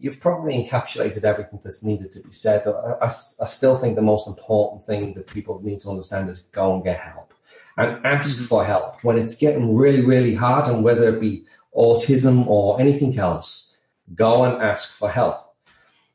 you've 0.00 0.20
probably 0.20 0.64
encapsulated 0.64 1.24
everything 1.24 1.60
that's 1.62 1.84
needed 1.84 2.12
to 2.12 2.22
be 2.22 2.32
said. 2.32 2.66
I, 2.66 2.70
I, 3.02 3.06
I 3.06 3.08
still 3.08 3.74
think 3.74 3.96
the 3.96 4.02
most 4.02 4.28
important 4.28 4.84
thing 4.84 5.14
that 5.14 5.26
people 5.26 5.60
need 5.62 5.80
to 5.80 5.90
understand 5.90 6.30
is 6.30 6.42
go 6.52 6.74
and 6.74 6.84
get 6.84 6.98
help 6.98 7.34
and 7.76 8.04
ask 8.06 8.40
Mhm. 8.40 8.46
for 8.46 8.64
help 8.64 9.02
when 9.02 9.18
it's 9.18 9.36
getting 9.36 9.74
really, 9.74 10.04
really 10.04 10.34
hard, 10.34 10.68
and 10.68 10.84
whether 10.84 11.08
it 11.08 11.20
be 11.20 11.44
autism 11.76 12.46
or 12.46 12.80
anything 12.80 13.18
else, 13.18 13.76
go 14.14 14.44
and 14.44 14.62
ask 14.62 14.96
for 14.96 15.10
help. 15.10 15.36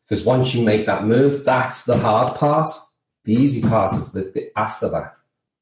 Because 0.07 0.25
once 0.25 0.55
you 0.55 0.63
make 0.65 0.85
that 0.85 1.05
move, 1.05 1.43
that's 1.43 1.85
the 1.85 1.97
hard 1.97 2.35
part. 2.35 2.69
The 3.25 3.33
easy 3.33 3.61
part 3.61 3.91
is 3.93 4.13
the, 4.13 4.21
the 4.33 4.49
after 4.55 4.89
that. 4.89 5.15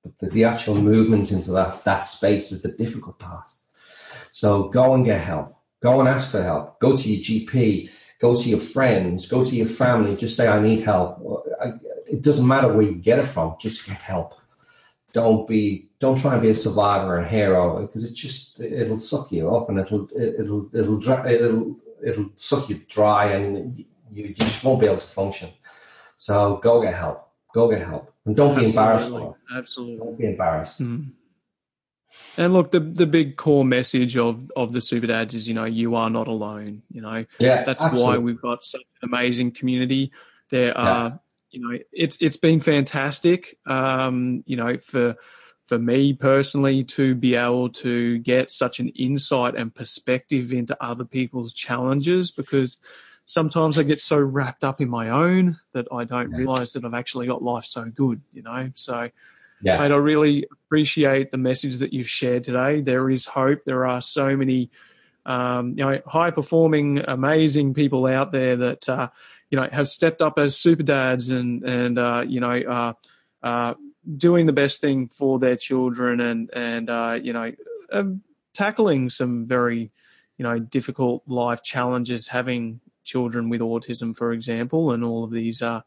But 0.04 0.18
the, 0.20 0.28
the 0.30 0.44
actual 0.46 0.76
movement 0.76 1.32
into 1.32 1.52
that 1.52 1.84
that 1.84 2.02
space 2.06 2.52
is 2.52 2.62
the 2.62 2.72
difficult 2.72 3.18
part. 3.20 3.52
So 4.38 4.68
go 4.70 4.94
and 4.94 5.04
get 5.04 5.20
help. 5.20 5.56
Go 5.82 6.00
and 6.00 6.08
ask 6.08 6.32
for 6.32 6.44
help. 6.44 6.80
Go 6.80 6.96
to 6.96 7.12
your 7.12 7.24
GP. 7.24 7.90
Go 8.20 8.36
to 8.36 8.50
your 8.50 8.60
friends. 8.60 9.28
Go 9.28 9.44
to 9.44 9.56
your 9.56 9.66
family. 9.66 10.16
Just 10.16 10.38
say, 10.38 10.48
I 10.48 10.62
need 10.62 10.82
help. 10.82 11.18
I, 11.60 11.70
it 12.06 12.22
doesn't 12.22 12.48
matter 12.48 12.72
where 12.72 12.86
you 12.86 12.94
get 12.94 13.18
it 13.18 13.26
from. 13.26 13.56
Just 13.60 13.88
get 13.88 14.00
help. 14.00 14.36
Don't 15.12 15.48
be. 15.48 15.90
Don't 15.98 16.20
try 16.20 16.34
and 16.34 16.42
be 16.44 16.50
a 16.50 16.54
survivor 16.54 17.18
and 17.18 17.28
hero 17.28 17.82
because 17.82 18.04
it 18.04 18.14
just 18.14 18.60
it'll 18.60 19.00
suck 19.00 19.32
you 19.32 19.56
up 19.56 19.70
and 19.70 19.80
it'll 19.80 20.08
it'll 20.16 20.70
it'll 20.72 21.00
dry, 21.00 21.28
it'll 21.32 21.76
it'll 22.06 22.30
suck 22.36 22.70
you 22.70 22.80
dry 22.88 23.34
and 23.34 23.80
you, 24.12 24.26
you 24.26 24.34
just 24.36 24.64
won't 24.64 24.80
be 24.80 24.86
able 24.86 25.00
to 25.00 25.08
function. 25.08 25.50
So 26.18 26.60
go 26.62 26.84
get 26.84 26.94
help. 26.94 27.28
Go 27.56 27.72
get 27.72 27.82
help 27.82 28.14
and 28.28 28.36
don't 28.36 28.54
be 28.56 28.66
embarrassed. 28.66 29.08
Absolutely. 29.08 29.36
Absolutely. 29.56 29.98
Don't 29.98 30.18
be 30.20 30.28
embarrassed. 30.28 30.84
Mm. 30.84 31.10
And 32.38 32.54
look, 32.54 32.72
the 32.72 32.80
the 32.80 33.08
big 33.08 33.36
core 33.36 33.66
message 33.66 34.16
of 34.16 34.52
of 34.56 34.72
the 34.72 34.82
super 34.82 35.08
dads 35.08 35.34
is, 35.34 35.48
you 35.48 35.56
know, 35.56 35.66
you 35.66 35.96
are 35.96 36.10
not 36.10 36.28
alone. 36.28 36.84
You 36.92 37.02
know, 37.02 37.26
Yeah, 37.40 37.64
that's 37.66 37.82
absolutely. 37.82 38.04
why 38.04 38.18
we've 38.20 38.42
got 38.42 38.64
such 38.64 38.84
an 39.02 39.10
amazing 39.10 39.52
community. 39.52 40.12
There 40.52 40.78
are, 40.78 41.20
you 41.50 41.60
know, 41.62 41.80
it's 41.92 42.18
it's 42.22 42.38
been 42.38 42.60
fantastic. 42.60 43.58
Um, 43.66 44.44
you 44.46 44.56
know, 44.56 44.78
for 44.78 45.16
for 45.68 45.80
me 45.80 46.14
personally 46.14 46.84
to 46.84 47.16
be 47.16 47.36
able 47.36 47.70
to 47.70 48.20
get 48.20 48.50
such 48.50 48.80
an 48.80 48.90
insight 48.90 49.56
and 49.56 49.74
perspective 49.74 50.54
into 50.54 50.78
other 50.82 51.04
people's 51.04 51.54
challenges 51.54 52.32
because 52.32 52.78
sometimes 53.26 53.78
I 53.78 53.84
get 53.84 54.00
so 54.00 54.18
wrapped 54.18 54.64
up 54.64 54.80
in 54.80 54.90
my 54.90 55.10
own 55.10 55.60
that 55.74 55.88
I 55.92 56.06
don't 56.06 56.32
Yeah. 56.32 56.38
realize 56.38 56.74
that 56.74 56.86
I've 56.86 56.94
actually 56.94 57.28
got 57.28 57.42
life 57.42 57.66
so 57.66 57.84
good, 57.86 58.22
you 58.32 58.44
know. 58.44 58.72
So 58.76 59.10
Yeah. 59.62 59.80
Mate, 59.80 59.92
I 59.92 59.98
really 59.98 60.46
appreciate 60.52 61.32
the 61.32 61.38
message 61.38 61.78
that 61.78 61.94
you've 61.94 62.10
shared 62.10 62.44
today. 62.44 62.82
There 62.82 63.10
is 63.10 63.26
hope. 63.26 63.66
There 63.66 63.86
are 63.88 64.02
so 64.02 64.36
many, 64.36 64.70
um, 65.26 65.70
you 65.78 65.84
know, 65.84 66.00
high 66.06 66.32
performing, 66.32 67.00
amazing 67.08 67.74
people 67.74 68.06
out 68.06 68.32
there 68.32 68.56
that, 68.58 68.88
uh, 68.88 69.10
you 69.50 69.58
know, 69.60 69.68
have 69.72 69.90
stepped 69.90 70.22
up 70.22 70.38
as 70.38 70.58
super 70.58 70.84
dads 70.84 71.30
and, 71.30 71.64
and, 71.64 71.98
uh, 71.98 72.24
you 72.28 72.40
know, 72.40 72.94
uh, 73.42 73.74
doing 74.16 74.46
the 74.46 74.54
best 74.54 74.80
thing 74.80 75.08
for 75.08 75.40
their 75.40 75.56
children 75.56 76.20
and, 76.20 76.50
and, 76.54 76.90
uh, 76.90 77.18
you 77.22 77.34
know, 77.34 77.52
tackling 78.54 79.10
some 79.10 79.46
very, 79.48 79.92
you 80.38 80.44
know, 80.44 80.60
difficult 80.60 81.24
life 81.28 81.64
challenges, 81.64 82.28
having 82.28 82.80
children 83.04 83.50
with 83.50 83.62
autism, 83.62 84.16
for 84.16 84.34
example, 84.34 84.92
and 84.92 85.04
all 85.04 85.24
of 85.24 85.32
these, 85.32 85.62
uh, 85.62 85.82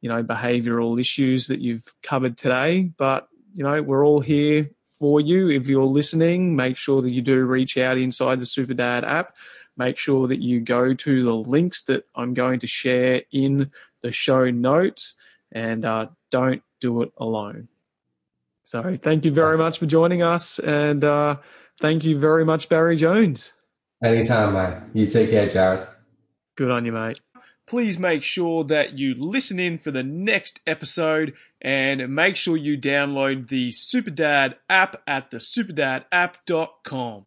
you 0.00 0.08
know, 0.08 0.22
behavioral 0.22 1.00
issues 1.00 1.46
that 1.48 1.60
you've 1.60 1.92
covered 2.02 2.36
today. 2.36 2.90
But, 2.96 3.28
you 3.54 3.64
know, 3.64 3.82
we're 3.82 4.04
all 4.04 4.20
here 4.20 4.70
for 4.98 5.20
you. 5.20 5.50
If 5.50 5.68
you're 5.68 5.84
listening, 5.84 6.56
make 6.56 6.76
sure 6.76 7.02
that 7.02 7.10
you 7.10 7.22
do 7.22 7.44
reach 7.44 7.76
out 7.76 7.98
inside 7.98 8.40
the 8.40 8.46
Super 8.46 8.74
Dad 8.74 9.04
app. 9.04 9.36
Make 9.76 9.98
sure 9.98 10.26
that 10.28 10.40
you 10.40 10.60
go 10.60 10.94
to 10.94 11.24
the 11.24 11.34
links 11.34 11.82
that 11.84 12.04
I'm 12.14 12.34
going 12.34 12.60
to 12.60 12.66
share 12.66 13.22
in 13.30 13.70
the 14.02 14.10
show 14.10 14.50
notes 14.50 15.14
and 15.52 15.84
uh, 15.84 16.06
don't 16.30 16.62
do 16.80 17.02
it 17.02 17.12
alone. 17.18 17.68
So 18.64 18.98
thank 19.00 19.24
you 19.24 19.30
very 19.30 19.58
much 19.58 19.78
for 19.78 19.86
joining 19.86 20.22
us. 20.22 20.58
And 20.58 21.04
uh, 21.04 21.36
thank 21.80 22.04
you 22.04 22.18
very 22.18 22.44
much, 22.44 22.68
Barry 22.68 22.96
Jones. 22.96 23.52
Anytime, 24.02 24.54
mate. 24.54 24.82
You 24.92 25.06
take 25.06 25.30
care, 25.30 25.48
Jared. 25.48 25.86
Good 26.56 26.70
on 26.70 26.84
you, 26.84 26.92
mate. 26.92 27.20
Please 27.66 27.98
make 27.98 28.22
sure 28.22 28.62
that 28.64 28.96
you 28.98 29.14
listen 29.14 29.58
in 29.58 29.78
for 29.78 29.90
the 29.90 30.04
next 30.04 30.60
episode 30.66 31.34
and 31.60 32.14
make 32.14 32.36
sure 32.36 32.56
you 32.56 32.78
download 32.78 33.48
the 33.48 33.70
Superdad 33.70 34.54
app 34.70 35.02
at 35.06 35.30
the 35.32 35.38
superdadapp.com. 35.38 37.24